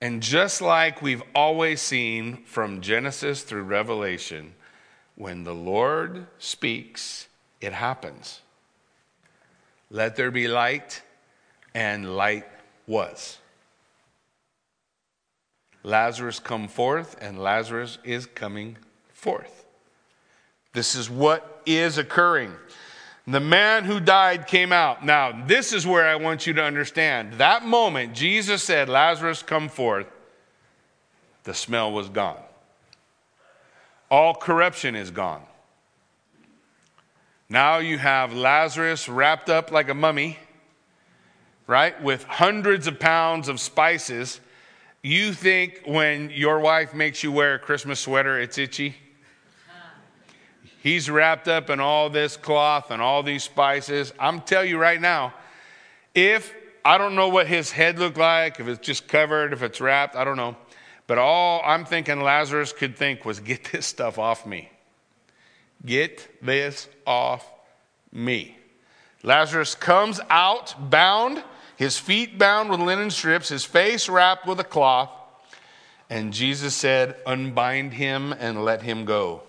And 0.00 0.22
just 0.22 0.60
like 0.60 1.00
we've 1.00 1.22
always 1.34 1.80
seen 1.80 2.44
from 2.44 2.80
Genesis 2.80 3.42
through 3.42 3.62
Revelation, 3.62 4.54
when 5.14 5.44
the 5.44 5.54
Lord 5.54 6.26
speaks, 6.38 7.28
it 7.60 7.72
happens. 7.72 8.40
Let 9.90 10.16
there 10.16 10.30
be 10.30 10.48
light, 10.48 11.02
and 11.74 12.16
light 12.16 12.46
was. 12.86 13.38
Lazarus 15.84 16.38
come 16.38 16.68
forth, 16.68 17.16
and 17.20 17.42
Lazarus 17.42 17.98
is 18.04 18.26
coming 18.26 18.76
forth. 19.12 19.64
This 20.72 20.94
is 20.94 21.10
what 21.10 21.62
is 21.66 21.98
occurring. 21.98 22.52
The 23.26 23.40
man 23.40 23.84
who 23.84 24.00
died 24.00 24.48
came 24.48 24.72
out. 24.72 25.04
Now, 25.04 25.44
this 25.46 25.72
is 25.72 25.86
where 25.86 26.06
I 26.06 26.16
want 26.16 26.46
you 26.46 26.54
to 26.54 26.62
understand. 26.62 27.34
That 27.34 27.64
moment, 27.64 28.14
Jesus 28.14 28.62
said, 28.62 28.88
Lazarus, 28.88 29.42
come 29.42 29.68
forth. 29.68 30.06
The 31.44 31.54
smell 31.54 31.92
was 31.92 32.08
gone. 32.08 32.42
All 34.10 34.34
corruption 34.34 34.96
is 34.96 35.10
gone. 35.10 35.42
Now 37.48 37.78
you 37.78 37.98
have 37.98 38.32
Lazarus 38.32 39.08
wrapped 39.08 39.50
up 39.50 39.70
like 39.70 39.88
a 39.88 39.94
mummy, 39.94 40.38
right, 41.66 42.00
with 42.02 42.24
hundreds 42.24 42.86
of 42.86 42.98
pounds 42.98 43.48
of 43.48 43.60
spices. 43.60 44.40
You 45.02 45.32
think 45.32 45.82
when 45.84 46.30
your 46.30 46.60
wife 46.60 46.94
makes 46.94 47.22
you 47.22 47.30
wear 47.30 47.54
a 47.54 47.58
Christmas 47.58 48.00
sweater, 48.00 48.40
it's 48.40 48.58
itchy? 48.58 48.96
He's 50.82 51.08
wrapped 51.08 51.46
up 51.46 51.70
in 51.70 51.78
all 51.78 52.10
this 52.10 52.36
cloth 52.36 52.90
and 52.90 53.00
all 53.00 53.22
these 53.22 53.44
spices. 53.44 54.12
I'm 54.18 54.40
telling 54.40 54.68
you 54.68 54.78
right 54.78 55.00
now, 55.00 55.32
if 56.12 56.52
I 56.84 56.98
don't 56.98 57.14
know 57.14 57.28
what 57.28 57.46
his 57.46 57.70
head 57.70 58.00
looked 58.00 58.16
like, 58.16 58.58
if 58.58 58.66
it's 58.66 58.84
just 58.84 59.06
covered, 59.06 59.52
if 59.52 59.62
it's 59.62 59.80
wrapped, 59.80 60.16
I 60.16 60.24
don't 60.24 60.36
know. 60.36 60.56
But 61.06 61.18
all 61.18 61.62
I'm 61.64 61.84
thinking 61.84 62.20
Lazarus 62.20 62.72
could 62.72 62.96
think 62.96 63.24
was, 63.24 63.38
get 63.38 63.62
this 63.72 63.86
stuff 63.86 64.18
off 64.18 64.44
me. 64.44 64.72
Get 65.86 66.28
this 66.44 66.88
off 67.06 67.48
me. 68.10 68.56
Lazarus 69.22 69.76
comes 69.76 70.18
out 70.30 70.90
bound, 70.90 71.44
his 71.76 71.96
feet 71.96 72.38
bound 72.38 72.70
with 72.70 72.80
linen 72.80 73.12
strips, 73.12 73.50
his 73.50 73.64
face 73.64 74.08
wrapped 74.08 74.48
with 74.48 74.58
a 74.58 74.64
cloth. 74.64 75.10
And 76.10 76.32
Jesus 76.32 76.74
said, 76.74 77.14
Unbind 77.24 77.92
him 77.92 78.32
and 78.32 78.64
let 78.64 78.82
him 78.82 79.04
go. 79.04 79.44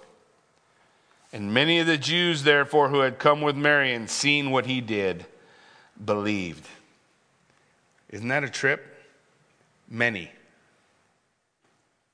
And 1.34 1.52
many 1.52 1.80
of 1.80 1.88
the 1.88 1.98
Jews, 1.98 2.44
therefore, 2.44 2.90
who 2.90 3.00
had 3.00 3.18
come 3.18 3.42
with 3.42 3.56
Mary 3.56 3.94
and 3.94 4.08
seen 4.08 4.52
what 4.52 4.68
he 4.68 4.80
did, 4.80 5.26
believed. 6.04 6.68
Isn't 8.12 8.28
that 8.28 8.44
a 8.44 8.50
trip? 8.50 8.86
Many. 9.90 10.32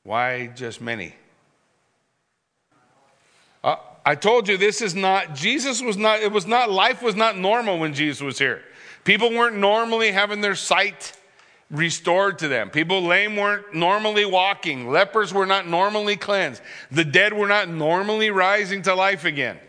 Why 0.03 0.47
just 0.47 0.80
many? 0.80 1.13
Uh, 3.61 3.76
I 4.05 4.15
told 4.15 4.47
you 4.47 4.55
this 4.55 4.82
is 4.82 4.95
not, 4.95 5.36
Jesus 5.36 5.82
was 5.82 5.97
not, 5.97 6.22
it 6.22 6.32
was 6.32 6.47
not, 6.47 6.72
life 6.72 7.01
was 7.01 7.15
not 7.15 7.38
normal 7.38 7.78
when 7.78 7.93
Jesus 7.93 8.22
was 8.22 8.39
here. 8.39 8.63
People 9.03 9.32
weren't 9.32 9.57
normally 9.57 10.11
having 10.11 10.39
their 10.39 10.55
sight 10.55 11.18
restored 11.72 12.39
to 12.39 12.47
them. 12.47 12.70
People 12.70 13.03
lame 13.03 13.36
weren't 13.36 13.74
normally 13.74 14.26
walking. 14.26 14.89
Lepers 14.89 15.34
were 15.34 15.45
not 15.45 15.67
normally 15.67 16.15
cleansed. 16.15 16.61
The 16.91 17.05
dead 17.05 17.34
were 17.34 17.47
not 17.47 17.70
normally 17.70 18.32
rising 18.32 18.82
to 18.84 18.95
life 18.95 19.26
again. 19.26 19.59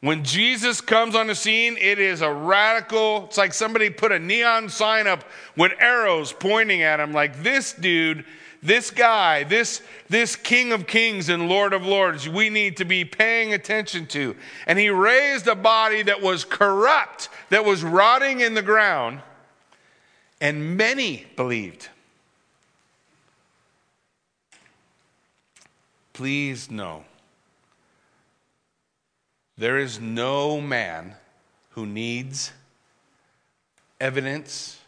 When 0.00 0.24
Jesus 0.24 0.80
comes 0.80 1.14
on 1.14 1.26
the 1.26 1.34
scene, 1.34 1.76
it 1.76 1.98
is 1.98 2.22
a 2.22 2.32
radical, 2.32 3.26
it's 3.26 3.36
like 3.36 3.52
somebody 3.52 3.90
put 3.90 4.12
a 4.12 4.18
neon 4.18 4.70
sign 4.70 5.06
up 5.06 5.24
with 5.56 5.72
arrows 5.78 6.32
pointing 6.32 6.82
at 6.82 7.00
him, 7.00 7.12
like 7.12 7.42
this 7.42 7.74
dude, 7.74 8.24
this 8.62 8.90
guy, 8.90 9.44
this, 9.44 9.82
this 10.08 10.36
King 10.36 10.72
of 10.72 10.86
Kings 10.86 11.28
and 11.28 11.50
Lord 11.50 11.74
of 11.74 11.84
Lords, 11.84 12.28
we 12.28 12.48
need 12.48 12.78
to 12.78 12.86
be 12.86 13.04
paying 13.04 13.52
attention 13.52 14.06
to. 14.08 14.34
And 14.66 14.78
he 14.78 14.88
raised 14.88 15.46
a 15.46 15.54
body 15.54 16.02
that 16.02 16.22
was 16.22 16.44
corrupt, 16.46 17.28
that 17.50 17.64
was 17.64 17.84
rotting 17.84 18.40
in 18.40 18.54
the 18.54 18.62
ground 18.62 19.20
and 20.40 20.76
many 20.76 21.26
believed. 21.36 21.88
Please 26.12 26.70
know 26.70 27.04
there 29.56 29.78
is 29.78 30.00
no 30.00 30.60
man 30.60 31.14
who 31.70 31.84
needs 31.86 32.52
evidence. 34.00 34.80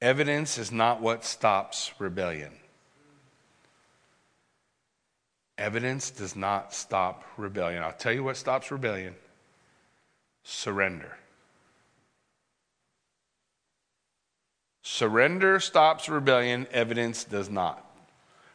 Evidence 0.00 0.56
is 0.56 0.72
not 0.72 1.02
what 1.02 1.24
stops 1.24 1.92
rebellion. 1.98 2.52
Evidence 5.58 6.10
does 6.10 6.34
not 6.34 6.72
stop 6.72 7.22
rebellion. 7.36 7.82
I'll 7.82 7.92
tell 7.92 8.12
you 8.14 8.24
what 8.24 8.38
stops 8.38 8.70
rebellion 8.70 9.14
surrender. 10.42 11.19
Surrender 14.82 15.60
stops 15.60 16.08
rebellion, 16.08 16.66
evidence 16.72 17.24
does 17.24 17.50
not. 17.50 17.84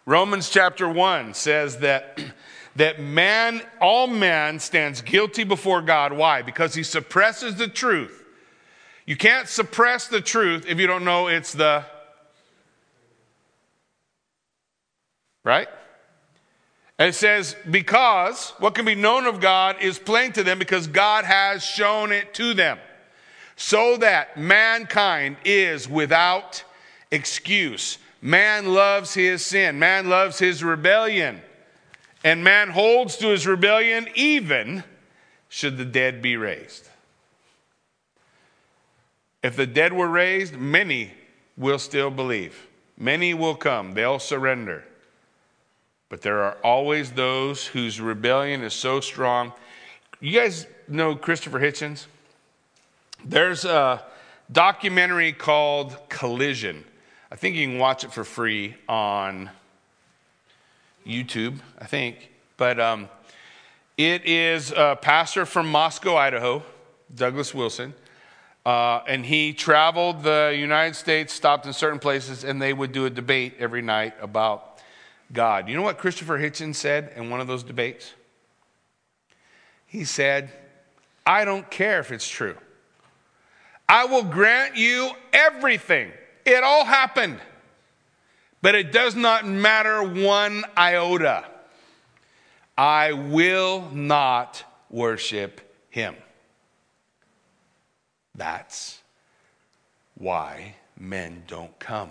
Romans 0.06 0.50
chapter 0.50 0.88
1 0.88 1.34
says 1.34 1.78
that, 1.80 2.20
that 2.76 3.00
man, 3.00 3.62
all 3.80 4.08
man 4.08 4.60
stands 4.60 5.02
guilty 5.02 5.44
before 5.44 5.82
God. 5.82 6.14
Why? 6.14 6.42
Because 6.42 6.74
he 6.74 6.84
suppresses 6.84 7.56
the 7.56 7.68
truth. 7.68 8.24
You 9.06 9.16
can't 9.16 9.48
suppress 9.48 10.08
the 10.08 10.22
truth 10.22 10.66
if 10.68 10.80
you 10.80 10.88
don't 10.88 11.06
know 11.06 11.28
it's 11.28 11.54
the. 11.54 11.86
Right? 15.44 15.68
And 16.98 17.10
it 17.10 17.14
says, 17.14 17.56
because 17.70 18.52
what 18.58 18.74
can 18.74 18.86
be 18.86 18.96
known 18.96 19.26
of 19.26 19.40
God 19.40 19.78
is 19.82 20.00
plain 20.00 20.32
to 20.34 20.44
them 20.44 20.58
because 20.58 20.88
God 20.88 21.26
has 21.26 21.64
shown 21.64 22.12
it 22.12 22.34
to 22.36 22.54
them 22.56 22.80
so 23.56 23.98
that 23.98 24.38
mankind 24.38 25.38
is 25.46 25.88
without 25.88 26.64
excuse. 27.12 27.98
Man 28.22 28.74
loves 28.74 29.14
his 29.14 29.46
sin, 29.46 29.80
man 29.80 30.10
loves 30.10 30.40
his 30.40 30.64
rebellion, 30.64 31.42
and 32.24 32.44
man 32.44 32.70
holds 32.70 33.18
to 33.18 33.28
his 33.28 33.46
rebellion 33.46 34.08
even 34.16 34.84
should 35.48 35.78
the 35.78 35.86
dead 35.86 36.22
be 36.22 36.36
raised. 36.38 36.90
If 39.44 39.56
the 39.56 39.68
dead 39.68 39.94
were 39.94 40.08
raised, 40.08 40.56
many 40.56 41.12
will 41.56 41.78
still 41.78 42.10
believe. 42.10 42.68
Many 42.98 43.34
will 43.34 43.56
come, 43.56 43.94
they'll 43.94 44.20
surrender. 44.20 44.84
But 46.10 46.22
there 46.22 46.42
are 46.42 46.58
always 46.64 47.12
those 47.12 47.68
whose 47.68 48.02
rebellion 48.02 48.64
is 48.64 48.74
so 48.74 49.02
strong. 49.02 49.54
You 50.20 50.40
guys 50.40 50.66
know 50.88 51.16
Christopher 51.16 51.60
Hitchens? 51.60 52.08
There's 53.28 53.66
a 53.66 54.04
documentary 54.52 55.34
called 55.34 55.98
Collision. 56.10 56.86
I 57.32 57.36
think 57.36 57.56
you 57.56 57.66
can 57.66 57.80
watch 57.80 58.04
it 58.04 58.14
for 58.14 58.24
free 58.24 58.76
on 58.88 59.50
YouTube, 61.08 61.58
I 61.80 61.86
think. 61.86 62.30
But 62.56 62.80
um, 62.80 63.10
it 63.98 64.26
is 64.26 64.72
a 64.72 64.96
pastor 65.02 65.48
from 65.48 65.72
Moscow, 65.72 66.16
Idaho, 66.16 66.62
Douglas 67.16 67.52
Wilson. 67.52 67.96
Uh, 68.64 69.02
and 69.08 69.26
he 69.26 69.54
traveled 69.54 70.22
the 70.22 70.56
United 70.56 70.96
States, 70.96 71.34
stopped 71.34 71.66
in 71.66 71.74
certain 71.74 72.00
places, 72.00 72.44
and 72.44 72.62
they 72.62 72.74
would 72.74 72.92
do 72.92 73.08
a 73.08 73.10
debate 73.10 73.56
every 73.58 73.82
night 73.82 74.14
about 74.22 74.80
God. 75.34 75.68
You 75.68 75.76
know 75.76 75.82
what 75.82 75.98
Christopher 75.98 76.38
Hitchens 76.38 76.76
said 76.76 77.12
in 77.16 77.32
one 77.32 77.42
of 77.42 77.48
those 77.48 77.64
debates? 77.64 78.14
He 79.88 80.04
said, 80.04 80.52
I 81.26 81.44
don't 81.44 81.72
care 81.72 82.00
if 82.00 82.12
it's 82.12 82.30
true. 82.30 82.56
I 83.88 84.06
will 84.06 84.24
grant 84.24 84.76
you 84.76 85.12
everything. 85.32 86.12
It 86.46 86.64
all 86.64 86.86
happened. 86.86 87.40
But 88.62 88.76
it 88.76 88.92
does 88.92 89.16
not 89.16 89.46
matter 89.46 90.02
one 90.02 90.64
iota. 90.76 91.46
I 92.78 93.14
will 93.14 93.90
not 93.92 94.64
worship 94.90 95.62
him. 95.90 96.16
That's 98.34 99.02
why 100.16 100.76
men 100.98 101.44
don't 101.48 101.78
come 101.80 102.10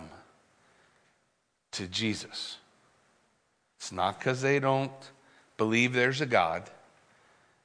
to 1.72 1.86
Jesus. 1.86 2.58
It's 3.76 3.92
not 3.92 4.18
because 4.18 4.40
they 4.40 4.60
don't 4.60 4.92
believe 5.56 5.92
there's 5.92 6.20
a 6.20 6.26
God. 6.26 6.70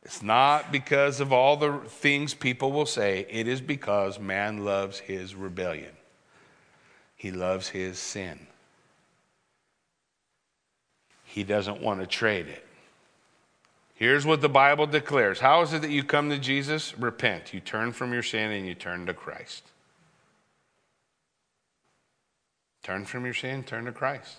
It's 0.10 0.24
not 0.24 0.72
because 0.72 1.20
of 1.20 1.32
all 1.32 1.56
the 1.56 1.82
things 1.88 2.34
people 2.34 2.72
will 2.72 2.88
say, 2.88 3.28
it 3.30 3.48
is 3.48 3.62
because 3.62 4.18
man 4.18 4.66
loves 4.66 4.98
his 4.98 5.36
rebellion. 5.36 5.92
He 7.16 7.30
loves 7.30 7.70
his 7.70 8.00
sin. 8.00 8.48
He 11.26 11.44
doesn't 11.44 11.84
want 11.84 12.00
to 12.00 12.08
trade 12.08 12.48
it. 12.48 12.66
Here's 13.94 14.26
what 14.26 14.42
the 14.42 14.50
Bible 14.50 14.88
declares 14.88 15.42
How 15.42 15.62
is 15.62 15.74
it 15.74 15.84
that 15.84 15.92
you 15.92 16.04
come 16.04 16.32
to 16.32 16.40
Jesus? 16.40 16.98
Repent. 16.98 17.54
You 17.54 17.60
turn 17.60 17.92
from 17.92 18.12
your 18.12 18.24
sin 18.24 18.50
and 18.50 18.66
you 18.66 18.74
turn 18.74 19.06
to 19.06 19.14
Christ. 19.14 19.64
Turn 22.82 23.06
from 23.06 23.26
your 23.26 23.36
sin, 23.36 23.62
turn 23.62 23.86
to 23.86 23.92
Christ. 23.92 24.38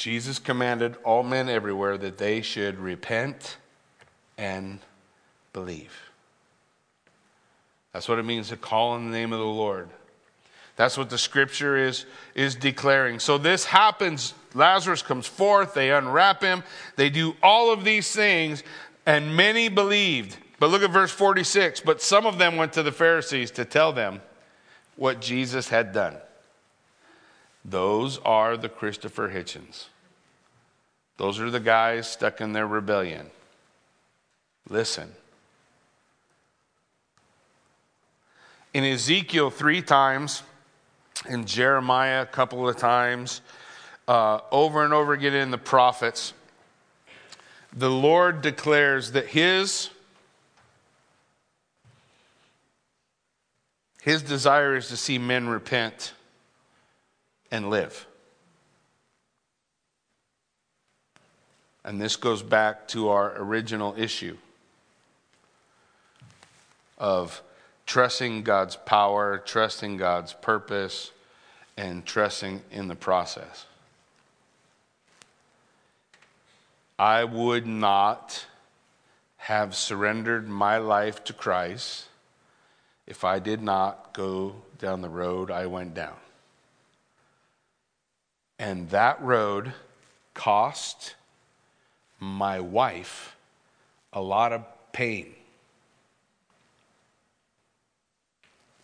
Jesus 0.00 0.38
commanded 0.38 0.96
all 1.04 1.22
men 1.22 1.50
everywhere 1.50 1.98
that 1.98 2.16
they 2.16 2.40
should 2.40 2.78
repent 2.78 3.58
and 4.38 4.78
believe. 5.52 5.92
That's 7.92 8.08
what 8.08 8.18
it 8.18 8.24
means 8.24 8.48
to 8.48 8.56
call 8.56 8.92
on 8.92 9.04
the 9.04 9.10
name 9.10 9.34
of 9.34 9.38
the 9.38 9.44
Lord. 9.44 9.90
That's 10.76 10.96
what 10.96 11.10
the 11.10 11.18
scripture 11.18 11.76
is, 11.76 12.06
is 12.34 12.54
declaring. 12.54 13.18
So 13.18 13.36
this 13.36 13.66
happens. 13.66 14.32
Lazarus 14.54 15.02
comes 15.02 15.26
forth, 15.26 15.74
they 15.74 15.90
unwrap 15.90 16.42
him, 16.42 16.62
they 16.96 17.10
do 17.10 17.36
all 17.42 17.70
of 17.70 17.84
these 17.84 18.10
things, 18.10 18.62
and 19.04 19.36
many 19.36 19.68
believed. 19.68 20.38
But 20.58 20.70
look 20.70 20.82
at 20.82 20.90
verse 20.90 21.10
46. 21.10 21.80
But 21.80 22.00
some 22.00 22.24
of 22.24 22.38
them 22.38 22.56
went 22.56 22.72
to 22.72 22.82
the 22.82 22.90
Pharisees 22.90 23.50
to 23.50 23.66
tell 23.66 23.92
them 23.92 24.22
what 24.96 25.20
Jesus 25.20 25.68
had 25.68 25.92
done. 25.92 26.16
Those 27.64 28.18
are 28.18 28.56
the 28.56 28.68
Christopher 28.68 29.30
Hitchens. 29.30 29.86
Those 31.16 31.38
are 31.38 31.50
the 31.50 31.60
guys 31.60 32.10
stuck 32.10 32.40
in 32.40 32.52
their 32.52 32.66
rebellion. 32.66 33.30
Listen. 34.68 35.12
In 38.72 38.84
Ezekiel, 38.84 39.50
three 39.50 39.82
times, 39.82 40.42
in 41.28 41.44
Jeremiah, 41.44 42.22
a 42.22 42.26
couple 42.26 42.68
of 42.68 42.76
times, 42.76 43.42
uh, 44.08 44.40
over 44.50 44.84
and 44.84 44.94
over 44.94 45.12
again 45.12 45.34
in 45.34 45.50
the 45.50 45.58
prophets, 45.58 46.32
the 47.72 47.90
Lord 47.90 48.40
declares 48.40 49.12
that 49.12 49.26
His 49.26 49.90
His 54.02 54.22
desire 54.22 54.76
is 54.76 54.88
to 54.88 54.96
see 54.96 55.18
men 55.18 55.48
repent 55.48 56.14
and 57.50 57.70
live. 57.70 58.06
And 61.84 62.00
this 62.00 62.16
goes 62.16 62.42
back 62.42 62.88
to 62.88 63.08
our 63.08 63.32
original 63.40 63.94
issue 63.96 64.36
of 66.98 67.42
trusting 67.86 68.42
God's 68.42 68.76
power, 68.76 69.38
trusting 69.38 69.96
God's 69.96 70.34
purpose, 70.34 71.10
and 71.76 72.04
trusting 72.04 72.62
in 72.70 72.88
the 72.88 72.94
process. 72.94 73.64
I 76.98 77.24
would 77.24 77.66
not 77.66 78.44
have 79.38 79.74
surrendered 79.74 80.46
my 80.46 80.76
life 80.76 81.24
to 81.24 81.32
Christ 81.32 82.06
if 83.06 83.24
I 83.24 83.38
did 83.38 83.62
not 83.62 84.12
go 84.12 84.54
down 84.78 85.00
the 85.00 85.08
road 85.08 85.50
I 85.50 85.64
went 85.64 85.94
down. 85.94 86.14
And 88.60 88.90
that 88.90 89.22
road 89.22 89.72
cost 90.34 91.14
my 92.18 92.60
wife 92.60 93.34
a 94.12 94.20
lot 94.20 94.52
of 94.52 94.66
pain, 94.92 95.32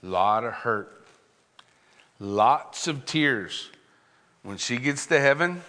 a 0.03 0.07
lot 0.07 0.45
of 0.45 0.55
hurt, 0.55 1.07
lots 2.19 2.89
of 2.89 3.05
tears. 3.05 3.69
When 4.43 4.57
she 4.57 4.79
gets 4.79 5.05
to 5.09 5.21
heaven, 5.21 5.63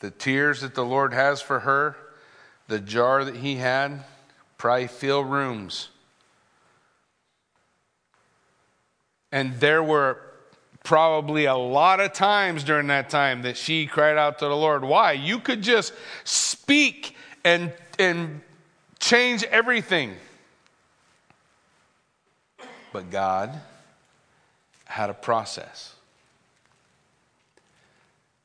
the 0.00 0.10
tears 0.10 0.62
that 0.62 0.74
the 0.74 0.84
Lord 0.84 1.12
has 1.12 1.42
for 1.42 1.60
her, 1.60 1.94
the 2.68 2.80
jar 2.80 3.22
that 3.22 3.36
He 3.36 3.56
had, 3.56 4.04
probably 4.56 4.86
fill 4.86 5.24
rooms. 5.24 5.90
And 9.30 9.60
there 9.60 9.82
were 9.82 10.31
probably 10.84 11.44
a 11.44 11.54
lot 11.54 12.00
of 12.00 12.12
times 12.12 12.64
during 12.64 12.88
that 12.88 13.08
time 13.10 13.42
that 13.42 13.56
she 13.56 13.86
cried 13.86 14.16
out 14.16 14.38
to 14.40 14.46
the 14.46 14.56
Lord. 14.56 14.84
Why? 14.84 15.12
You 15.12 15.38
could 15.38 15.62
just 15.62 15.92
speak 16.24 17.16
and, 17.44 17.72
and 17.98 18.40
change 18.98 19.44
everything. 19.44 20.14
But 22.92 23.10
God 23.10 23.60
had 24.84 25.08
a 25.08 25.14
process. 25.14 25.94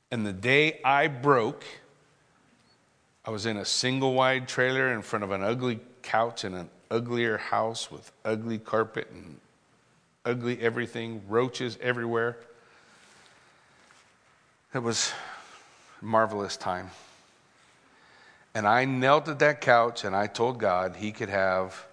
And 0.09 0.25
the 0.25 0.33
day 0.33 0.79
I 0.85 1.07
broke, 1.07 1.65
I 3.25 3.31
was 3.31 3.45
in 3.45 3.57
a 3.57 3.65
single 3.65 4.13
wide 4.13 4.47
trailer 4.47 4.93
in 4.93 5.01
front 5.01 5.23
of 5.23 5.31
an 5.31 5.43
ugly 5.43 5.81
couch 6.01 6.45
in 6.45 6.53
an 6.53 6.69
uglier 6.89 7.37
house 7.37 7.91
with 7.91 8.11
ugly 8.23 8.57
carpet 8.57 9.09
and 9.11 9.37
ugly 10.27 10.59
everything, 10.61 11.21
roaches 11.29 11.77
everywhere. 11.81 12.35
It 14.73 14.79
was 14.79 15.13
a 16.01 16.05
marvelous 16.05 16.57
time. 16.57 16.91
And 18.53 18.67
I 18.67 18.83
knelt 18.83 19.29
at 19.29 19.39
that 19.39 19.61
couch 19.61 20.03
and 20.03 20.15
I 20.15 20.27
told 20.27 20.59
God 20.59 20.97
he 20.97 21.11
could 21.11 21.29
have 21.29 21.87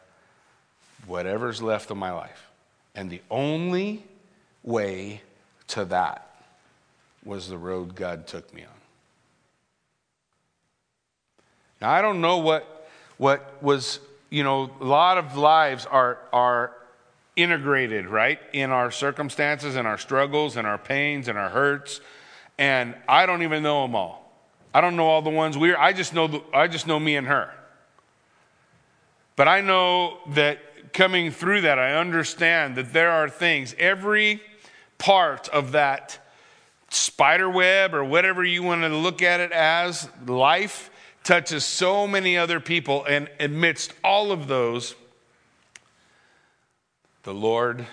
whatever's 1.06 1.62
left 1.62 1.90
of 1.90 1.96
my 1.96 2.10
life. 2.10 2.48
And 2.94 3.08
the 3.08 3.22
only 3.30 4.02
way 4.64 5.22
to 5.68 5.84
that 5.84 6.28
was 7.24 7.48
the 7.48 7.58
road 7.58 7.94
God 7.94 8.26
took 8.26 8.52
me 8.52 8.62
on. 8.62 8.68
Now, 11.80 11.90
I 11.90 12.02
don't 12.02 12.20
know 12.20 12.38
what, 12.38 12.88
what 13.16 13.62
was, 13.62 14.00
you 14.30 14.42
know, 14.42 14.70
a 14.80 14.84
lot 14.84 15.18
of 15.18 15.36
lives 15.36 15.86
are, 15.86 16.18
are 16.32 16.72
integrated, 17.36 18.06
right, 18.06 18.38
in 18.52 18.70
our 18.70 18.90
circumstances 18.90 19.76
and 19.76 19.86
our 19.86 19.98
struggles 19.98 20.56
and 20.56 20.66
our 20.66 20.78
pains 20.78 21.28
and 21.28 21.36
our 21.36 21.48
hurts. 21.48 22.00
And 22.58 22.94
I 23.08 23.26
don't 23.26 23.42
even 23.42 23.62
know 23.62 23.82
them 23.82 23.96
all. 23.96 24.20
I 24.72 24.80
don't 24.80 24.96
know 24.96 25.06
all 25.06 25.22
the 25.22 25.30
ones 25.30 25.56
we're, 25.56 25.76
I 25.76 25.92
just 25.92 26.14
know, 26.14 26.26
the, 26.26 26.42
I 26.52 26.66
just 26.68 26.86
know 26.86 26.98
me 26.98 27.16
and 27.16 27.26
her. 27.26 27.52
But 29.36 29.48
I 29.48 29.60
know 29.60 30.18
that 30.30 30.92
coming 30.92 31.30
through 31.30 31.62
that, 31.62 31.78
I 31.78 31.94
understand 31.94 32.76
that 32.76 32.92
there 32.92 33.10
are 33.10 33.28
things, 33.28 33.74
every 33.78 34.40
part 34.98 35.48
of 35.48 35.72
that 35.72 36.18
spider 36.88 37.50
web 37.50 37.94
or 37.94 38.04
whatever 38.04 38.44
you 38.44 38.62
want 38.62 38.82
to 38.82 38.88
look 38.88 39.22
at 39.22 39.40
it 39.40 39.50
as, 39.52 40.08
life 40.26 40.90
touches 41.24 41.64
so 41.64 42.06
many 42.06 42.36
other 42.36 42.60
people. 42.60 43.04
And 43.04 43.28
amidst 43.40 43.92
all 44.04 44.30
of 44.30 44.46
those, 44.46 44.94
the 47.24 47.34
Lord 47.34 47.86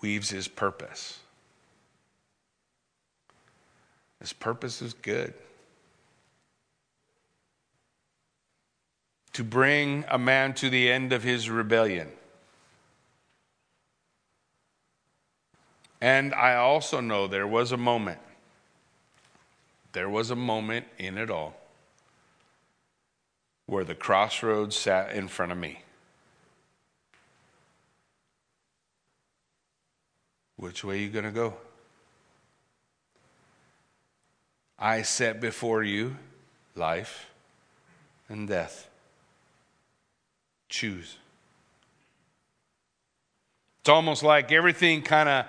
weaves 0.00 0.30
his 0.30 0.48
purpose. 0.48 1.18
His 4.20 4.32
purpose 4.32 4.80
is 4.80 4.94
good. 4.94 5.34
To 9.34 9.44
bring 9.44 10.04
a 10.08 10.18
man 10.18 10.54
to 10.54 10.70
the 10.70 10.90
end 10.90 11.12
of 11.12 11.22
his 11.22 11.50
rebellion. 11.50 12.08
And 16.00 16.32
I 16.32 16.54
also 16.54 17.00
know 17.00 17.26
there 17.26 17.46
was 17.46 17.72
a 17.72 17.76
moment, 17.76 18.20
there 19.92 20.08
was 20.08 20.30
a 20.30 20.36
moment 20.36 20.86
in 20.98 21.18
it 21.18 21.30
all 21.30 21.54
where 23.66 23.84
the 23.84 23.94
crossroads 23.94 24.76
sat 24.76 25.10
in 25.10 25.26
front 25.26 25.50
of 25.50 25.58
me. 25.58 25.80
Which 30.56 30.84
way 30.84 30.94
are 30.94 30.98
you 30.98 31.08
going 31.08 31.24
to 31.24 31.30
go? 31.30 31.54
I 34.78 35.02
set 35.02 35.40
before 35.40 35.82
you 35.82 36.16
life 36.74 37.30
and 38.28 38.48
death. 38.48 38.88
Choose. 40.68 41.16
It's 43.80 43.88
almost 43.88 44.22
like 44.22 44.52
everything 44.52 45.02
kind 45.02 45.28
of 45.28 45.46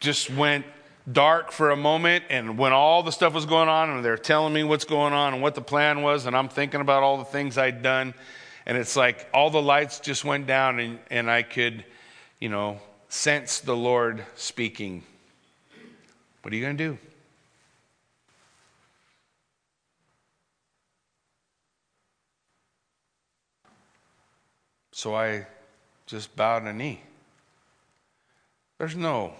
just 0.00 0.30
went 0.30 0.64
dark 1.12 1.52
for 1.52 1.70
a 1.70 1.76
moment 1.76 2.24
and 2.30 2.56
when 2.56 2.72
all 2.72 3.02
the 3.02 3.12
stuff 3.12 3.34
was 3.34 3.44
going 3.44 3.68
on 3.68 3.90
and 3.90 4.02
they're 4.02 4.16
telling 4.16 4.54
me 4.54 4.64
what's 4.64 4.86
going 4.86 5.12
on 5.12 5.34
and 5.34 5.42
what 5.42 5.54
the 5.54 5.60
plan 5.60 6.00
was 6.00 6.24
and 6.24 6.34
i'm 6.34 6.48
thinking 6.48 6.80
about 6.80 7.02
all 7.02 7.18
the 7.18 7.26
things 7.26 7.58
i'd 7.58 7.82
done 7.82 8.14
and 8.64 8.78
it's 8.78 8.96
like 8.96 9.28
all 9.34 9.50
the 9.50 9.60
lights 9.60 10.00
just 10.00 10.24
went 10.24 10.46
down 10.46 10.80
and, 10.80 10.98
and 11.10 11.30
i 11.30 11.42
could 11.42 11.84
you 12.40 12.48
know 12.48 12.80
sense 13.14 13.60
the 13.60 13.76
Lord 13.76 14.24
speaking. 14.34 15.04
What 16.42 16.52
are 16.52 16.56
you 16.56 16.62
going 16.62 16.76
to 16.76 16.84
do? 16.84 16.98
So 24.90 25.14
I 25.14 25.46
just 26.06 26.34
bowed 26.34 26.64
a 26.64 26.72
knee. 26.72 27.02
There's 28.78 28.96
no 28.96 29.32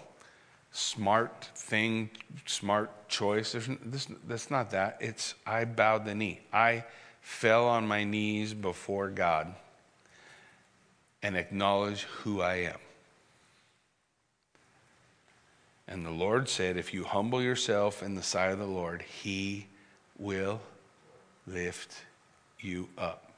smart 0.71 1.45
thing, 1.57 2.11
smart 2.47 3.09
choice. 3.09 3.53
There's, 3.53 3.69
this, 3.85 4.07
that's 4.27 4.51
not 4.53 4.71
that. 4.71 4.99
It's 5.01 5.35
I 5.45 5.65
bowed 5.65 6.05
the 6.05 6.15
knee. 6.15 6.41
I 6.53 6.85
fell 7.21 7.67
on 7.67 7.89
my 7.89 8.05
knees 8.05 8.55
before 8.55 9.11
God 9.11 9.53
and 11.23 11.37
acknowledged 11.37 12.03
who 12.03 12.41
I 12.41 12.55
am. 12.55 12.84
And 15.87 16.05
the 16.05 16.11
Lord 16.11 16.49
said, 16.49 16.77
If 16.77 16.95
you 16.95 17.05
humble 17.05 17.43
yourself 17.43 18.03
in 18.03 18.15
the 18.15 18.23
sight 18.23 18.53
of 18.53 18.59
the 18.59 18.67
Lord, 18.67 19.03
he 19.03 19.67
will 20.19 20.61
lift 21.47 21.95
you 22.61 22.89
up. 22.97 23.31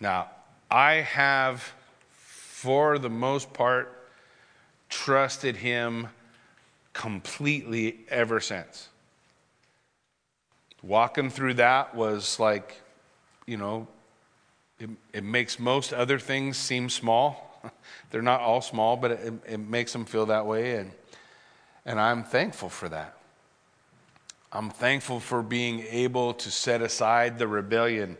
Now, 0.00 0.30
I 0.70 0.94
have 0.94 1.72
for 2.60 2.98
the 2.98 3.08
most 3.08 3.54
part, 3.54 3.90
trusted 4.90 5.56
him 5.56 6.08
completely 6.92 8.00
ever 8.10 8.38
since. 8.38 8.90
Walking 10.82 11.30
through 11.30 11.54
that 11.54 11.94
was 11.94 12.38
like, 12.38 12.82
you 13.46 13.56
know, 13.56 13.88
it, 14.78 14.90
it 15.14 15.24
makes 15.24 15.58
most 15.58 15.94
other 15.94 16.18
things 16.18 16.58
seem 16.58 16.90
small. 16.90 17.49
They're 18.10 18.22
not 18.22 18.40
all 18.40 18.60
small, 18.60 18.96
but 18.96 19.12
it, 19.12 19.32
it 19.48 19.58
makes 19.60 19.92
them 19.92 20.04
feel 20.04 20.26
that 20.26 20.46
way. 20.46 20.76
And, 20.76 20.92
and 21.84 22.00
I'm 22.00 22.24
thankful 22.24 22.68
for 22.68 22.88
that. 22.88 23.16
I'm 24.52 24.70
thankful 24.70 25.20
for 25.20 25.42
being 25.42 25.84
able 25.90 26.34
to 26.34 26.50
set 26.50 26.82
aside 26.82 27.38
the 27.38 27.46
rebellion 27.46 28.16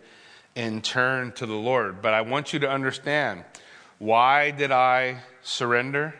and 0.54 0.82
turn 0.82 1.32
to 1.32 1.46
the 1.46 1.54
Lord. 1.54 2.02
But 2.02 2.14
I 2.14 2.20
want 2.20 2.52
you 2.52 2.60
to 2.60 2.70
understand 2.70 3.44
why 3.98 4.50
did 4.50 4.70
I 4.70 5.18
surrender? 5.42 6.14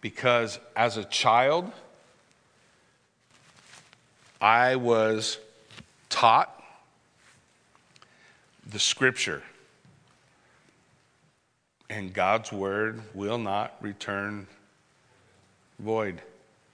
Because 0.00 0.58
as 0.74 0.96
a 0.96 1.04
child, 1.04 1.70
I 4.40 4.76
was 4.76 5.38
taught 6.08 6.54
the 8.68 8.78
scripture. 8.78 9.42
And 11.90 12.12
God's 12.12 12.52
word 12.52 13.00
will 13.14 13.38
not 13.38 13.76
return 13.80 14.46
void. 15.78 16.20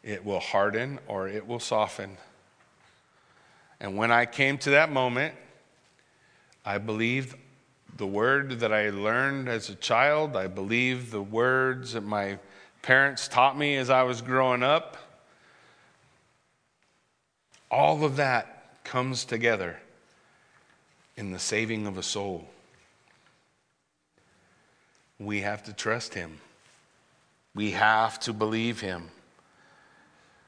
It 0.02 0.24
will 0.24 0.40
harden 0.40 0.98
or 1.06 1.28
it 1.28 1.46
will 1.46 1.60
soften. 1.60 2.16
And 3.80 3.96
when 3.96 4.10
I 4.10 4.26
came 4.26 4.58
to 4.58 4.70
that 4.70 4.90
moment, 4.90 5.34
I 6.64 6.78
believed 6.78 7.36
the 7.96 8.06
word 8.06 8.60
that 8.60 8.72
I 8.72 8.90
learned 8.90 9.48
as 9.48 9.68
a 9.68 9.74
child. 9.74 10.36
I 10.36 10.46
believed 10.46 11.10
the 11.10 11.22
words 11.22 11.92
that 11.92 12.02
my 12.02 12.38
parents 12.82 13.28
taught 13.28 13.56
me 13.56 13.76
as 13.76 13.90
I 13.90 14.02
was 14.02 14.20
growing 14.20 14.62
up. 14.62 14.96
All 17.70 18.04
of 18.04 18.16
that 18.16 18.82
comes 18.84 19.24
together 19.24 19.78
in 21.16 21.32
the 21.32 21.38
saving 21.38 21.86
of 21.86 21.96
a 21.96 22.02
soul. 22.02 22.48
We 25.18 25.40
have 25.40 25.62
to 25.64 25.72
trust 25.72 26.14
Him, 26.14 26.40
we 27.54 27.72
have 27.72 28.18
to 28.20 28.32
believe 28.32 28.80
Him. 28.80 29.10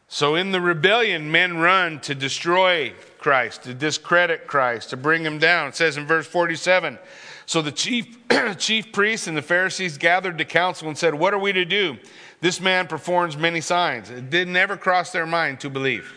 So, 0.09 0.37
in 0.37 0.53
the 0.53 0.61
rebellion, 0.61 1.33
men 1.33 1.59
run 1.59 2.01
to 2.03 2.15
destroy 2.15 2.93
Christ, 3.19 3.65
to 3.65 3.75
discredit 3.75 4.47
Christ, 4.47 4.91
to 4.91 4.97
bring 4.97 5.25
him 5.25 5.39
down. 5.39 5.69
It 5.69 5.75
says 5.75 5.97
in 5.97 6.07
verse 6.07 6.27
47 6.29 6.99
So 7.45 7.61
the 7.61 7.73
chief, 7.73 8.17
chief 8.59 8.93
priests 8.93 9.27
and 9.27 9.37
the 9.37 9.43
Pharisees 9.43 9.99
gathered 9.99 10.39
to 10.39 10.45
council 10.45 10.87
and 10.87 10.97
said, 10.97 11.15
What 11.15 11.35
are 11.35 11.41
we 11.41 11.53
to 11.53 11.65
do? 11.65 11.99
This 12.41 12.61
man 12.61 12.87
performs 12.87 13.37
many 13.37 13.61
signs. 13.61 14.11
It 14.11 14.31
did 14.31 14.47
never 14.47 14.77
cross 14.77 15.11
their 15.11 15.27
mind 15.27 15.59
to 15.61 15.71
believe, 15.71 16.13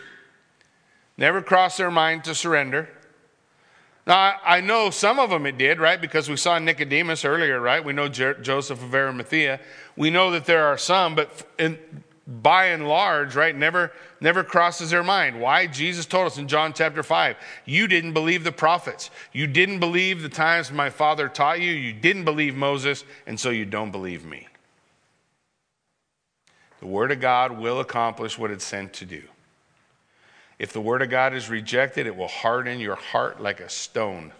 never 1.16 1.42
crossed 1.42 1.78
their 1.78 1.90
mind 1.90 2.24
to 2.24 2.34
surrender. 2.34 2.88
Now, 4.06 4.36
I 4.44 4.60
know 4.60 4.90
some 4.90 5.18
of 5.18 5.30
them 5.30 5.46
it 5.46 5.58
did, 5.58 5.78
right? 5.78 6.00
Because 6.00 6.28
we 6.28 6.36
saw 6.36 6.58
Nicodemus 6.58 7.24
earlier, 7.24 7.60
right? 7.60 7.84
We 7.84 7.92
know 7.92 8.08
Joseph 8.08 8.82
of 8.82 8.94
Arimathea. 8.94 9.60
We 9.96 10.10
know 10.10 10.30
that 10.30 10.46
there 10.46 10.66
are 10.66 10.78
some, 10.78 11.14
but 11.14 11.46
in, 11.58 11.78
by 12.26 12.66
and 12.66 12.88
large, 12.88 13.34
right, 13.34 13.54
never, 13.54 13.92
never 14.20 14.44
crosses 14.44 14.90
their 14.90 15.02
mind. 15.02 15.40
Why? 15.40 15.66
Jesus 15.66 16.06
told 16.06 16.26
us 16.26 16.38
in 16.38 16.48
John 16.48 16.72
chapter 16.72 17.02
5 17.02 17.36
you 17.64 17.88
didn't 17.88 18.12
believe 18.12 18.44
the 18.44 18.52
prophets. 18.52 19.10
You 19.32 19.46
didn't 19.46 19.80
believe 19.80 20.22
the 20.22 20.28
times 20.28 20.70
my 20.70 20.90
father 20.90 21.28
taught 21.28 21.60
you. 21.60 21.72
You 21.72 21.92
didn't 21.92 22.24
believe 22.24 22.54
Moses, 22.54 23.04
and 23.26 23.38
so 23.38 23.50
you 23.50 23.64
don't 23.64 23.90
believe 23.90 24.24
me. 24.24 24.46
The 26.78 26.86
Word 26.86 27.12
of 27.12 27.20
God 27.20 27.58
will 27.58 27.80
accomplish 27.80 28.38
what 28.38 28.50
it's 28.50 28.64
sent 28.64 28.92
to 28.94 29.04
do. 29.04 29.22
If 30.60 30.74
the 30.74 30.80
Word 30.82 31.00
of 31.00 31.08
God 31.08 31.32
is 31.32 31.48
rejected, 31.48 32.06
it 32.06 32.14
will 32.14 32.28
harden 32.28 32.80
your 32.80 32.94
heart 32.94 33.40
like 33.40 33.60
a 33.60 33.70
stone. 33.70 34.30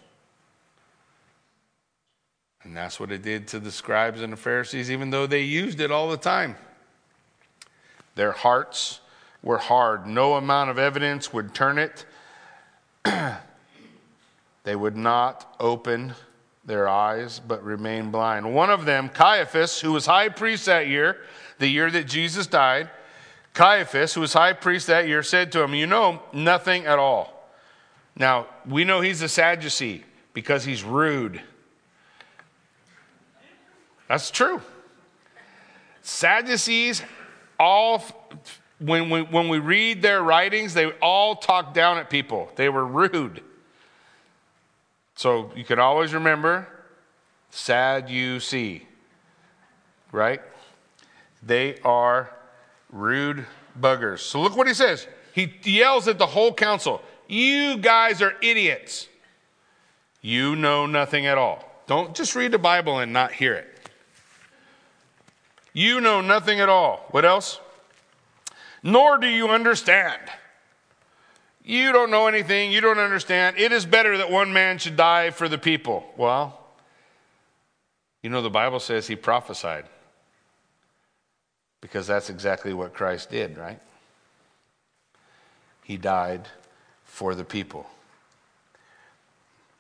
And 2.62 2.76
that's 2.76 3.00
what 3.00 3.10
it 3.10 3.22
did 3.22 3.48
to 3.48 3.58
the 3.58 3.72
scribes 3.72 4.20
and 4.20 4.30
the 4.30 4.36
Pharisees, 4.36 4.90
even 4.90 5.08
though 5.08 5.26
they 5.26 5.40
used 5.40 5.80
it 5.80 5.90
all 5.90 6.10
the 6.10 6.18
time. 6.18 6.56
Their 8.16 8.32
hearts 8.32 9.00
were 9.42 9.56
hard. 9.56 10.06
No 10.06 10.34
amount 10.34 10.68
of 10.68 10.78
evidence 10.78 11.32
would 11.32 11.54
turn 11.54 11.78
it. 11.78 12.04
they 14.64 14.76
would 14.76 14.98
not 14.98 15.56
open 15.58 16.12
their 16.66 16.86
eyes, 16.86 17.40
but 17.40 17.64
remain 17.64 18.10
blind. 18.10 18.54
One 18.54 18.68
of 18.68 18.84
them, 18.84 19.08
Caiaphas, 19.08 19.80
who 19.80 19.92
was 19.92 20.04
high 20.04 20.28
priest 20.28 20.66
that 20.66 20.86
year, 20.86 21.16
the 21.58 21.66
year 21.66 21.90
that 21.90 22.06
Jesus 22.06 22.46
died, 22.46 22.90
Caiaphas, 23.54 24.14
who 24.14 24.20
was 24.20 24.32
high 24.32 24.52
priest 24.52 24.86
that 24.86 25.08
year, 25.08 25.22
said 25.22 25.52
to 25.52 25.62
him, 25.62 25.74
You 25.74 25.86
know 25.86 26.22
nothing 26.32 26.86
at 26.86 26.98
all. 26.98 27.50
Now, 28.16 28.46
we 28.66 28.84
know 28.84 29.00
he's 29.00 29.22
a 29.22 29.28
Sadducee 29.28 30.04
because 30.34 30.64
he's 30.64 30.82
rude. 30.82 31.40
That's 34.08 34.30
true. 34.30 34.60
Sadducees 36.02 37.02
all, 37.58 38.04
when, 38.78 39.10
we, 39.10 39.22
when 39.22 39.48
we 39.48 39.58
read 39.58 40.02
their 40.02 40.22
writings, 40.22 40.74
they 40.74 40.90
all 41.00 41.36
talk 41.36 41.74
down 41.74 41.98
at 41.98 42.10
people. 42.10 42.50
They 42.56 42.68
were 42.68 42.84
rude. 42.84 43.42
So 45.14 45.52
you 45.54 45.64
can 45.64 45.78
always 45.78 46.14
remember 46.14 46.66
sad 47.50 48.08
you 48.08 48.40
see, 48.40 48.86
right? 50.12 50.40
They 51.42 51.78
are 51.84 52.30
rude 52.92 53.46
buggers. 53.78 54.20
So 54.20 54.40
look 54.40 54.56
what 54.56 54.66
he 54.66 54.74
says. 54.74 55.06
He 55.32 55.52
yells 55.62 56.08
at 56.08 56.18
the 56.18 56.26
whole 56.26 56.52
council 56.52 57.02
You 57.28 57.78
guys 57.78 58.20
are 58.20 58.34
idiots. 58.42 59.08
You 60.20 60.56
know 60.56 60.86
nothing 60.86 61.26
at 61.26 61.38
all. 61.38 61.64
Don't 61.86 62.14
just 62.14 62.34
read 62.34 62.52
the 62.52 62.58
Bible 62.58 62.98
and 62.98 63.12
not 63.12 63.32
hear 63.32 63.54
it. 63.54 63.66
You 65.72 66.00
know 66.00 66.20
nothing 66.20 66.60
at 66.60 66.68
all. 66.68 67.06
What 67.10 67.24
else? 67.24 67.58
Nor 68.82 69.18
do 69.18 69.26
you 69.26 69.48
understand. 69.48 70.20
You 71.64 71.92
don't 71.92 72.10
know 72.10 72.26
anything. 72.26 72.72
You 72.72 72.80
don't 72.80 72.98
understand. 72.98 73.56
It 73.58 73.72
is 73.72 73.86
better 73.86 74.18
that 74.18 74.30
one 74.30 74.52
man 74.52 74.78
should 74.78 74.96
die 74.96 75.30
for 75.30 75.48
the 75.48 75.58
people. 75.58 76.04
Well, 76.16 76.58
you 78.22 78.30
know, 78.30 78.42
the 78.42 78.50
Bible 78.50 78.80
says 78.80 79.06
he 79.06 79.16
prophesied 79.16 79.84
because 81.80 82.06
that's 82.06 82.30
exactly 82.30 82.72
what 82.72 82.94
Christ 82.94 83.30
did, 83.30 83.56
right? 83.56 83.80
He 85.82 85.96
died 85.96 86.48
for 87.04 87.34
the 87.34 87.44
people. 87.44 87.86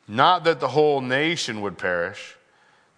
Not 0.08 0.44
that 0.44 0.60
the 0.60 0.68
whole 0.68 1.00
nation 1.00 1.60
would 1.60 1.78
perish 1.78 2.36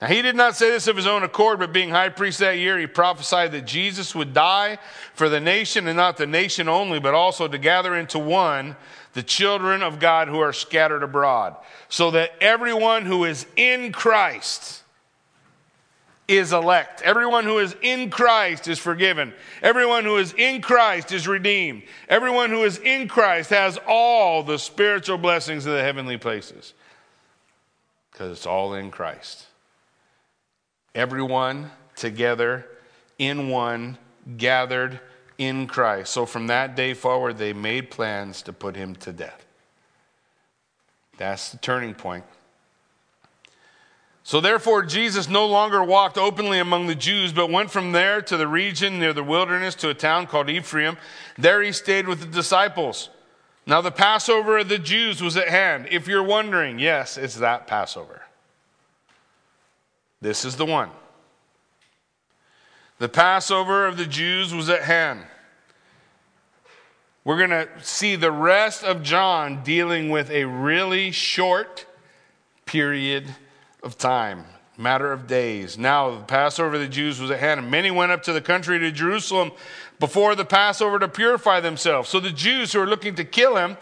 now, 0.03 0.09
he 0.09 0.21
did 0.21 0.35
not 0.35 0.57
say 0.57 0.69
this 0.69 0.89
of 0.89 0.97
his 0.97 1.07
own 1.07 1.23
accord, 1.23 1.61
but 1.61 1.73
being 1.73 1.91
high 1.91 2.09
priest 2.09 2.41
that 2.41 2.59
year, 2.59 2.77
he 2.77 2.89
prophesied 2.89 3.53
that 3.53 3.69
Jesus 3.69 4.17
would 4.17 4.35
die 4.35 4.79
for 5.15 5.29
the 5.29 5.39
nation, 5.39 5.87
and 5.87 5.97
not 5.97 6.17
the 6.17 6.27
nation 6.27 6.69
only, 6.69 6.99
but 6.99 7.15
also 7.15 7.47
to 7.47 7.57
gather 7.57 7.95
into 7.95 8.19
one 8.19 8.75
the 9.13 9.23
children 9.23 9.81
of 9.81 10.01
God 10.01 10.27
who 10.27 10.41
are 10.41 10.53
scattered 10.53 11.05
abroad, 11.05 11.55
so 11.89 12.11
that 12.11 12.33
everyone 12.41 13.07
who 13.07 13.23
is 13.23 13.47
in 13.55 13.93
Christ 13.93 14.82
is 16.29 16.53
elect. 16.53 17.03
Everyone 17.03 17.45
who 17.45 17.59
is 17.59 17.75
in 17.83 18.11
Christ 18.11 18.69
is 18.69 18.79
forgiven. 18.79 19.33
Everyone 19.63 20.05
who 20.05 20.17
is 20.17 20.33
in 20.35 20.63
Christ 20.63 21.13
is 21.13 21.27
redeemed. 21.29 21.83
Everyone 22.09 22.51
who 22.51 22.65
is 22.65 22.79
in 22.79 23.09
Christ 23.09 23.51
has 23.51 23.79
all 23.87 24.43
the 24.43 24.59
spiritual 24.59 25.19
blessings 25.19 25.67
of 25.67 25.73
the 25.75 25.83
heavenly 25.83 26.17
places 26.17 26.75
because 28.11 28.33
it's 28.33 28.47
all 28.47 28.75
in 28.75 28.91
Christ. 28.91 29.47
Everyone 30.95 31.71
together 31.97 32.67
in 33.19 33.49
one, 33.49 33.99
gathered 34.37 35.01
in 35.39 35.67
Christ. 35.67 36.13
So 36.13 36.27
from 36.27 36.49
that 36.49 36.77
day 36.77 36.95
forward, 36.95 37.39
they 37.39 37.53
made 37.53 37.91
plans 37.91 38.43
to 38.43 38.53
put 38.53 38.77
him 38.77 38.95
to 38.97 39.13
death. 39.13 39.45
That's 41.19 41.51
the 41.51 41.59
turning 41.59 41.95
point. 41.95 42.25
So 44.25 44.41
therefore, 44.41 44.85
Jesus 44.85 45.29
no 45.29 45.47
longer 45.47 45.83
walked 45.83 46.17
openly 46.17 46.59
among 46.59 46.87
the 46.87 46.95
Jews, 46.95 47.33
but 47.33 47.51
went 47.51 47.71
from 47.71 47.93
there 47.93 48.23
to 48.23 48.37
the 48.37 48.47
region 48.47 49.01
near 49.01 49.13
the 49.13 49.25
wilderness 49.25 49.75
to 49.77 49.89
a 49.89 49.95
town 49.95 50.27
called 50.27 50.49
Ephraim. 50.49 50.97
There 51.37 51.61
he 51.61 51.73
stayed 51.73 52.07
with 52.07 52.21
the 52.21 52.27
disciples. 52.27 53.11
Now, 53.67 53.81
the 53.81 53.91
Passover 53.91 54.59
of 54.59 54.69
the 54.69 54.79
Jews 54.79 55.23
was 55.23 55.37
at 55.37 55.49
hand. 55.49 55.89
If 55.91 56.07
you're 56.07 56.23
wondering, 56.23 56.79
yes, 56.79 57.17
it's 57.17 57.37
that 57.37 57.67
Passover. 57.67 58.23
This 60.21 60.45
is 60.45 60.57
the 60.57 60.67
one. 60.67 60.91
The 62.99 63.09
Passover 63.09 63.87
of 63.87 63.97
the 63.97 64.07
Jews 64.07 64.55
was 64.55 64.69
at 64.69 64.83
hand. 64.83 65.23
We're 67.25 67.39
going 67.39 67.51
to 67.51 67.69
see 67.81 68.15
the 68.15 68.31
rest 68.31 68.85
of 68.85 69.03
John 69.03 69.63
dealing 69.65 70.11
with 70.11 70.31
a 70.31 70.45
really 70.45 71.11
short 71.11 71.87
period 72.67 73.27
of 73.83 73.99
time 73.99 74.45
Matter 74.79 75.13
of 75.13 75.27
days. 75.27 75.77
Now, 75.77 76.17
the 76.17 76.25
Passover 76.25 76.75
of 76.75 76.81
the 76.81 76.89
Jews 76.89 77.21
was 77.21 77.31
at 77.31 77.41
hand, 77.41 77.61
and 77.61 77.71
many 77.71 77.91
went 77.91 78.11
up 78.11 78.23
to 78.23 78.33
the 78.33 78.41
country 78.41 78.79
to 78.79 78.91
Jerusalem 78.91 79.53
before 80.01 80.35
the 80.35 80.47
Passover 80.47 80.99
to 80.99 81.09
purify 81.09 81.61
themselves. 81.61 82.09
So 82.09 82.21
the 82.21 82.31
Jews 82.31 82.73
who 82.73 82.81
are 82.81 82.87
looking 82.87 83.15
to 83.17 83.25
kill 83.25 83.57
him, 83.57 83.77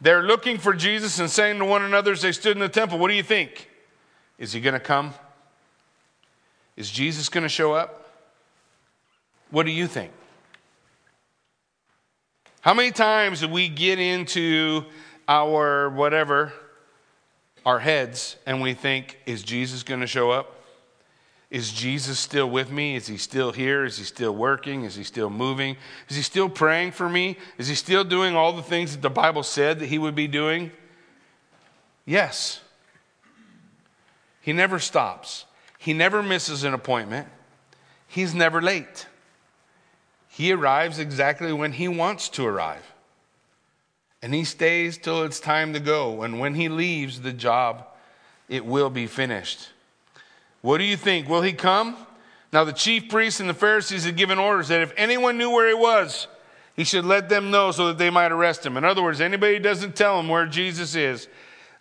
they're 0.00 0.24
looking 0.24 0.58
for 0.58 0.74
Jesus 0.74 1.20
and 1.20 1.30
saying 1.30 1.60
to 1.60 1.64
one 1.64 1.82
another 1.82 2.10
as 2.10 2.22
they 2.22 2.32
stood 2.32 2.56
in 2.56 2.60
the 2.60 2.68
temple, 2.68 2.98
What 2.98 3.08
do 3.08 3.14
you 3.14 3.22
think? 3.22 3.70
Is 4.36 4.52
he 4.52 4.60
going 4.60 4.74
to 4.74 4.80
come? 4.80 5.14
Is 6.76 6.90
Jesus 6.90 7.28
going 7.28 7.44
to 7.44 7.48
show 7.48 7.72
up? 7.72 8.10
What 9.50 9.64
do 9.64 9.70
you 9.70 9.86
think? 9.86 10.10
How 12.62 12.74
many 12.74 12.90
times 12.90 13.40
do 13.40 13.48
we 13.48 13.68
get 13.68 14.00
into 14.00 14.84
our 15.28 15.88
whatever, 15.88 16.52
our 17.64 17.78
heads, 17.78 18.36
and 18.46 18.60
we 18.60 18.74
think, 18.74 19.18
is 19.26 19.42
Jesus 19.42 19.82
going 19.82 20.00
to 20.00 20.06
show 20.06 20.30
up? 20.30 20.56
Is 21.50 21.70
Jesus 21.70 22.18
still 22.18 22.48
with 22.48 22.70
me? 22.70 22.96
Is 22.96 23.06
he 23.06 23.18
still 23.18 23.52
here? 23.52 23.84
Is 23.84 23.98
he 23.98 24.04
still 24.04 24.34
working? 24.34 24.84
Is 24.84 24.94
he 24.94 25.04
still 25.04 25.28
moving? 25.28 25.76
Is 26.08 26.16
he 26.16 26.22
still 26.22 26.48
praying 26.48 26.92
for 26.92 27.08
me? 27.08 27.36
Is 27.58 27.68
he 27.68 27.74
still 27.74 28.04
doing 28.04 28.34
all 28.34 28.54
the 28.54 28.62
things 28.62 28.92
that 28.92 29.02
the 29.02 29.10
Bible 29.10 29.42
said 29.42 29.78
that 29.80 29.86
he 29.86 29.98
would 29.98 30.14
be 30.14 30.26
doing? 30.26 30.70
Yes. 32.06 32.60
He 34.40 34.52
never 34.52 34.78
stops, 34.78 35.44
he 35.78 35.92
never 35.92 36.22
misses 36.22 36.64
an 36.64 36.74
appointment, 36.74 37.28
he's 38.08 38.34
never 38.34 38.60
late. 38.60 39.06
He 40.28 40.52
arrives 40.52 40.98
exactly 40.98 41.52
when 41.52 41.72
he 41.72 41.86
wants 41.86 42.28
to 42.30 42.46
arrive. 42.46 42.91
And 44.22 44.32
he 44.32 44.44
stays 44.44 44.98
till 44.98 45.24
it's 45.24 45.40
time 45.40 45.72
to 45.72 45.80
go. 45.80 46.22
And 46.22 46.38
when 46.38 46.54
he 46.54 46.68
leaves 46.68 47.20
the 47.20 47.32
job, 47.32 47.86
it 48.48 48.64
will 48.64 48.90
be 48.90 49.06
finished. 49.06 49.70
What 50.60 50.78
do 50.78 50.84
you 50.84 50.96
think? 50.96 51.28
Will 51.28 51.42
he 51.42 51.52
come? 51.52 51.96
Now, 52.52 52.64
the 52.64 52.72
chief 52.72 53.08
priests 53.08 53.40
and 53.40 53.48
the 53.48 53.54
Pharisees 53.54 54.04
had 54.04 54.16
given 54.16 54.38
orders 54.38 54.68
that 54.68 54.82
if 54.82 54.92
anyone 54.96 55.38
knew 55.38 55.50
where 55.50 55.68
he 55.68 55.74
was, 55.74 56.28
he 56.76 56.84
should 56.84 57.04
let 57.04 57.28
them 57.28 57.50
know 57.50 57.70
so 57.72 57.88
that 57.88 57.98
they 57.98 58.10
might 58.10 58.30
arrest 58.30 58.64
him. 58.64 58.76
In 58.76 58.84
other 58.84 59.02
words, 59.02 59.20
anybody 59.20 59.58
doesn't 59.58 59.96
tell 59.96 60.16
them 60.16 60.28
where 60.28 60.46
Jesus 60.46 60.94
is, 60.94 61.28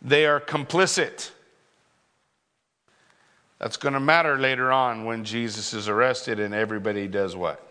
they 0.01 0.25
are 0.25 0.39
complicit. 0.39 1.31
That's 3.59 3.77
going 3.77 3.93
to 3.93 3.99
matter 3.99 4.39
later 4.39 4.71
on 4.71 5.05
when 5.05 5.23
Jesus 5.23 5.73
is 5.73 5.87
arrested 5.87 6.39
and 6.39 6.53
everybody 6.53 7.07
does 7.07 7.35
what? 7.35 7.65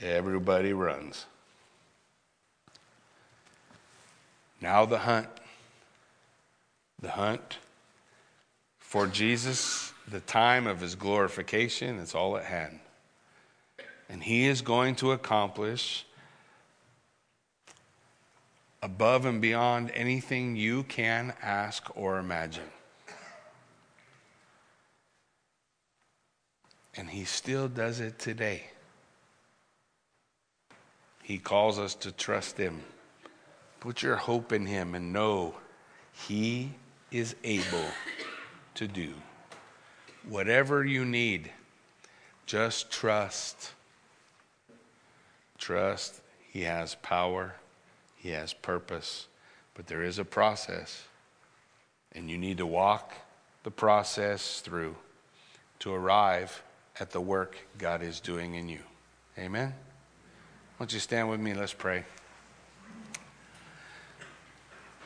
Everybody 0.00 0.72
runs. 0.72 1.24
Now 4.60 4.84
the 4.84 4.98
hunt. 4.98 5.28
The 7.00 7.10
hunt 7.10 7.58
for 8.78 9.06
Jesus, 9.06 9.92
the 10.06 10.20
time 10.20 10.66
of 10.66 10.80
his 10.80 10.94
glorification, 10.94 11.98
it's 11.98 12.14
all 12.14 12.36
at 12.36 12.44
hand. 12.44 12.80
And 14.08 14.22
he 14.22 14.46
is 14.46 14.60
going 14.60 14.96
to 14.96 15.12
accomplish 15.12 16.04
above 18.82 19.24
and 19.24 19.40
beyond 19.40 19.90
anything 19.94 20.56
you 20.56 20.82
can 20.82 21.32
ask 21.40 21.84
or 21.96 22.18
imagine. 22.18 22.70
And 26.96 27.08
he 27.08 27.24
still 27.24 27.68
does 27.68 28.00
it 28.00 28.18
today. 28.18 28.64
He 31.22 31.38
calls 31.38 31.78
us 31.78 31.94
to 31.94 32.10
trust 32.10 32.58
Him. 32.58 32.82
Put 33.80 34.02
your 34.02 34.16
hope 34.16 34.52
in 34.52 34.66
Him 34.66 34.94
and 34.94 35.12
know 35.12 35.54
He 36.12 36.72
is 37.10 37.34
able 37.42 37.86
to 38.74 38.86
do 38.86 39.14
whatever 40.28 40.84
you 40.84 41.04
need. 41.04 41.50
Just 42.46 42.90
trust. 42.90 43.72
Trust. 45.58 46.20
He 46.50 46.62
has 46.62 46.96
power, 46.96 47.54
He 48.16 48.30
has 48.30 48.52
purpose, 48.52 49.28
but 49.74 49.86
there 49.86 50.02
is 50.02 50.18
a 50.18 50.24
process. 50.24 51.04
And 52.12 52.28
you 52.28 52.36
need 52.36 52.58
to 52.58 52.66
walk 52.66 53.14
the 53.62 53.70
process 53.70 54.60
through 54.60 54.96
to 55.78 55.94
arrive 55.94 56.62
at 56.98 57.10
the 57.10 57.20
work 57.20 57.56
God 57.78 58.02
is 58.02 58.18
doing 58.20 58.54
in 58.54 58.68
you. 58.68 58.80
Amen. 59.38 59.74
Won't 60.78 60.92
you 60.92 60.98
stand 60.98 61.30
with 61.30 61.40
me? 61.40 61.54
Let's 61.54 61.72
pray. 61.72 62.04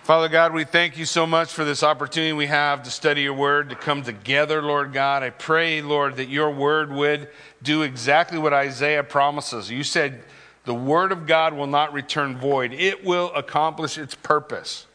Father 0.05 0.29
God, 0.29 0.53
we 0.53 0.65
thank 0.65 0.99
you 0.99 1.07
so 1.07 1.27
much 1.27 1.51
for 1.51 1.65
this 1.65 1.83
opportunity 1.83 2.35
we 2.35 2.45
have 2.45 2.83
to 2.83 2.91
study 2.91 3.23
your 3.23 3.33
word, 3.33 3.71
to 3.71 3.75
come 3.75 4.03
together, 4.03 4.61
Lord 4.61 4.93
God. 4.93 5.23
I 5.23 5.31
pray, 5.31 5.81
Lord, 5.81 6.17
that 6.17 6.29
your 6.29 6.51
word 6.51 6.93
would 6.93 7.31
do 7.63 7.81
exactly 7.81 8.37
what 8.37 8.53
Isaiah 8.53 9.03
promises. 9.03 9.71
You 9.71 9.83
said 9.83 10.23
the 10.67 10.75
word 10.75 11.11
of 11.11 11.27
God 11.27 11.55
will 11.55 11.67
not 11.67 11.95
return 11.95 12.37
void, 12.37 12.75
it 12.75 13.03
will 13.03 13.33
accomplish 13.35 13.97
its 13.97 14.15
purpose. 14.15 14.87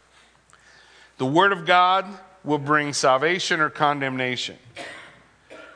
The 1.18 1.26
word 1.26 1.54
of 1.54 1.66
God 1.66 2.06
will 2.44 2.60
bring 2.60 2.94
salvation 2.94 3.62
or 3.62 3.72
condemnation. 3.72 4.58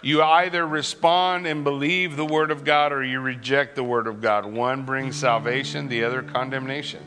You 0.04 0.22
either 0.22 0.68
respond 0.68 1.48
and 1.48 1.64
believe 1.64 2.18
the 2.18 2.26
word 2.26 2.52
of 2.52 2.64
God 2.64 2.94
or 2.94 3.04
you 3.04 3.20
reject 3.20 3.76
the 3.76 3.84
word 3.84 4.06
of 4.06 4.22
God. 4.22 4.46
One 4.46 4.84
brings 4.84 5.16
salvation, 5.16 5.88
the 5.88 6.04
other 6.04 6.22
condemnation. 6.22 7.02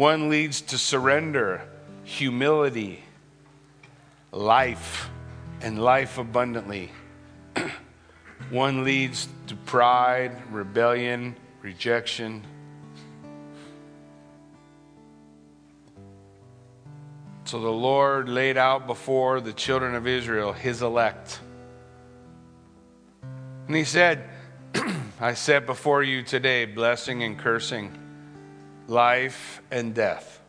One 0.00 0.30
leads 0.30 0.62
to 0.62 0.78
surrender, 0.78 1.60
humility, 2.04 3.04
life, 4.32 5.10
and 5.60 5.78
life 5.78 6.16
abundantly. 6.16 6.90
One 8.50 8.82
leads 8.82 9.28
to 9.48 9.56
pride, 9.56 10.32
rebellion, 10.50 11.36
rejection. 11.60 12.42
So 17.44 17.60
the 17.60 17.68
Lord 17.68 18.30
laid 18.30 18.56
out 18.56 18.86
before 18.86 19.42
the 19.42 19.52
children 19.52 19.94
of 19.94 20.06
Israel 20.06 20.54
his 20.54 20.80
elect 20.80 21.40
and 23.66 23.76
he 23.76 23.84
said, 23.84 24.30
I 25.20 25.34
set 25.34 25.66
before 25.66 26.02
you 26.02 26.22
today 26.22 26.64
blessing 26.64 27.22
and 27.22 27.38
cursing, 27.38 27.99
life 28.90 29.62
and 29.70 29.94
death. 29.94 30.40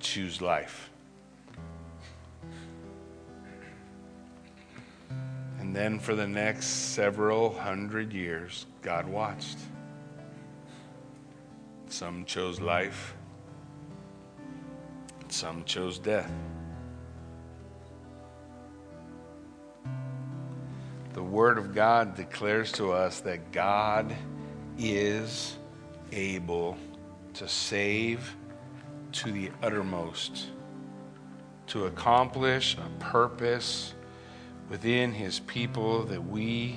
Choose 0.00 0.40
life. 0.40 0.90
And 5.60 5.76
then 5.76 5.98
for 5.98 6.14
the 6.14 6.26
next 6.26 6.66
several 6.66 7.52
hundred 7.52 8.12
years, 8.12 8.64
God 8.80 9.06
watched. 9.06 9.58
Some 11.88 12.24
chose 12.24 12.60
life, 12.60 13.14
some 15.28 15.62
chose 15.64 15.98
death. 15.98 16.32
the 21.12 21.22
Word 21.22 21.56
of 21.56 21.74
God 21.74 22.14
declares 22.14 22.70
to 22.72 22.92
us 22.92 23.20
that 23.20 23.50
God 23.50 24.14
is 24.76 25.56
able 26.16 26.76
to 27.34 27.46
save 27.46 28.34
to 29.12 29.30
the 29.30 29.50
uttermost, 29.62 30.48
to 31.68 31.86
accomplish 31.86 32.76
a 32.78 33.02
purpose 33.02 33.94
within 34.68 35.12
His 35.12 35.40
people 35.40 36.04
that 36.06 36.24
we 36.24 36.76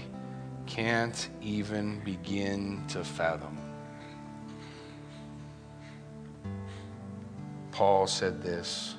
can't 0.67 1.29
even 1.41 1.99
begin 2.01 2.83
to 2.89 3.03
fathom. 3.03 3.57
Paul 7.71 8.07
said 8.07 8.43
this, 8.43 8.95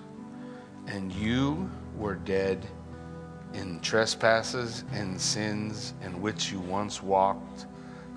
and 0.86 1.12
you 1.12 1.70
were 1.96 2.14
dead 2.14 2.66
in 3.52 3.78
trespasses 3.80 4.84
and 4.92 5.20
sins 5.20 5.94
in 6.02 6.20
which 6.22 6.50
you 6.50 6.60
once 6.60 7.02
walked, 7.02 7.66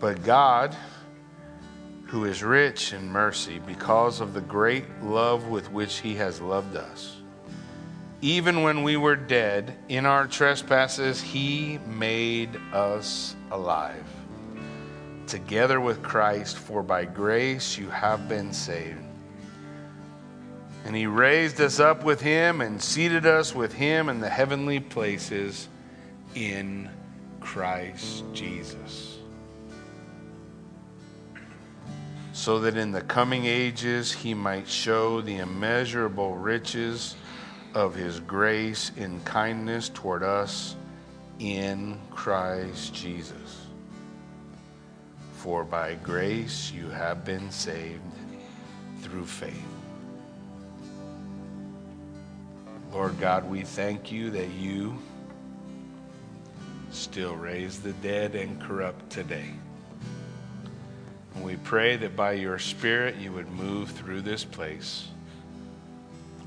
But 0.00 0.24
God, 0.24 0.74
who 2.06 2.24
is 2.24 2.42
rich 2.42 2.92
in 2.92 3.08
mercy 3.08 3.60
because 3.64 4.20
of 4.20 4.34
the 4.34 4.40
great 4.40 4.86
love 5.02 5.46
with 5.46 5.70
which 5.70 5.98
He 5.98 6.16
has 6.16 6.40
loved 6.40 6.74
us, 6.74 7.20
even 8.22 8.62
when 8.62 8.82
we 8.82 8.98
were 8.98 9.16
dead 9.16 9.76
in 9.88 10.04
our 10.04 10.26
trespasses, 10.26 11.22
he 11.22 11.78
made 11.86 12.54
us 12.72 13.34
alive. 13.50 14.04
Together 15.26 15.80
with 15.80 16.02
Christ, 16.02 16.58
for 16.58 16.82
by 16.82 17.06
grace 17.06 17.78
you 17.78 17.88
have 17.88 18.28
been 18.28 18.52
saved. 18.52 18.98
And 20.84 20.94
he 20.94 21.06
raised 21.06 21.60
us 21.60 21.80
up 21.80 22.04
with 22.04 22.20
him 22.20 22.60
and 22.60 22.82
seated 22.82 23.24
us 23.24 23.54
with 23.54 23.72
him 23.72 24.08
in 24.08 24.20
the 24.20 24.28
heavenly 24.28 24.80
places 24.80 25.68
in 26.34 26.90
Christ 27.40 28.24
Jesus. 28.34 29.09
So 32.40 32.60
that 32.60 32.78
in 32.78 32.90
the 32.90 33.02
coming 33.02 33.44
ages 33.44 34.10
he 34.10 34.32
might 34.32 34.66
show 34.66 35.20
the 35.20 35.36
immeasurable 35.36 36.36
riches 36.36 37.14
of 37.74 37.94
his 37.94 38.18
grace 38.20 38.92
in 38.96 39.20
kindness 39.24 39.90
toward 39.90 40.22
us 40.22 40.74
in 41.38 41.98
Christ 42.10 42.94
Jesus. 42.94 43.66
For 45.34 45.64
by 45.64 45.96
grace 45.96 46.72
you 46.72 46.88
have 46.88 47.26
been 47.26 47.50
saved 47.50 48.00
through 49.02 49.26
faith. 49.26 49.52
Lord 52.90 53.20
God, 53.20 53.50
we 53.50 53.64
thank 53.64 54.10
you 54.10 54.30
that 54.30 54.48
you 54.52 54.96
still 56.90 57.36
raise 57.36 57.80
the 57.80 57.92
dead 57.92 58.34
and 58.34 58.58
corrupt 58.62 59.10
today. 59.10 59.50
And 61.40 61.46
we 61.46 61.56
pray 61.56 61.96
that 61.96 62.14
by 62.14 62.32
your 62.32 62.58
Spirit 62.58 63.16
you 63.16 63.32
would 63.32 63.50
move 63.50 63.92
through 63.92 64.20
this 64.20 64.44
place 64.44 65.08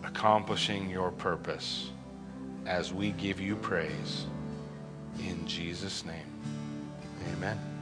accomplishing 0.04 0.88
your 0.88 1.10
purpose 1.10 1.90
as 2.68 2.94
we 2.94 3.10
give 3.14 3.40
you 3.40 3.56
praise. 3.56 4.28
In 5.18 5.48
Jesus' 5.48 6.06
name, 6.06 6.28
amen. 7.34 7.73